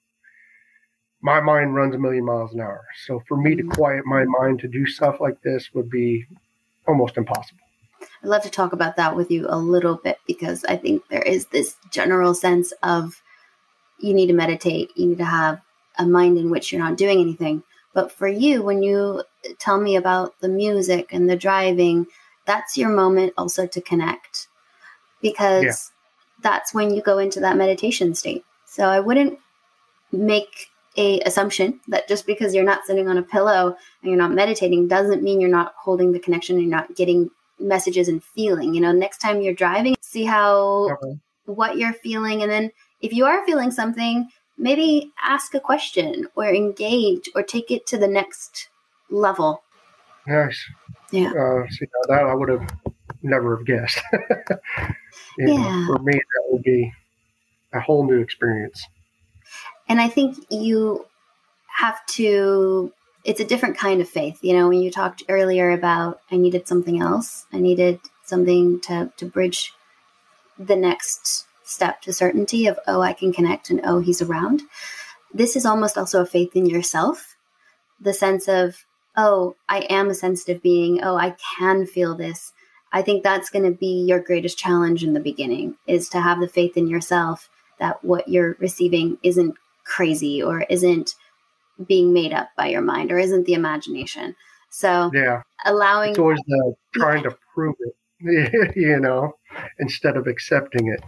My 1.21 1.41
mind 1.41 1.75
runs 1.75 1.97
a 1.97 1.99
million 1.99 2.25
miles 2.25 2.55
an 2.55 2.61
hour, 2.61 2.85
so 3.07 3.21
for 3.27 3.37
me 3.37 3.57
to 3.57 3.63
mm-hmm. 3.63 3.73
quiet 3.73 4.07
my 4.07 4.25
mind 4.25 4.61
to 4.61 4.69
do 4.69 4.87
stuff 4.87 5.21
like 5.21 5.41
this 5.43 5.71
would 5.75 5.91
be 5.91 6.25
almost 6.87 7.17
impossible. 7.17 7.67
I'd 8.01 8.29
love 8.29 8.43
to 8.43 8.51
talk 8.51 8.73
about 8.73 8.97
that 8.97 9.17
with 9.17 9.31
you 9.31 9.47
a 9.49 9.59
little 9.59 9.97
bit 9.97 10.19
because 10.27 10.65
I 10.65 10.77
think 10.77 11.07
there 11.09 11.23
is 11.23 11.47
this 11.47 11.77
general 11.91 12.35
sense 12.35 12.73
of 12.83 13.23
you 13.99 14.15
need 14.15 14.27
to 14.27 14.33
meditate, 14.33 14.91
you 14.97 15.07
need 15.07 15.19
to 15.19 15.25
have 15.25 15.61
a 15.99 16.07
mind 16.07 16.39
in 16.39 16.51
which 16.51 16.73
you're 16.73 16.83
not 16.83 16.97
doing 16.97 17.21
anything. 17.21 17.63
But 17.95 18.13
for 18.13 18.29
you, 18.29 18.63
when 18.63 18.83
you 18.83 19.25
tell 19.59 19.81
me 19.81 19.97
about 19.97 20.39
the 20.41 20.49
music 20.49 21.09
and 21.13 21.29
the 21.29 21.37
driving, 21.37 22.07
that's 22.45 22.79
your 22.79 22.91
moment 22.91 23.33
also 23.37 23.67
to 23.67 23.81
connect 23.81 24.49
because 25.21 25.65
Yeah. 25.65 26.43
that's 26.43 26.73
when 26.73 26.95
you 26.95 27.03
go 27.03 27.19
into 27.19 27.41
that 27.41 27.57
meditation 27.57 28.15
state. 28.15 28.45
So 28.67 28.85
I 28.85 29.01
wouldn't 29.01 29.39
make 30.13 30.71
a 30.97 31.21
assumption 31.21 31.81
that 31.89 32.09
just 32.09 32.27
because 32.27 32.55
you're 32.55 32.65
not 32.65 32.85
sitting 32.85 33.09
on 33.09 33.19
a 33.19 33.23
pillow 33.23 33.77
and 34.03 34.11
you're 34.11 34.17
not 34.17 34.33
meditating 34.33 34.89
doesn't 34.89 35.23
mean 35.23 35.41
you're 35.41 35.51
not 35.51 35.75
holding 35.77 36.13
the 36.13 36.19
connection, 36.19 36.59
you're 36.61 36.71
not 36.71 36.95
getting 36.97 37.31
messages 37.61 38.09
and 38.09 38.23
feeling. 38.23 38.75
You 38.75 38.81
know, 38.81 38.93
next 38.93 39.19
time 39.19 39.41
you're 39.41 39.55
driving, 39.55 39.97
see 40.01 40.25
how 40.25 40.91
Okay. 40.91 41.19
what 41.45 41.77
you're 41.79 41.95
feeling 41.95 42.43
and 42.43 42.51
then 42.51 42.71
if 43.01 43.13
you 43.13 43.25
are 43.25 43.45
feeling 43.47 43.71
something, 43.71 44.29
maybe 44.59 45.13
ask 45.23 45.55
a 45.55 45.61
question 45.61 46.27
or 46.35 46.47
engage 46.47 47.31
or 47.35 47.43
take 47.43 47.71
it 47.71 47.87
to 47.87 47.97
the 47.97 48.09
next 48.09 48.69
level. 49.11 49.63
Nice. 50.27 50.63
Yeah. 51.11 51.31
Uh, 51.31 51.67
see, 51.71 51.87
now 51.87 52.17
that 52.17 52.25
I 52.25 52.35
would 52.35 52.49
have 52.49 52.69
never 53.23 53.57
have 53.57 53.67
guessed. 53.67 54.01
Yeah. 55.39 55.87
for 55.87 55.99
me, 56.01 56.13
that 56.15 56.45
would 56.49 56.63
be 56.65 56.93
a 57.73 57.79
whole 57.79 58.05
new 58.05 58.19
experience. 58.21 58.85
And 59.89 60.01
I 60.01 60.09
think 60.09 60.37
you 60.51 61.07
have 61.69 62.05
to 62.07 62.93
it's 63.25 63.41
a 63.41 63.45
different 63.45 63.77
kind 63.77 64.01
of 64.01 64.09
faith. 64.09 64.39
You 64.43 64.55
know, 64.55 64.69
when 64.69 64.81
you 64.81 64.91
talked 64.91 65.23
earlier 65.29 65.71
about 65.71 66.21
I 66.31 66.37
needed 66.37 66.69
something 66.69 67.01
else, 67.01 67.47
I 67.53 67.59
needed 67.59 68.01
something 68.25 68.81
to 68.83 69.13
to 69.17 69.27
bridge 69.27 69.73
the 70.59 70.77
next 70.77 71.47
step 71.65 72.01
to 72.03 72.13
certainty 72.13 72.67
of 72.67 72.79
oh 72.87 73.01
I 73.01 73.13
can 73.13 73.33
connect 73.33 73.71
and 73.71 73.81
oh 73.85 74.01
he's 74.01 74.23
around. 74.23 74.63
This 75.33 75.57
is 75.57 75.67
almost 75.67 75.99
also 75.99 76.23
a 76.23 76.27
faith 76.27 76.57
in 76.57 76.67
yourself. 76.67 77.37
The 78.01 78.15
sense 78.15 78.49
of 78.49 78.85
oh 79.17 79.57
I 79.69 79.81
am 79.91 80.09
a 80.09 80.15
sensitive 80.15 80.63
being, 80.63 81.03
oh 81.03 81.17
I 81.17 81.37
can 81.59 81.87
feel 81.87 82.15
this. 82.15 82.53
I 82.93 83.03
think 83.03 83.23
that's 83.23 83.51
going 83.51 83.65
to 83.65 83.77
be 83.77 84.05
your 84.07 84.21
greatest 84.21 84.57
challenge 84.57 85.05
in 85.05 85.13
the 85.13 85.21
beginning 85.21 85.77
is 85.87 86.09
to 86.11 86.21
have 86.21 86.41
the 86.41 86.49
faith 86.49 86.77
in 86.77 86.87
yourself 86.87 87.51
that 87.79 88.03
what 88.03 88.29
you're 88.29 88.57
receiving 88.59 89.19
isn't 89.23 89.57
crazy 89.85 90.43
or 90.43 90.63
isn't 90.63 91.15
being 91.87 92.13
made 92.13 92.33
up 92.33 92.49
by 92.57 92.67
your 92.67 92.81
mind 92.81 93.13
or 93.13 93.19
isn't 93.19 93.47
the 93.47 93.55
imagination. 93.55 94.35
So 94.71 95.11
yeah, 95.15 95.43
allowing 95.65 96.11
it's 96.11 96.19
always 96.19 96.41
the 96.47 96.75
trying 96.95 97.23
to 97.23 97.37
prove 97.55 97.75
it, 97.81 98.77
you 98.77 99.01
know, 99.01 99.33
instead 99.79 100.17
of 100.17 100.27
accepting 100.27 100.89
it. 100.89 101.01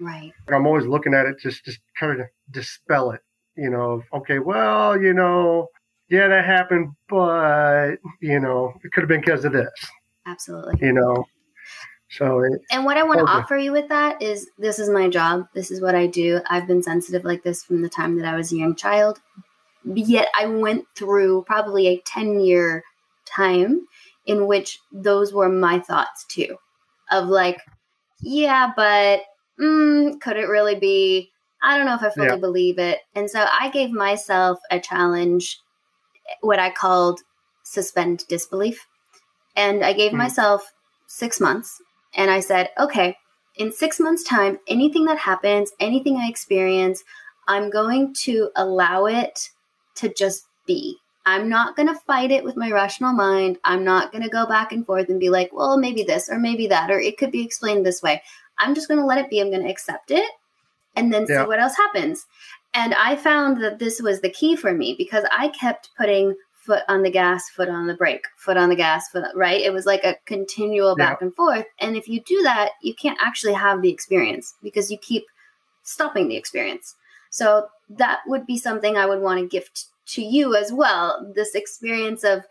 Right. 0.00 0.32
I'm 0.48 0.66
always 0.66 0.86
looking 0.86 1.14
at 1.14 1.26
it 1.26 1.40
just 1.40 1.64
just 1.64 1.80
kind 1.98 2.20
of 2.20 2.26
dispel 2.50 3.10
it, 3.10 3.20
you 3.56 3.70
know. 3.70 4.02
Okay, 4.12 4.38
well, 4.38 5.00
you 5.00 5.12
know, 5.12 5.68
yeah, 6.08 6.28
that 6.28 6.44
happened, 6.44 6.92
but 7.08 7.96
you 8.20 8.38
know, 8.38 8.72
it 8.84 8.92
could 8.92 9.02
have 9.02 9.08
been 9.08 9.20
because 9.20 9.44
of 9.44 9.52
this. 9.52 9.72
Absolutely. 10.26 10.74
You 10.80 10.92
know. 10.92 11.24
So 12.10 12.40
it, 12.40 12.62
and 12.70 12.86
what 12.86 12.96
I 12.96 13.02
want 13.02 13.18
to 13.18 13.26
offer 13.26 13.58
you 13.58 13.70
with 13.70 13.88
that 13.88 14.22
is 14.22 14.48
this 14.56 14.78
is 14.78 14.88
my 14.88 15.08
job. 15.08 15.46
This 15.52 15.70
is 15.70 15.82
what 15.82 15.94
I 15.94 16.06
do. 16.06 16.40
I've 16.48 16.66
been 16.66 16.82
sensitive 16.82 17.24
like 17.24 17.42
this 17.42 17.62
from 17.62 17.82
the 17.82 17.88
time 17.88 18.16
that 18.16 18.24
I 18.24 18.34
was 18.34 18.50
a 18.50 18.56
young 18.56 18.74
child 18.74 19.20
yet 19.94 20.28
I 20.38 20.46
went 20.46 20.84
through 20.96 21.44
probably 21.46 21.88
a 21.88 22.02
10 22.06 22.40
year 22.40 22.82
time 23.26 23.86
in 24.26 24.46
which 24.46 24.78
those 24.92 25.32
were 25.32 25.48
my 25.48 25.80
thoughts 25.80 26.24
too 26.28 26.56
of 27.10 27.28
like, 27.28 27.60
yeah, 28.20 28.72
but 28.76 29.20
mm, 29.60 30.20
could 30.20 30.36
it 30.36 30.48
really 30.48 30.74
be? 30.74 31.30
I 31.62 31.76
don't 31.76 31.86
know 31.86 31.94
if 31.94 32.02
I 32.02 32.10
fully 32.10 32.28
yeah. 32.28 32.36
believe 32.36 32.78
it. 32.78 32.98
And 33.14 33.28
so 33.28 33.44
I 33.58 33.70
gave 33.70 33.90
myself 33.90 34.58
a 34.70 34.78
challenge, 34.78 35.60
what 36.40 36.58
I 36.58 36.70
called 36.70 37.20
suspend 37.64 38.24
disbelief. 38.28 38.86
And 39.56 39.84
I 39.84 39.92
gave 39.92 40.10
mm-hmm. 40.10 40.18
myself 40.18 40.72
six 41.06 41.40
months 41.40 41.80
and 42.14 42.30
I 42.30 42.40
said, 42.40 42.70
okay, 42.78 43.16
in 43.56 43.72
six 43.72 43.98
months' 43.98 44.22
time, 44.22 44.58
anything 44.68 45.04
that 45.06 45.18
happens, 45.18 45.72
anything 45.80 46.16
I 46.16 46.28
experience, 46.28 47.02
I'm 47.48 47.70
going 47.70 48.14
to 48.24 48.50
allow 48.56 49.06
it 49.06 49.50
to 49.98 50.12
just 50.12 50.46
be. 50.66 50.96
I'm 51.26 51.48
not 51.48 51.76
going 51.76 51.88
to 51.88 52.00
fight 52.06 52.30
it 52.30 52.42
with 52.42 52.56
my 52.56 52.70
rational 52.70 53.12
mind. 53.12 53.58
I'm 53.64 53.84
not 53.84 54.12
going 54.12 54.24
to 54.24 54.30
go 54.30 54.46
back 54.46 54.72
and 54.72 54.86
forth 54.86 55.10
and 55.10 55.20
be 55.20 55.28
like, 55.28 55.50
well, 55.52 55.76
maybe 55.76 56.02
this 56.02 56.30
or 56.30 56.38
maybe 56.38 56.66
that, 56.68 56.90
or 56.90 56.98
it 56.98 57.18
could 57.18 57.30
be 57.30 57.44
explained 57.44 57.84
this 57.84 58.02
way. 58.02 58.22
I'm 58.58 58.74
just 58.74 58.88
going 58.88 59.00
to 59.00 59.06
let 59.06 59.18
it 59.18 59.28
be. 59.28 59.40
I'm 59.40 59.50
going 59.50 59.62
to 59.62 59.70
accept 59.70 60.10
it 60.10 60.30
and 60.96 61.12
then 61.12 61.26
yeah. 61.28 61.42
see 61.42 61.48
what 61.48 61.60
else 61.60 61.76
happens. 61.76 62.26
And 62.74 62.94
I 62.94 63.16
found 63.16 63.62
that 63.62 63.78
this 63.78 64.00
was 64.00 64.20
the 64.20 64.30
key 64.30 64.56
for 64.56 64.72
me 64.72 64.94
because 64.96 65.24
I 65.36 65.48
kept 65.48 65.90
putting 65.98 66.34
foot 66.52 66.82
on 66.88 67.02
the 67.02 67.10
gas, 67.10 67.48
foot 67.48 67.68
on 67.68 67.86
the 67.86 67.94
brake, 67.94 68.26
foot 68.36 68.56
on 68.56 68.68
the 68.68 68.76
gas, 68.76 69.08
foot, 69.08 69.24
right? 69.34 69.60
It 69.60 69.72
was 69.72 69.86
like 69.86 70.04
a 70.04 70.16
continual 70.26 70.96
back 70.96 71.18
yeah. 71.20 71.26
and 71.26 71.34
forth. 71.34 71.64
And 71.80 71.96
if 71.96 72.08
you 72.08 72.20
do 72.20 72.42
that, 72.42 72.72
you 72.82 72.94
can't 72.94 73.18
actually 73.22 73.54
have 73.54 73.80
the 73.80 73.90
experience 73.90 74.54
because 74.62 74.90
you 74.90 74.98
keep 74.98 75.24
stopping 75.82 76.28
the 76.28 76.36
experience. 76.36 76.94
So 77.30 77.68
that 77.90 78.20
would 78.26 78.46
be 78.46 78.58
something 78.58 78.96
I 78.96 79.06
would 79.06 79.20
want 79.20 79.40
to 79.40 79.46
gift 79.46 79.86
to 80.08 80.22
you 80.22 80.54
as 80.54 80.72
well. 80.72 81.32
This 81.34 81.54
experience 81.54 82.24
of 82.24 82.44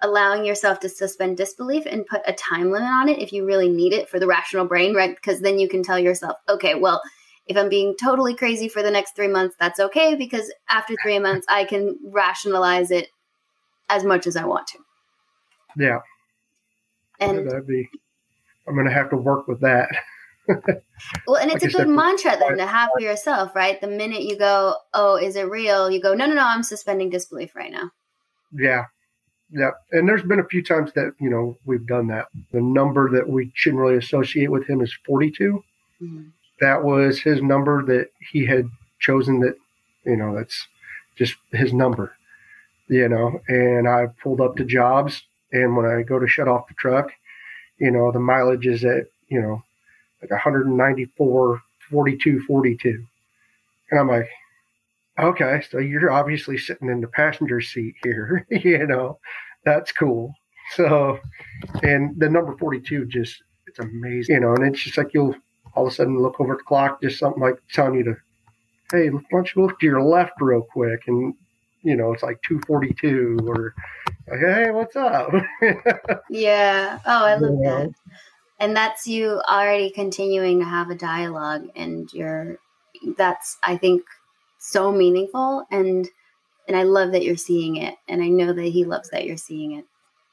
allowing 0.00 0.44
yourself 0.44 0.78
to 0.80 0.88
suspend 0.88 1.36
disbelief 1.36 1.84
and 1.86 2.06
put 2.06 2.22
a 2.26 2.32
time 2.32 2.70
limit 2.70 2.88
on 2.88 3.08
it 3.08 3.18
if 3.18 3.32
you 3.32 3.44
really 3.44 3.68
need 3.68 3.92
it 3.92 4.08
for 4.08 4.20
the 4.20 4.26
rational 4.26 4.64
brain, 4.64 4.94
right? 4.94 5.16
Because 5.16 5.40
then 5.40 5.58
you 5.58 5.68
can 5.68 5.82
tell 5.82 5.98
yourself, 5.98 6.36
okay, 6.48 6.74
well, 6.74 7.02
if 7.46 7.56
I'm 7.56 7.68
being 7.68 7.94
totally 8.00 8.34
crazy 8.34 8.68
for 8.68 8.82
the 8.82 8.90
next 8.90 9.16
three 9.16 9.28
months, 9.28 9.56
that's 9.58 9.80
okay 9.80 10.14
because 10.14 10.52
after 10.70 10.94
three 11.02 11.18
months, 11.18 11.46
I 11.48 11.64
can 11.64 11.98
rationalize 12.04 12.90
it 12.90 13.08
as 13.88 14.04
much 14.04 14.26
as 14.26 14.36
I 14.36 14.44
want 14.44 14.66
to. 14.68 14.78
Yeah. 15.76 16.00
And 17.20 17.38
yeah, 17.38 17.44
that'd 17.44 17.66
be, 17.66 17.88
I'm 18.68 18.74
going 18.74 18.86
to 18.86 18.92
have 18.92 19.10
to 19.10 19.16
work 19.16 19.48
with 19.48 19.60
that. 19.60 19.88
well, 21.26 21.36
and 21.36 21.50
it's 21.50 21.64
a 21.64 21.68
good 21.68 21.88
mantra 21.88 22.36
then 22.38 22.56
to 22.56 22.66
have 22.66 22.90
for 22.94 23.00
yourself, 23.02 23.54
right? 23.54 23.80
The 23.80 23.86
minute 23.86 24.22
you 24.22 24.38
go, 24.38 24.76
"Oh, 24.94 25.16
is 25.16 25.36
it 25.36 25.48
real?" 25.48 25.90
You 25.90 26.00
go, 26.00 26.14
"No, 26.14 26.26
no, 26.26 26.34
no, 26.34 26.46
I'm 26.46 26.62
suspending 26.62 27.10
disbelief 27.10 27.54
right 27.54 27.70
now." 27.70 27.90
Yeah, 28.52 28.84
yeah. 29.50 29.70
And 29.92 30.08
there's 30.08 30.22
been 30.22 30.40
a 30.40 30.48
few 30.48 30.62
times 30.62 30.92
that 30.94 31.12
you 31.20 31.30
know 31.30 31.58
we've 31.64 31.86
done 31.86 32.08
that. 32.08 32.26
The 32.52 32.60
number 32.60 33.10
that 33.10 33.28
we 33.28 33.52
generally 33.54 33.96
associate 33.96 34.50
with 34.50 34.66
him 34.68 34.80
is 34.80 34.96
42. 35.06 35.62
Mm-hmm. 36.02 36.22
That 36.60 36.82
was 36.82 37.20
his 37.20 37.42
number 37.42 37.84
that 37.84 38.08
he 38.32 38.46
had 38.46 38.68
chosen. 39.00 39.40
That 39.40 39.56
you 40.04 40.16
know, 40.16 40.34
that's 40.34 40.66
just 41.16 41.36
his 41.52 41.72
number. 41.72 42.14
You 42.88 43.08
know, 43.08 43.40
and 43.48 43.86
I 43.86 44.06
pulled 44.22 44.40
up 44.40 44.56
to 44.56 44.64
jobs, 44.64 45.22
and 45.52 45.76
when 45.76 45.86
I 45.86 46.02
go 46.02 46.18
to 46.18 46.26
shut 46.26 46.48
off 46.48 46.68
the 46.68 46.74
truck, 46.74 47.10
you 47.78 47.90
know, 47.90 48.10
the 48.10 48.18
mileage 48.18 48.66
is 48.66 48.84
at 48.84 49.06
you 49.28 49.40
know 49.40 49.62
like 50.20 50.30
194, 50.30 51.62
42, 51.90 52.40
42. 52.40 53.04
And 53.90 54.00
I'm 54.00 54.08
like, 54.08 54.28
okay, 55.18 55.62
so 55.70 55.78
you're 55.78 56.10
obviously 56.10 56.58
sitting 56.58 56.88
in 56.88 57.00
the 57.00 57.08
passenger 57.08 57.60
seat 57.60 57.94
here, 58.02 58.46
you 58.50 58.86
know, 58.86 59.18
that's 59.64 59.92
cool. 59.92 60.34
So, 60.74 61.18
and 61.82 62.18
the 62.18 62.28
number 62.28 62.56
42 62.56 63.06
just, 63.06 63.42
it's 63.66 63.78
amazing, 63.78 64.36
you 64.36 64.40
know, 64.40 64.54
and 64.54 64.66
it's 64.66 64.82
just 64.82 64.98
like 64.98 65.14
you'll 65.14 65.34
all 65.74 65.86
of 65.86 65.92
a 65.92 65.94
sudden 65.94 66.20
look 66.20 66.40
over 66.40 66.56
the 66.56 66.62
clock, 66.62 67.00
just 67.02 67.18
something 67.18 67.42
like 67.42 67.56
telling 67.72 67.94
you 67.94 68.04
to, 68.04 68.16
hey, 68.92 69.08
why 69.08 69.20
don't 69.30 69.54
you 69.54 69.62
look 69.62 69.78
to 69.80 69.86
your 69.86 70.02
left 70.02 70.32
real 70.40 70.62
quick? 70.62 71.04
And, 71.06 71.34
you 71.82 71.96
know, 71.96 72.12
it's 72.12 72.22
like 72.22 72.40
242 72.46 73.38
or 73.46 73.74
like, 74.28 74.40
hey, 74.40 74.70
what's 74.70 74.96
up? 74.96 75.30
yeah. 76.30 76.98
Oh, 77.06 77.24
I 77.24 77.34
love 77.36 77.52
you 77.52 77.62
that 77.64 77.90
and 78.60 78.76
that's 78.76 79.06
you 79.06 79.40
already 79.48 79.90
continuing 79.90 80.58
to 80.58 80.64
have 80.64 80.90
a 80.90 80.94
dialogue 80.94 81.68
and 81.76 82.12
you're 82.12 82.58
that's 83.16 83.58
i 83.62 83.76
think 83.76 84.02
so 84.58 84.90
meaningful 84.90 85.64
and 85.70 86.08
and 86.66 86.76
i 86.76 86.82
love 86.82 87.12
that 87.12 87.24
you're 87.24 87.36
seeing 87.36 87.76
it 87.76 87.94
and 88.08 88.22
i 88.22 88.28
know 88.28 88.52
that 88.52 88.62
he 88.62 88.84
loves 88.84 89.10
that 89.10 89.24
you're 89.24 89.36
seeing 89.36 89.72
it. 89.72 89.84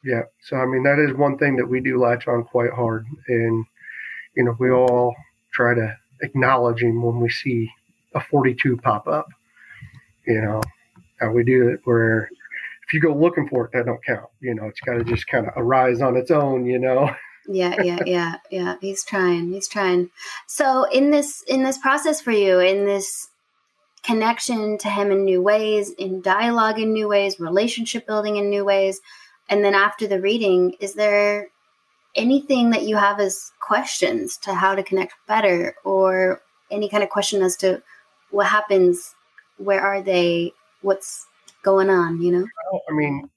Yeah. 0.03 0.23
So 0.41 0.57
i 0.57 0.65
mean 0.65 0.83
that 0.83 0.99
is 0.99 1.15
one 1.15 1.37
thing 1.37 1.55
that 1.57 1.67
we 1.67 1.79
do 1.79 1.99
latch 1.99 2.27
on 2.27 2.43
quite 2.43 2.71
hard 2.71 3.05
and 3.27 3.65
you 4.35 4.43
know 4.43 4.55
we 4.59 4.71
all 4.71 5.15
try 5.51 5.73
to 5.73 5.95
acknowledge 6.21 6.81
him 6.81 7.01
when 7.01 7.19
we 7.19 7.29
see 7.29 7.69
a 8.13 8.19
42 8.19 8.77
pop 8.77 9.07
up. 9.07 9.27
You 10.27 10.41
know 10.41 10.61
and 11.21 11.33
we 11.33 11.43
do 11.43 11.69
it 11.69 11.81
where 11.85 12.29
if 12.87 12.93
you 12.93 12.99
go 12.99 13.13
looking 13.13 13.47
for 13.47 13.65
it 13.65 13.71
that 13.73 13.85
don't 13.85 14.03
count. 14.03 14.29
You 14.41 14.55
know 14.55 14.65
it's 14.65 14.79
got 14.81 14.93
to 14.93 15.03
just 15.03 15.27
kind 15.27 15.47
of 15.47 15.53
arise 15.55 16.01
on 16.01 16.17
its 16.17 16.31
own 16.31 16.65
you 16.65 16.79
know 16.79 17.09
yeah 17.47 17.81
yeah 17.81 17.99
yeah 18.05 18.35
yeah. 18.51 18.75
He's 18.81 19.03
trying 19.03 19.51
he's 19.51 19.67
trying. 19.67 20.09
So 20.47 20.83
in 20.85 21.11
this 21.11 21.43
in 21.47 21.63
this 21.63 21.77
process 21.77 22.21
for 22.21 22.31
you 22.31 22.59
in 22.59 22.85
this 22.85 23.29
connection 24.05 24.77
to 24.77 24.89
him 24.89 25.11
in 25.11 25.25
new 25.25 25.41
ways 25.41 25.91
in 25.97 26.21
dialogue 26.21 26.79
in 26.79 26.93
new 26.93 27.07
ways 27.07 27.39
relationship 27.39 28.05
building 28.05 28.37
in 28.37 28.51
new 28.51 28.63
ways 28.63 29.01
and 29.49 29.65
then 29.65 29.73
after 29.73 30.05
the 30.05 30.21
reading 30.21 30.75
is 30.79 30.93
there 30.93 31.47
anything 32.15 32.69
that 32.69 32.83
you 32.83 32.95
have 32.95 33.19
as 33.19 33.51
questions 33.59 34.37
to 34.37 34.53
how 34.53 34.75
to 34.75 34.83
connect 34.83 35.15
better 35.27 35.75
or 35.83 36.39
any 36.69 36.87
kind 36.87 37.03
of 37.03 37.09
question 37.09 37.41
as 37.41 37.55
to 37.57 37.81
what 38.29 38.45
happens 38.45 39.15
where 39.57 39.81
are 39.81 40.03
they 40.03 40.53
what's 40.81 41.25
going 41.63 41.89
on 41.89 42.21
you 42.21 42.31
know? 42.31 42.45
I 42.87 42.93
mean 42.93 43.27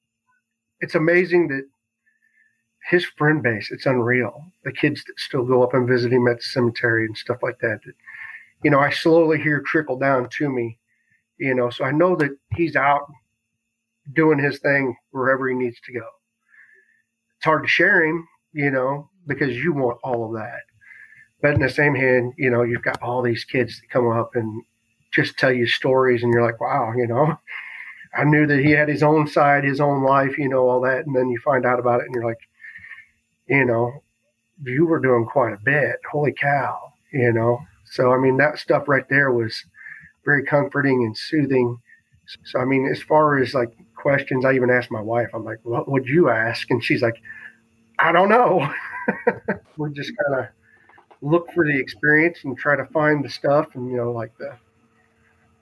it's 0.81 0.95
amazing 0.95 1.49
that 1.49 1.65
his 2.89 3.05
friend 3.05 3.43
base, 3.43 3.71
it's 3.71 3.87
unreal. 3.87 4.47
The 4.65 4.73
kids 4.73 5.05
that 5.05 5.19
still 5.19 5.45
go 5.45 5.63
up 5.63 5.75
and 5.75 5.87
visit 5.87 6.13
him 6.13 6.27
at 6.27 6.39
the 6.39 6.43
cemetery 6.43 7.05
and 7.05 7.17
stuff 7.17 7.39
like 7.43 7.59
that. 7.61 7.81
that 7.85 7.95
You 8.65 8.71
know, 8.71 8.81
I 8.81 8.91
slowly 8.91 9.39
hear 9.39 9.61
trickle 9.61 9.99
down 9.99 10.29
to 10.39 10.49
me, 10.49 10.79
you 11.39 11.55
know, 11.55 11.69
so 11.69 11.85
I 11.85 11.93
know 11.93 12.17
that 12.17 12.31
he's 12.55 12.77
out 12.77 13.03
doing 14.15 14.39
his 14.39 14.59
thing 14.61 14.97
wherever 15.11 15.49
he 15.49 15.55
needs 15.55 15.79
to 15.85 15.93
go. 15.93 16.07
It's 17.37 17.45
hard 17.45 17.63
to 17.63 17.69
share 17.69 18.05
him, 18.05 18.27
you 18.55 18.71
know, 18.71 19.11
because 19.27 19.55
you 19.55 19.75
want 19.75 19.99
all 20.03 20.25
of 20.25 20.41
that. 20.41 20.63
But 21.43 21.55
in 21.55 21.61
the 21.61 21.69
same 21.69 21.95
hand, 21.95 22.33
you 22.39 22.51
know, 22.51 22.63
you've 22.63 22.83
got 22.83 23.03
all 23.03 23.23
these 23.23 23.45
kids 23.45 23.79
that 23.81 23.91
come 23.91 24.09
up 24.09 24.35
and 24.35 24.63
just 25.13 25.37
tell 25.39 25.53
you 25.53 25.67
stories, 25.67 26.23
and 26.23 26.33
you're 26.33 26.43
like, 26.43 26.61
wow, 26.61 26.93
you 26.97 27.07
know, 27.07 27.39
I 28.17 28.25
knew 28.25 28.47
that 28.47 28.61
he 28.61 28.71
had 28.71 28.89
his 28.89 29.03
own 29.03 29.27
side, 29.27 29.65
his 29.65 29.81
own 29.81 30.03
life, 30.03 30.39
you 30.39 30.49
know, 30.49 30.67
all 30.67 30.81
that. 30.81 31.05
And 31.07 31.15
then 31.15 31.29
you 31.29 31.39
find 31.45 31.67
out 31.67 31.79
about 31.79 32.01
it, 32.01 32.07
and 32.07 32.15
you're 32.15 32.25
like, 32.25 32.39
you 33.49 33.65
know, 33.65 34.03
you 34.63 34.87
were 34.87 35.01
doing 35.01 35.27
quite 35.27 35.53
a 35.53 35.59
bit. 35.65 35.97
Holy 36.11 36.33
cow, 36.33 36.93
you 37.13 37.33
know. 37.33 37.61
So 37.85 38.13
I 38.13 38.19
mean 38.19 38.37
that 38.39 38.59
stuff 38.59 38.89
right 38.89 39.09
there 39.09 39.33
was 39.33 39.65
very 40.25 40.45
comforting 40.45 41.05
and 41.05 41.17
soothing, 41.17 41.79
So, 42.45 42.61
I 42.61 42.67
mean, 42.67 42.87
as 42.87 43.01
far 43.03 43.39
as 43.39 43.55
like 43.55 43.73
questions, 43.97 44.45
I 44.45 44.53
even 44.53 44.71
asked 44.71 44.91
my 44.91 45.01
wife, 45.01 45.29
I'm 45.33 45.45
like, 45.45 45.61
what 45.63 45.91
would 45.91 46.07
you 46.07 46.29
ask? 46.29 46.71
And 46.71 46.85
she's 46.85 47.03
like, 47.03 47.17
I 47.99 48.13
don't 48.13 48.29
know. 48.29 48.71
we 49.79 49.91
just 49.93 50.13
kind 50.19 50.41
of 50.45 50.49
look 51.23 51.51
for 51.53 51.65
the 51.65 51.79
experience 51.79 52.41
and 52.45 52.59
try 52.59 52.77
to 52.77 52.85
find 52.87 53.25
the 53.25 53.31
stuff 53.31 53.69
and, 53.75 53.91
you 53.91 53.97
know, 53.97 54.13
like 54.13 54.37
the, 54.39 54.53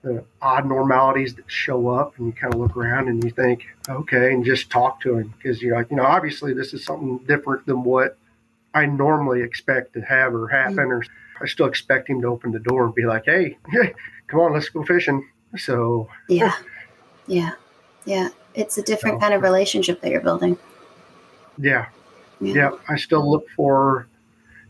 the 0.03 0.23
odd 0.41 0.65
normalities 0.65 1.35
that 1.35 1.45
show 1.47 1.89
up 1.89 2.17
and 2.17 2.27
you 2.27 2.33
kind 2.33 2.53
of 2.53 2.59
look 2.59 2.77
around 2.77 3.07
and 3.07 3.23
you 3.23 3.29
think, 3.29 3.65
okay, 3.89 4.33
and 4.33 4.45
just 4.45 4.69
talk 4.69 5.01
to 5.01 5.17
him 5.17 5.33
because 5.37 5.61
you're 5.61 5.75
like, 5.75 5.89
you 5.89 5.97
know, 5.97 6.05
obviously 6.05 6.53
this 6.53 6.73
is 6.73 6.83
something 6.83 7.17
different 7.27 7.65
than 7.65 7.83
what 7.83 8.17
I 8.73 8.85
normally 8.85 9.41
expect 9.41 9.93
to 9.93 10.01
have 10.01 10.33
or 10.35 10.47
happen, 10.47 10.75
mm-hmm. 10.75 10.91
or 10.91 11.03
I 11.41 11.47
still 11.47 11.65
expect 11.65 12.09
him 12.09 12.21
to 12.21 12.27
open 12.27 12.51
the 12.51 12.59
door 12.59 12.85
and 12.85 12.93
be 12.93 13.05
like, 13.05 13.25
hey, 13.25 13.57
come 14.27 14.39
on, 14.39 14.53
let's 14.53 14.69
go 14.69 14.83
fishing. 14.83 15.27
So, 15.57 16.09
yeah, 16.29 16.53
yeah, 17.25 17.51
yeah. 18.05 18.29
It's 18.53 18.77
a 18.77 18.81
different 18.81 19.17
so, 19.17 19.21
kind 19.21 19.33
of 19.33 19.41
relationship 19.41 20.01
that 20.01 20.11
you're 20.11 20.21
building. 20.21 20.57
Yeah. 21.57 21.87
yeah. 22.41 22.53
Yeah. 22.53 22.71
I 22.89 22.97
still 22.97 23.29
look 23.29 23.47
for, 23.55 24.07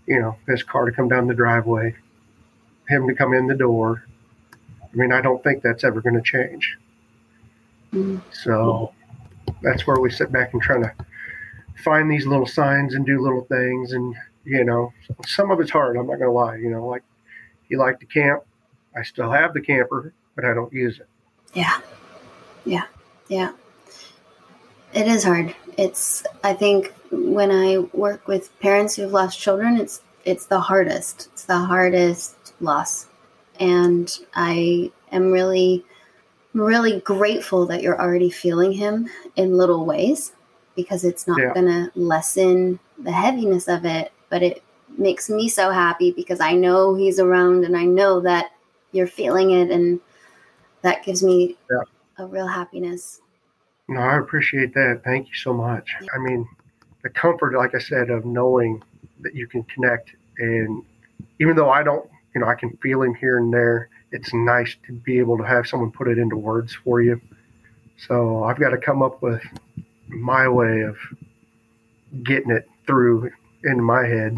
you 0.06 0.20
know, 0.20 0.36
his 0.48 0.64
car 0.64 0.86
to 0.86 0.92
come 0.92 1.08
down 1.08 1.28
the 1.28 1.34
driveway, 1.34 1.96
him 2.90 3.08
to 3.08 3.16
come 3.16 3.34
in 3.34 3.48
the 3.48 3.56
door, 3.56 4.04
I 4.94 4.96
mean, 4.96 5.12
I 5.12 5.22
don't 5.22 5.44
think 5.44 5.62
that's 5.62 5.84
ever 5.84 6.02
going 6.02 6.16
to 6.16 6.22
change. 6.22 6.78
So 8.32 8.94
that's 9.62 9.88
where 9.88 10.00
we 10.00 10.12
sit 10.12 10.32
back 10.32 10.54
and 10.54 10.62
try 10.62 10.80
to 10.80 10.94
find 11.84 12.12
these 12.12 12.26
little 12.26 12.46
signs 12.46 12.94
and 12.94 13.06
do 13.06 13.22
little 13.22 13.46
things. 13.46 13.94
And, 13.94 14.16
you 14.44 14.64
know, 14.64 14.94
some 15.26 15.52
of 15.52 15.60
it's 15.60 15.72
hard. 15.72 15.98
I'm 15.98 16.08
not 16.08 16.20
going 16.20 16.30
to 16.30 16.32
lie. 16.32 16.58
You 16.58 16.70
know, 16.70 16.86
like 16.86 17.04
you 17.70 17.78
like 17.78 18.00
to 18.00 18.06
camp. 18.06 18.44
I 18.96 19.04
still 19.04 19.32
have 19.32 19.54
the 19.54 19.62
camper, 19.62 20.14
but 20.36 20.46
I 20.46 20.54
don't 20.54 20.72
use 20.74 21.00
it. 21.00 21.08
Yeah. 21.54 21.80
Yeah. 22.66 22.86
Yeah. 23.28 23.52
It 24.94 25.08
is 25.08 25.24
hard. 25.24 25.56
It's, 25.78 26.24
I 26.44 26.54
think 26.54 26.94
when 27.12 27.52
I 27.52 27.80
work 27.94 28.28
with 28.28 28.58
parents 28.60 28.96
who've 28.96 29.12
lost 29.12 29.40
children, 29.40 29.78
it's, 29.78 30.02
it's 30.26 30.48
the 30.48 30.60
hardest. 30.60 31.30
It's 31.34 31.46
the 31.46 31.60
hardest 31.60 32.54
loss 32.60 33.08
and 33.60 34.18
I 34.36 34.91
am 35.12 35.32
really, 35.32 35.84
really 36.53 36.99
grateful 37.01 37.66
that 37.68 37.82
you're 37.82 37.99
already 37.99 38.30
feeling 38.30 38.72
him 38.72 39.10
in 39.36 39.58
little 39.58 39.86
ways 39.86 40.34
because 40.76 41.03
it's 41.03 41.28
not 41.28 41.39
yeah. 41.39 41.53
going 41.53 41.66
to 41.66 41.91
lessen 41.95 42.80
the 42.99 43.12
heaviness 43.12 43.68
of 43.68 43.86
it, 43.86 44.12
but 44.30 44.43
it 44.43 44.64
makes 44.97 45.30
me 45.30 45.49
so 45.49 45.72
happy 45.72 46.12
because 46.12 46.39
I 46.39 46.53
know 46.53 46.95
he's 46.95 47.20
around 47.20 47.66
and 47.66 47.76
I 47.76 47.84
know 47.84 48.20
that 48.22 48.51
you're 48.91 49.08
feeling 49.08 49.51
it, 49.51 49.70
and 49.70 49.99
that 50.82 51.03
gives 51.03 51.22
me 51.22 51.58
yeah. 51.70 52.24
a 52.24 52.26
real 52.26 52.47
happiness. 52.47 53.22
No, 53.89 53.99
I 53.99 54.18
appreciate 54.18 54.74
that. 54.74 55.01
Thank 55.03 55.28
you 55.28 55.36
so 55.36 55.53
much. 55.53 55.95
I 56.14 56.18
mean, 56.20 56.47
the 57.03 57.10
comfort, 57.10 57.53
like 57.55 57.76
I 57.76 57.80
said, 57.80 58.10
of 58.10 58.26
knowing 58.26 58.84
that 59.22 59.36
you 59.36 59.47
can 59.47 59.64
connect, 59.64 60.12
and 60.39 60.84
even 61.39 61.55
though 61.55 61.70
I 61.70 61.84
don't 61.84 62.10
you 62.38 62.42
know, 62.42 62.52
I 62.52 62.54
can 62.54 62.78
feel 62.84 63.02
him 63.02 63.16
here 63.16 63.40
and 63.40 63.52
there. 63.52 63.90
It's 64.12 64.32
nice 64.32 64.76
to 64.86 64.94
be 64.94 65.18
able 65.18 65.40
to 65.40 65.44
have 65.44 65.66
someone 65.66 65.90
put 65.92 66.08
it 66.08 66.20
into 66.20 66.38
words 66.38 66.72
for 66.76 67.02
you. 67.02 67.20
So 67.98 68.44
I've 68.44 68.60
got 68.60 68.70
to 68.70 68.78
come 68.78 69.02
up 69.02 69.24
with 69.24 69.42
my 70.08 70.48
way 70.48 70.82
of 70.82 70.98
getting 72.24 72.52
it 72.52 72.70
through 72.86 73.32
in 73.64 73.84
my 73.84 74.06
head. 74.06 74.38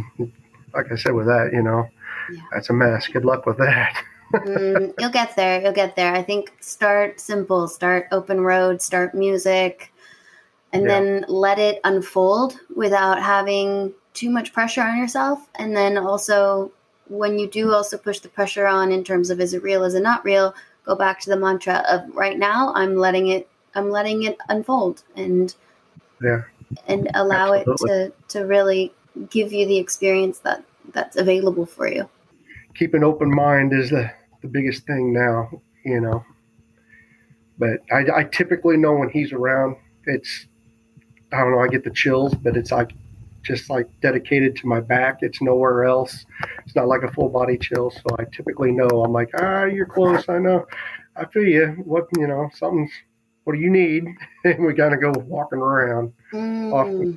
Like 0.73 0.89
I 0.93 0.95
said, 0.95 1.11
with 1.11 1.25
that, 1.25 1.49
you 1.51 1.61
know, 1.61 1.89
yeah. 2.31 2.39
that's 2.53 2.69
a 2.69 2.73
mess. 2.73 3.05
Good 3.09 3.25
luck 3.25 3.45
with 3.45 3.57
that. 3.57 4.01
mm, 4.33 4.93
you'll 4.99 5.09
get 5.09 5.35
there. 5.35 5.61
You'll 5.61 5.73
get 5.73 5.97
there. 5.97 6.15
I 6.15 6.23
think 6.23 6.53
start 6.61 7.19
simple, 7.19 7.67
start 7.67 8.07
open 8.13 8.39
road, 8.39 8.81
start 8.81 9.13
music, 9.13 9.91
and 10.71 10.83
yeah. 10.83 10.87
then 10.87 11.25
let 11.27 11.59
it 11.59 11.81
unfold 11.83 12.61
without 12.73 13.21
having 13.21 13.93
too 14.13 14.29
much 14.29 14.53
pressure 14.53 14.83
on 14.83 14.97
yourself. 14.97 15.49
And 15.55 15.75
then 15.75 15.97
also 15.97 16.71
when 17.09 17.37
you 17.39 17.47
do 17.47 17.73
also 17.73 17.97
push 17.97 18.19
the 18.19 18.29
pressure 18.29 18.67
on 18.67 18.91
in 18.91 19.03
terms 19.03 19.29
of 19.29 19.39
is 19.39 19.53
it 19.53 19.63
real, 19.63 19.83
is 19.83 19.95
it 19.95 20.03
not 20.03 20.23
real, 20.23 20.55
go 20.85 20.95
back 20.95 21.19
to 21.21 21.29
the 21.29 21.37
mantra 21.37 21.83
of 21.89 22.15
right 22.15 22.37
now 22.37 22.73
I'm 22.73 22.95
letting 22.95 23.27
it 23.27 23.49
I'm 23.75 23.91
letting 23.91 24.23
it 24.23 24.37
unfold 24.49 25.03
and 25.15 25.53
yeah 26.21 26.41
and 26.87 27.09
allow 27.13 27.53
Absolutely. 27.53 27.91
it 27.91 28.13
to 28.29 28.39
to 28.39 28.45
really 28.45 28.93
give 29.29 29.51
you 29.53 29.65
the 29.65 29.77
experience 29.77 30.39
that 30.39 30.63
that's 30.93 31.17
available 31.17 31.65
for 31.65 31.87
you. 31.87 32.09
Keep 32.75 32.93
an 32.93 33.03
open 33.03 33.29
mind 33.29 33.73
is 33.73 33.89
the 33.89 34.11
the 34.41 34.47
biggest 34.47 34.85
thing 34.85 35.13
now, 35.13 35.49
you 35.83 35.99
know. 35.99 36.23
But 37.57 37.81
I, 37.91 38.05
I 38.19 38.23
typically 38.23 38.77
know 38.77 38.93
when 38.93 39.09
he's 39.09 39.33
around, 39.33 39.75
it's 40.05 40.47
I 41.31 41.39
don't 41.41 41.51
know, 41.51 41.59
I 41.59 41.67
get 41.67 41.83
the 41.83 41.91
chills, 41.91 42.33
but 42.33 42.55
it's 42.55 42.71
like 42.71 42.93
just 43.41 43.69
like 43.69 43.87
dedicated 44.01 44.55
to 44.57 44.67
my 44.67 44.79
back. 44.79 45.19
It's 45.21 45.41
nowhere 45.41 45.85
else. 45.85 46.25
It's 46.65 46.75
not 46.75 46.87
like 46.87 47.03
a 47.03 47.11
full 47.11 47.29
body 47.29 47.57
chill. 47.57 47.91
So 47.91 48.01
I 48.17 48.25
typically 48.31 48.71
know 48.71 48.87
I'm 48.87 49.11
like, 49.11 49.29
ah, 49.39 49.65
you're 49.65 49.85
close. 49.85 50.27
I 50.29 50.39
know. 50.39 50.65
I 51.15 51.25
feel 51.25 51.43
you. 51.43 51.67
What, 51.85 52.07
you 52.17 52.27
know, 52.27 52.49
something's, 52.55 52.91
what 53.43 53.53
do 53.53 53.59
you 53.59 53.69
need? 53.69 54.05
and 54.43 54.65
we 54.65 54.73
kind 54.73 54.93
of 54.93 55.01
go 55.01 55.11
walking 55.21 55.59
around. 55.59 56.13
Mm. 56.33 57.15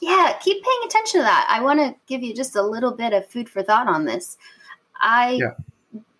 Yeah, 0.00 0.38
keep 0.42 0.62
paying 0.62 0.80
attention 0.86 1.20
to 1.20 1.24
that. 1.24 1.46
I 1.48 1.62
want 1.62 1.80
to 1.80 1.94
give 2.06 2.22
you 2.22 2.34
just 2.34 2.56
a 2.56 2.62
little 2.62 2.92
bit 2.92 3.12
of 3.12 3.26
food 3.26 3.48
for 3.48 3.62
thought 3.62 3.88
on 3.88 4.04
this. 4.04 4.36
I 5.00 5.32
yeah 5.32 5.50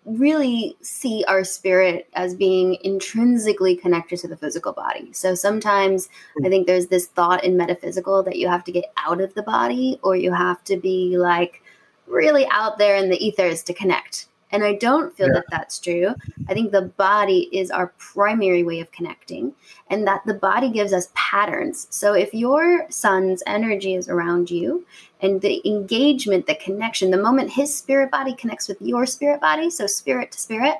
really 0.05 0.77
see 0.81 1.25
our 1.27 1.43
spirit 1.43 2.07
as 2.13 2.35
being 2.35 2.77
intrinsically 2.83 3.75
connected 3.75 4.19
to 4.19 4.27
the 4.27 4.37
physical 4.37 4.71
body. 4.71 5.11
So 5.13 5.33
sometimes 5.33 6.09
I 6.37 6.43
hmm. 6.43 6.49
think 6.49 6.67
there's 6.67 6.87
this 6.87 7.07
thought 7.07 7.43
in 7.43 7.57
metaphysical 7.57 8.21
that 8.23 8.37
you 8.37 8.47
have 8.47 8.63
to 8.65 8.71
get 8.71 8.85
out 8.97 9.19
of 9.19 9.33
the 9.33 9.43
body 9.43 9.99
or 10.03 10.15
you 10.15 10.31
have 10.31 10.63
to 10.65 10.77
be 10.77 11.17
like 11.17 11.63
really 12.07 12.45
out 12.51 12.77
there 12.77 12.95
in 12.95 13.09
the 13.09 13.25
ethers 13.25 13.63
to 13.63 13.73
connect. 13.73 14.27
And 14.51 14.63
I 14.63 14.73
don't 14.73 15.15
feel 15.17 15.27
yeah. 15.27 15.33
that 15.33 15.45
that's 15.49 15.79
true. 15.79 16.13
I 16.47 16.53
think 16.53 16.71
the 16.71 16.83
body 16.83 17.49
is 17.51 17.71
our 17.71 17.87
primary 17.97 18.63
way 18.63 18.79
of 18.79 18.91
connecting, 18.91 19.53
and 19.89 20.07
that 20.07 20.21
the 20.25 20.35
body 20.35 20.69
gives 20.69 20.93
us 20.93 21.09
patterns. 21.13 21.87
So 21.89 22.13
if 22.13 22.33
your 22.33 22.89
son's 22.89 23.43
energy 23.47 23.95
is 23.95 24.07
around 24.07 24.49
you, 24.49 24.85
and 25.25 25.41
the 25.41 25.61
engagement, 25.67 26.47
the 26.47 26.55
connection, 26.55 27.11
the 27.11 27.17
moment 27.17 27.51
his 27.51 27.75
spirit 27.75 28.11
body 28.11 28.33
connects 28.35 28.67
with 28.67 28.81
your 28.81 29.05
spirit 29.05 29.41
body, 29.41 29.69
so 29.69 29.87
spirit 29.87 30.31
to 30.31 30.39
spirit, 30.39 30.75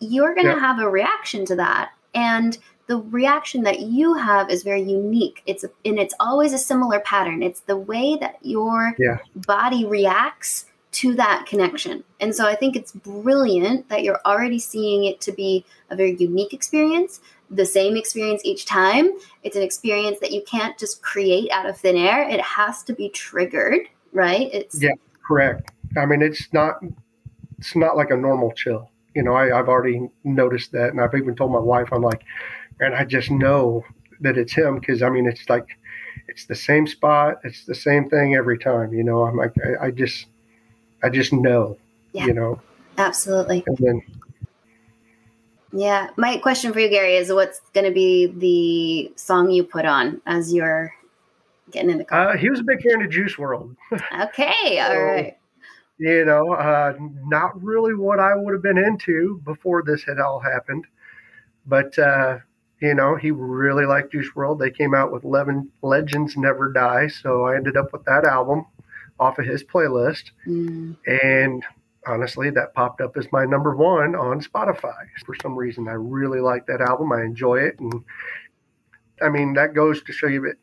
you're 0.00 0.34
going 0.34 0.46
to 0.46 0.52
yeah. 0.52 0.60
have 0.60 0.78
a 0.78 0.88
reaction 0.88 1.46
to 1.46 1.56
that. 1.56 1.92
And 2.14 2.58
the 2.86 2.98
reaction 2.98 3.62
that 3.62 3.80
you 3.80 4.14
have 4.14 4.50
is 4.50 4.62
very 4.62 4.82
unique. 4.82 5.42
It's 5.46 5.64
and 5.84 5.98
it's 5.98 6.14
always 6.20 6.52
a 6.52 6.58
similar 6.58 7.00
pattern. 7.00 7.42
It's 7.42 7.60
the 7.60 7.76
way 7.76 8.16
that 8.20 8.36
your 8.42 8.94
yeah. 8.98 9.18
body 9.34 9.84
reacts 9.84 10.66
to 10.92 11.14
that 11.14 11.44
connection. 11.46 12.04
And 12.20 12.34
so 12.34 12.46
I 12.46 12.54
think 12.54 12.74
it's 12.74 12.92
brilliant 12.92 13.88
that 13.90 14.02
you're 14.02 14.20
already 14.24 14.58
seeing 14.58 15.04
it 15.04 15.20
to 15.22 15.32
be 15.32 15.64
a 15.90 15.96
very 15.96 16.16
unique 16.16 16.54
experience, 16.54 17.20
the 17.50 17.66
same 17.66 17.96
experience 17.96 18.42
each 18.44 18.66
time. 18.66 19.10
It's 19.42 19.56
an 19.56 19.62
experience 19.62 20.18
that 20.20 20.32
you 20.32 20.42
can't 20.42 20.76
just 20.78 21.02
create 21.02 21.50
out 21.50 21.66
of 21.66 21.78
thin 21.78 21.96
air. 21.96 22.28
It 22.28 22.40
has 22.40 22.82
to 22.84 22.92
be 22.92 23.08
triggered, 23.08 23.82
right? 24.12 24.50
It's 24.52 24.80
Yeah, 24.80 24.92
correct. 25.26 25.70
I 25.96 26.06
mean, 26.06 26.22
it's 26.22 26.52
not 26.52 26.80
it's 27.58 27.76
not 27.76 27.96
like 27.96 28.10
a 28.10 28.16
normal 28.16 28.52
chill. 28.52 28.90
You 29.14 29.22
know, 29.22 29.32
I, 29.32 29.58
I've 29.58 29.68
already 29.68 30.08
noticed 30.24 30.72
that 30.72 30.90
and 30.90 31.00
I've 31.00 31.14
even 31.14 31.34
told 31.34 31.52
my 31.52 31.58
wife, 31.58 31.88
I'm 31.92 32.02
like, 32.02 32.22
and 32.80 32.94
I 32.94 33.04
just 33.04 33.30
know 33.30 33.84
that 34.20 34.36
it's 34.36 34.52
him 34.52 34.78
because 34.78 35.02
I 35.02 35.08
mean 35.08 35.26
it's 35.26 35.48
like 35.48 35.78
it's 36.28 36.46
the 36.46 36.54
same 36.54 36.86
spot, 36.86 37.40
it's 37.44 37.64
the 37.64 37.74
same 37.74 38.10
thing 38.10 38.34
every 38.34 38.58
time, 38.58 38.92
you 38.92 39.04
know. 39.04 39.22
I'm 39.22 39.36
like 39.36 39.54
I, 39.64 39.86
I 39.86 39.90
just 39.90 40.26
I 41.02 41.08
just 41.08 41.32
know, 41.32 41.78
yeah, 42.12 42.26
you 42.26 42.34
know. 42.34 42.60
Absolutely. 42.98 43.62
And 43.66 43.76
then, 43.78 44.02
yeah, 45.76 46.10
my 46.16 46.38
question 46.38 46.72
for 46.72 46.80
you, 46.80 46.88
Gary, 46.88 47.16
is 47.16 47.32
what's 47.32 47.60
going 47.74 47.84
to 47.84 47.92
be 47.92 48.26
the 48.26 49.12
song 49.16 49.50
you 49.50 49.62
put 49.62 49.84
on 49.84 50.22
as 50.26 50.52
you're 50.52 50.94
getting 51.70 51.90
in 51.90 51.98
the 51.98 52.04
car? 52.04 52.30
Uh, 52.30 52.36
he 52.38 52.48
was 52.48 52.60
a 52.60 52.64
big 52.64 52.82
fan 52.82 53.02
of 53.02 53.10
Juice 53.10 53.36
WRLD. 53.36 53.76
okay, 54.22 54.80
all 54.80 54.88
so, 54.88 54.98
right. 54.98 55.38
You 55.98 56.24
know, 56.24 56.52
uh, 56.52 56.94
not 57.26 57.62
really 57.62 57.94
what 57.94 58.18
I 58.20 58.34
would 58.34 58.52
have 58.54 58.62
been 58.62 58.78
into 58.78 59.40
before 59.44 59.82
this 59.82 60.02
had 60.02 60.18
all 60.18 60.40
happened, 60.40 60.86
but 61.66 61.98
uh, 61.98 62.38
you 62.80 62.94
know, 62.94 63.16
he 63.16 63.30
really 63.30 63.84
liked 63.86 64.12
Juice 64.12 64.30
WRLD. 64.34 64.58
They 64.58 64.70
came 64.70 64.94
out 64.94 65.12
with 65.12 65.24
11 65.24 65.70
Legends 65.82 66.36
Never 66.36 66.72
Die, 66.72 67.08
so 67.08 67.44
I 67.46 67.56
ended 67.56 67.76
up 67.76 67.92
with 67.92 68.04
that 68.04 68.24
album 68.24 68.66
off 69.18 69.38
of 69.38 69.46
his 69.46 69.62
playlist. 69.64 70.30
Mm. 70.46 70.96
And 71.06 71.64
honestly, 72.06 72.50
that 72.50 72.74
popped 72.74 73.00
up 73.00 73.16
as 73.16 73.30
my 73.32 73.44
number 73.44 73.74
one 73.74 74.14
on 74.14 74.40
Spotify. 74.40 75.06
For 75.24 75.34
some 75.42 75.56
reason, 75.56 75.88
I 75.88 75.92
really 75.92 76.40
like 76.40 76.66
that 76.66 76.80
album. 76.80 77.12
I 77.12 77.22
enjoy 77.22 77.56
it. 77.56 77.78
And 77.80 78.04
I 79.22 79.28
mean, 79.28 79.54
that 79.54 79.74
goes 79.74 80.02
to 80.02 80.12
show 80.12 80.26
you 80.26 80.42
that 80.42 80.56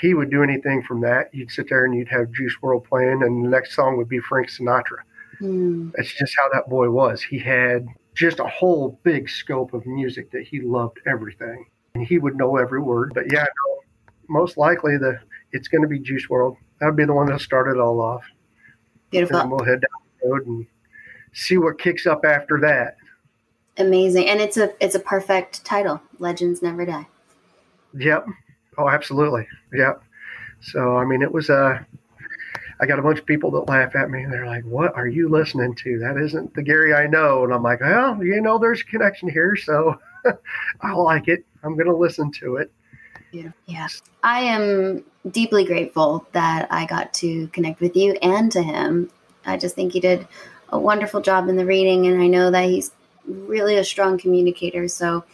he 0.00 0.14
would 0.14 0.30
do 0.30 0.42
anything 0.42 0.82
from 0.82 1.00
that. 1.02 1.32
You'd 1.32 1.50
sit 1.50 1.68
there 1.68 1.84
and 1.84 1.94
you'd 1.94 2.08
have 2.08 2.32
Juice 2.32 2.56
WRLD 2.62 2.84
playing, 2.84 3.22
and 3.22 3.44
the 3.44 3.48
next 3.48 3.74
song 3.74 3.96
would 3.96 4.08
be 4.08 4.18
Frank 4.18 4.48
Sinatra. 4.48 4.98
Mm. 5.40 5.92
That's 5.96 6.12
just 6.12 6.34
how 6.36 6.48
that 6.52 6.68
boy 6.68 6.90
was. 6.90 7.22
He 7.22 7.38
had 7.38 7.86
just 8.14 8.38
a 8.38 8.46
whole 8.46 8.98
big 9.02 9.28
scope 9.28 9.74
of 9.74 9.86
music 9.86 10.30
that 10.30 10.44
he 10.44 10.60
loved 10.60 11.00
everything. 11.06 11.66
And 11.94 12.06
he 12.06 12.18
would 12.18 12.36
know 12.36 12.56
every 12.56 12.80
word. 12.80 13.12
But 13.14 13.32
yeah, 13.32 13.44
no, 13.44 13.80
most 14.28 14.56
likely 14.56 14.96
the 14.96 15.18
it's 15.52 15.68
going 15.68 15.82
to 15.82 15.88
be 15.88 16.00
Juice 16.00 16.26
WRLD. 16.26 16.56
That 16.80 16.86
would 16.86 16.96
be 16.96 17.04
the 17.04 17.14
one 17.14 17.26
that 17.26 17.40
started 17.40 17.72
it 17.72 17.80
all 17.80 18.00
off. 18.00 18.24
Beautiful. 19.10 19.38
And 19.38 19.50
we'll 19.50 19.64
head 19.64 19.80
down 19.80 20.03
road 20.24 20.46
and 20.46 20.66
see 21.32 21.58
what 21.58 21.78
kicks 21.78 22.06
up 22.06 22.24
after 22.24 22.60
that. 22.60 22.96
Amazing. 23.76 24.28
And 24.28 24.40
it's 24.40 24.56
a 24.56 24.72
it's 24.80 24.94
a 24.94 25.00
perfect 25.00 25.64
title. 25.64 26.00
Legends 26.18 26.62
never 26.62 26.86
die. 26.86 27.06
Yep. 27.98 28.26
Oh, 28.78 28.88
absolutely. 28.88 29.46
Yep. 29.72 30.02
So 30.60 30.96
I 30.96 31.04
mean, 31.04 31.22
it 31.22 31.32
was 31.32 31.50
uh 31.50 31.80
I 32.80 32.86
got 32.86 32.98
a 32.98 33.02
bunch 33.02 33.18
of 33.18 33.26
people 33.26 33.50
that 33.52 33.68
laugh 33.68 33.94
at 33.94 34.10
me 34.10 34.22
and 34.22 34.32
they're 34.32 34.46
like, 34.46 34.64
"What 34.64 34.94
are 34.96 35.06
you 35.06 35.28
listening 35.28 35.74
to? 35.76 35.98
That 35.98 36.16
isn't 36.16 36.54
the 36.54 36.62
Gary 36.62 36.92
I 36.94 37.06
know." 37.06 37.44
And 37.44 37.52
I'm 37.52 37.62
like, 37.62 37.80
"Well, 37.80 38.22
you 38.22 38.40
know, 38.40 38.58
there's 38.58 38.80
a 38.80 38.84
connection 38.84 39.28
here, 39.28 39.56
so 39.56 39.98
I 40.80 40.92
like 40.92 41.28
it. 41.28 41.44
I'm 41.62 41.74
going 41.74 41.86
to 41.86 41.96
listen 41.96 42.32
to 42.32 42.56
it." 42.56 42.72
Yeah. 43.30 43.50
Yeah. 43.66 43.88
I 44.22 44.40
am 44.40 45.04
deeply 45.30 45.64
grateful 45.64 46.26
that 46.32 46.66
I 46.70 46.86
got 46.86 47.12
to 47.14 47.48
connect 47.48 47.80
with 47.80 47.96
you 47.96 48.12
and 48.22 48.50
to 48.52 48.62
him. 48.62 49.10
I 49.46 49.56
just 49.56 49.74
think 49.74 49.92
he 49.92 50.00
did 50.00 50.26
a 50.70 50.78
wonderful 50.78 51.20
job 51.20 51.48
in 51.48 51.56
the 51.56 51.66
reading, 51.66 52.06
and 52.06 52.20
I 52.20 52.26
know 52.26 52.50
that 52.50 52.64
he's 52.68 52.92
really 53.26 53.76
a 53.76 53.84
strong 53.84 54.18
communicator. 54.18 54.88
So 54.88 55.24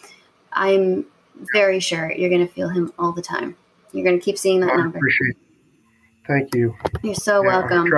I'm 0.53 1.07
very 1.53 1.81
sure 1.81 2.13
you're 2.13 2.31
going 2.31 2.47
to 2.47 2.53
feel 2.53 2.69
him 2.69 2.93
all 2.99 3.13
the 3.13 3.23
time. 3.23 3.57
You're 3.93 4.05
going 4.05 4.19
to 4.19 4.25
keep 4.25 4.39
seeing 4.39 4.61
that 4.61 4.71
I 4.73 4.77
number. 4.77 4.99
appreciate 4.99 5.31
it. 5.31 5.37
Thank 6.27 6.55
you. 6.55 6.77
You're 7.03 7.15
so 7.15 7.43
Yeah, 7.43 7.49
welcome. 7.49 7.91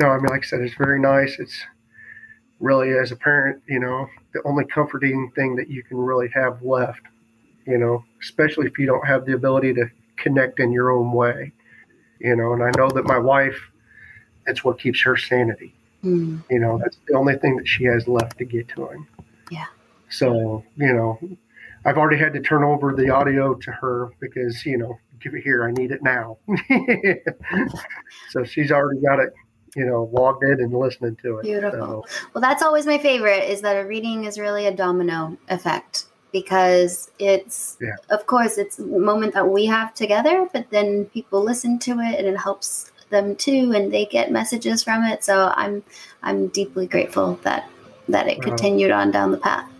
No, 0.00 0.08
I 0.08 0.16
mean, 0.16 0.26
like 0.26 0.44
I 0.44 0.46
said, 0.46 0.60
it's 0.60 0.74
very 0.76 1.00
nice. 1.00 1.38
It's 1.38 1.58
really, 2.60 2.96
as 2.96 3.12
a 3.12 3.16
parent, 3.16 3.62
you 3.68 3.80
know, 3.80 4.08
the 4.32 4.42
only 4.44 4.64
comforting 4.64 5.30
thing 5.34 5.56
that 5.56 5.68
you 5.68 5.82
can 5.82 5.96
really 5.96 6.28
have 6.34 6.62
left, 6.62 7.00
you 7.66 7.78
know, 7.78 8.04
especially 8.22 8.66
if 8.66 8.78
you 8.78 8.86
don't 8.86 9.06
have 9.06 9.26
the 9.26 9.34
ability 9.34 9.74
to 9.74 9.86
connect 10.16 10.60
in 10.60 10.72
your 10.72 10.90
own 10.90 11.12
way, 11.12 11.52
you 12.18 12.36
know. 12.36 12.52
And 12.52 12.62
I 12.62 12.70
know 12.76 12.88
that 12.90 13.04
my 13.04 13.18
wife, 13.18 13.58
that's 14.48 14.64
what 14.64 14.80
keeps 14.80 15.02
her 15.02 15.16
sanity. 15.16 15.74
Mm, 16.02 16.42
You 16.50 16.58
know, 16.58 16.78
that's 16.78 16.96
the 17.06 17.14
only 17.14 17.36
thing 17.36 17.56
that 17.56 17.68
she 17.68 17.84
has 17.84 18.08
left 18.08 18.38
to 18.38 18.44
get 18.46 18.66
to 18.68 18.88
him. 18.88 19.06
Yeah. 19.50 19.66
So, 20.08 20.64
you 20.76 20.92
know, 20.94 21.18
I've 21.84 21.98
already 21.98 22.16
had 22.16 22.32
to 22.32 22.40
turn 22.40 22.64
over 22.64 22.94
the 22.94 23.10
audio 23.10 23.54
to 23.54 23.70
her 23.72 24.10
because, 24.20 24.64
you 24.64 24.78
know, 24.78 24.98
give 25.20 25.34
it 25.34 25.42
here, 25.42 25.64
I 25.68 25.72
need 25.72 25.90
it 25.90 26.02
now. 26.02 26.38
so 28.30 28.42
she's 28.44 28.70
already 28.72 29.00
got 29.00 29.18
it, 29.18 29.34
you 29.76 29.84
know, 29.84 30.08
logged 30.12 30.44
in 30.44 30.60
and 30.60 30.72
listening 30.72 31.16
to 31.22 31.38
it. 31.38 31.42
Beautiful. 31.42 32.04
So, 32.08 32.28
Well, 32.32 32.40
that's 32.42 32.62
always 32.62 32.86
my 32.86 32.98
favorite 32.98 33.44
is 33.44 33.60
that 33.62 33.76
a 33.76 33.86
reading 33.86 34.24
is 34.24 34.38
really 34.38 34.66
a 34.66 34.74
domino 34.74 35.36
effect 35.48 36.06
because 36.32 37.10
it's, 37.18 37.76
Yeah. 37.80 37.96
of 38.10 38.26
course, 38.26 38.56
it's 38.56 38.78
a 38.78 38.86
moment 38.86 39.34
that 39.34 39.48
we 39.48 39.66
have 39.66 39.92
together, 39.94 40.48
but 40.52 40.70
then 40.70 41.06
people 41.06 41.42
listen 41.42 41.78
to 41.80 41.92
it 42.00 42.18
and 42.18 42.26
it 42.26 42.36
helps 42.38 42.92
them 43.10 43.36
too, 43.36 43.72
and 43.74 43.92
they 43.92 44.06
get 44.06 44.30
messages 44.30 44.82
from 44.82 45.04
it. 45.04 45.24
So 45.24 45.52
I'm, 45.56 45.82
I'm 46.22 46.48
deeply 46.48 46.86
grateful 46.86 47.38
that 47.42 47.68
that 48.08 48.26
it 48.26 48.40
continued 48.40 48.90
on 48.90 49.10
down 49.10 49.30
the 49.30 49.36
path. 49.36 49.70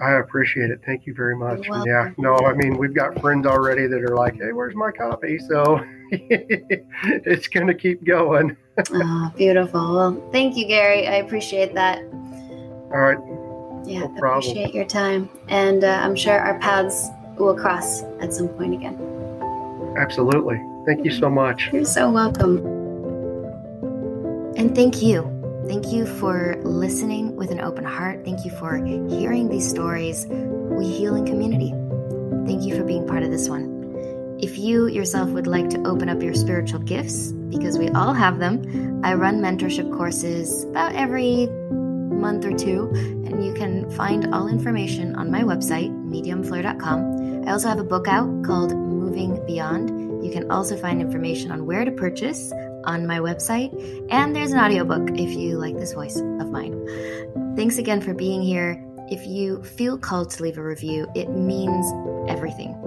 I 0.00 0.12
appreciate 0.12 0.70
it. 0.70 0.80
Thank 0.84 1.06
you 1.06 1.14
very 1.14 1.36
much. 1.36 1.66
Yeah, 1.66 2.12
no, 2.16 2.36
I 2.36 2.54
mean, 2.54 2.78
we've 2.78 2.94
got 2.94 3.20
friends 3.20 3.46
already 3.46 3.86
that 3.86 4.02
are 4.02 4.16
like, 4.16 4.34
hey, 4.34 4.52
where's 4.52 4.74
my 4.74 4.90
copy? 4.90 5.38
So 5.38 5.84
it's 6.10 7.48
going 7.48 7.66
to 7.66 7.74
keep 7.74 8.02
going. 8.04 8.56
oh, 8.94 9.32
beautiful. 9.36 9.94
Well, 9.94 10.28
thank 10.32 10.56
you, 10.56 10.66
Gary. 10.66 11.06
I 11.06 11.16
appreciate 11.16 11.74
that. 11.74 11.98
All 11.98 13.00
right. 13.00 13.18
Yeah, 13.86 14.00
No 14.00 14.16
appreciate 14.16 14.74
your 14.74 14.84
time, 14.84 15.28
and 15.48 15.84
uh, 15.84 16.00
I'm 16.02 16.14
sure 16.14 16.38
our 16.38 16.58
paths 16.58 17.08
will 17.38 17.54
cross 17.54 18.02
at 18.20 18.32
some 18.32 18.48
point 18.48 18.74
again. 18.74 18.96
Absolutely. 19.96 20.60
Thank 20.86 21.04
you 21.04 21.10
so 21.10 21.30
much. 21.30 21.70
You're 21.72 21.84
so 21.84 22.10
welcome. 22.10 22.64
And 24.56 24.74
thank 24.74 25.02
you. 25.02 25.36
Thank 25.66 25.92
you 25.92 26.04
for 26.04 26.56
listening 26.64 27.36
with 27.36 27.50
an 27.50 27.60
open 27.60 27.84
heart. 27.84 28.24
Thank 28.24 28.44
you 28.44 28.50
for 28.50 28.76
hearing 28.84 29.48
these 29.48 29.68
stories. 29.68 30.26
We 30.28 30.88
heal 30.88 31.14
in 31.14 31.26
community. 31.26 31.70
Thank 32.46 32.64
you 32.64 32.76
for 32.76 32.84
being 32.84 33.06
part 33.06 33.22
of 33.22 33.30
this 33.30 33.48
one. 33.48 34.38
If 34.40 34.58
you 34.58 34.86
yourself 34.86 35.28
would 35.30 35.46
like 35.46 35.68
to 35.70 35.82
open 35.86 36.08
up 36.08 36.22
your 36.22 36.34
spiritual 36.34 36.80
gifts, 36.80 37.30
because 37.50 37.78
we 37.78 37.88
all 37.90 38.14
have 38.14 38.38
them, 38.38 39.00
I 39.04 39.14
run 39.14 39.40
mentorship 39.40 39.94
courses 39.96 40.64
about 40.64 40.94
every 40.94 41.46
month 41.46 42.44
or 42.44 42.56
two, 42.56 42.90
and 42.94 43.44
you 43.44 43.52
can 43.52 43.90
find 43.90 44.34
all 44.34 44.48
information 44.48 45.14
on 45.14 45.30
my 45.30 45.42
website, 45.42 45.90
mediumfleur.com. 46.08 47.46
I 47.46 47.52
also 47.52 47.68
have 47.68 47.78
a 47.78 47.84
book 47.84 48.08
out 48.08 48.44
called 48.44 48.74
Moving 48.74 49.44
Beyond. 49.46 49.99
You 50.30 50.42
can 50.42 50.50
also 50.52 50.76
find 50.76 51.00
information 51.00 51.50
on 51.50 51.66
where 51.66 51.84
to 51.84 51.90
purchase 51.90 52.52
on 52.84 53.04
my 53.04 53.18
website, 53.18 53.74
and 54.12 54.34
there's 54.34 54.52
an 54.52 54.60
audiobook 54.60 55.10
if 55.18 55.36
you 55.36 55.58
like 55.58 55.76
this 55.76 55.92
voice 55.92 56.14
of 56.14 56.52
mine. 56.52 57.56
Thanks 57.56 57.78
again 57.78 58.00
for 58.00 58.14
being 58.14 58.40
here. 58.40 58.80
If 59.08 59.26
you 59.26 59.60
feel 59.64 59.98
called 59.98 60.30
to 60.30 60.44
leave 60.44 60.56
a 60.56 60.62
review, 60.62 61.10
it 61.16 61.30
means 61.30 61.84
everything. 62.30 62.80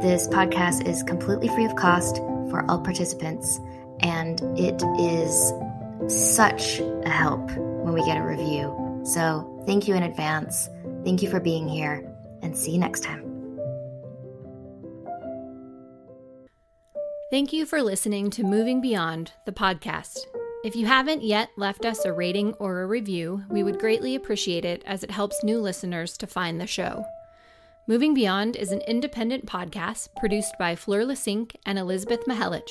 This 0.00 0.26
podcast 0.28 0.88
is 0.88 1.02
completely 1.02 1.48
free 1.48 1.66
of 1.66 1.76
cost 1.76 2.16
for 2.48 2.64
all 2.66 2.80
participants, 2.80 3.60
and 4.00 4.40
it 4.58 4.82
is 4.98 5.52
such 6.08 6.80
a 6.80 7.10
help 7.10 7.50
when 7.50 7.92
we 7.92 8.02
get 8.06 8.16
a 8.16 8.22
review. 8.22 9.02
So, 9.04 9.62
thank 9.66 9.86
you 9.86 9.94
in 9.94 10.02
advance. 10.02 10.70
Thank 11.04 11.20
you 11.20 11.28
for 11.28 11.40
being 11.40 11.68
here, 11.68 12.10
and 12.40 12.56
see 12.56 12.70
you 12.70 12.78
next 12.78 13.02
time. 13.02 13.25
Thank 17.28 17.52
you 17.52 17.66
for 17.66 17.82
listening 17.82 18.30
to 18.30 18.44
Moving 18.44 18.80
Beyond, 18.80 19.32
the 19.46 19.52
podcast. 19.52 20.26
If 20.62 20.76
you 20.76 20.86
haven't 20.86 21.24
yet 21.24 21.50
left 21.56 21.84
us 21.84 22.04
a 22.04 22.12
rating 22.12 22.54
or 22.54 22.82
a 22.82 22.86
review, 22.86 23.42
we 23.50 23.64
would 23.64 23.80
greatly 23.80 24.14
appreciate 24.14 24.64
it 24.64 24.80
as 24.86 25.02
it 25.02 25.10
helps 25.10 25.42
new 25.42 25.58
listeners 25.58 26.16
to 26.18 26.28
find 26.28 26.60
the 26.60 26.68
show. 26.68 27.04
Moving 27.88 28.14
Beyond 28.14 28.54
is 28.54 28.70
an 28.70 28.80
independent 28.82 29.44
podcast 29.44 30.10
produced 30.14 30.54
by 30.56 30.76
Fleur 30.76 31.02
Lesink 31.02 31.56
and 31.66 31.80
Elizabeth 31.80 32.24
Mihelich, 32.28 32.70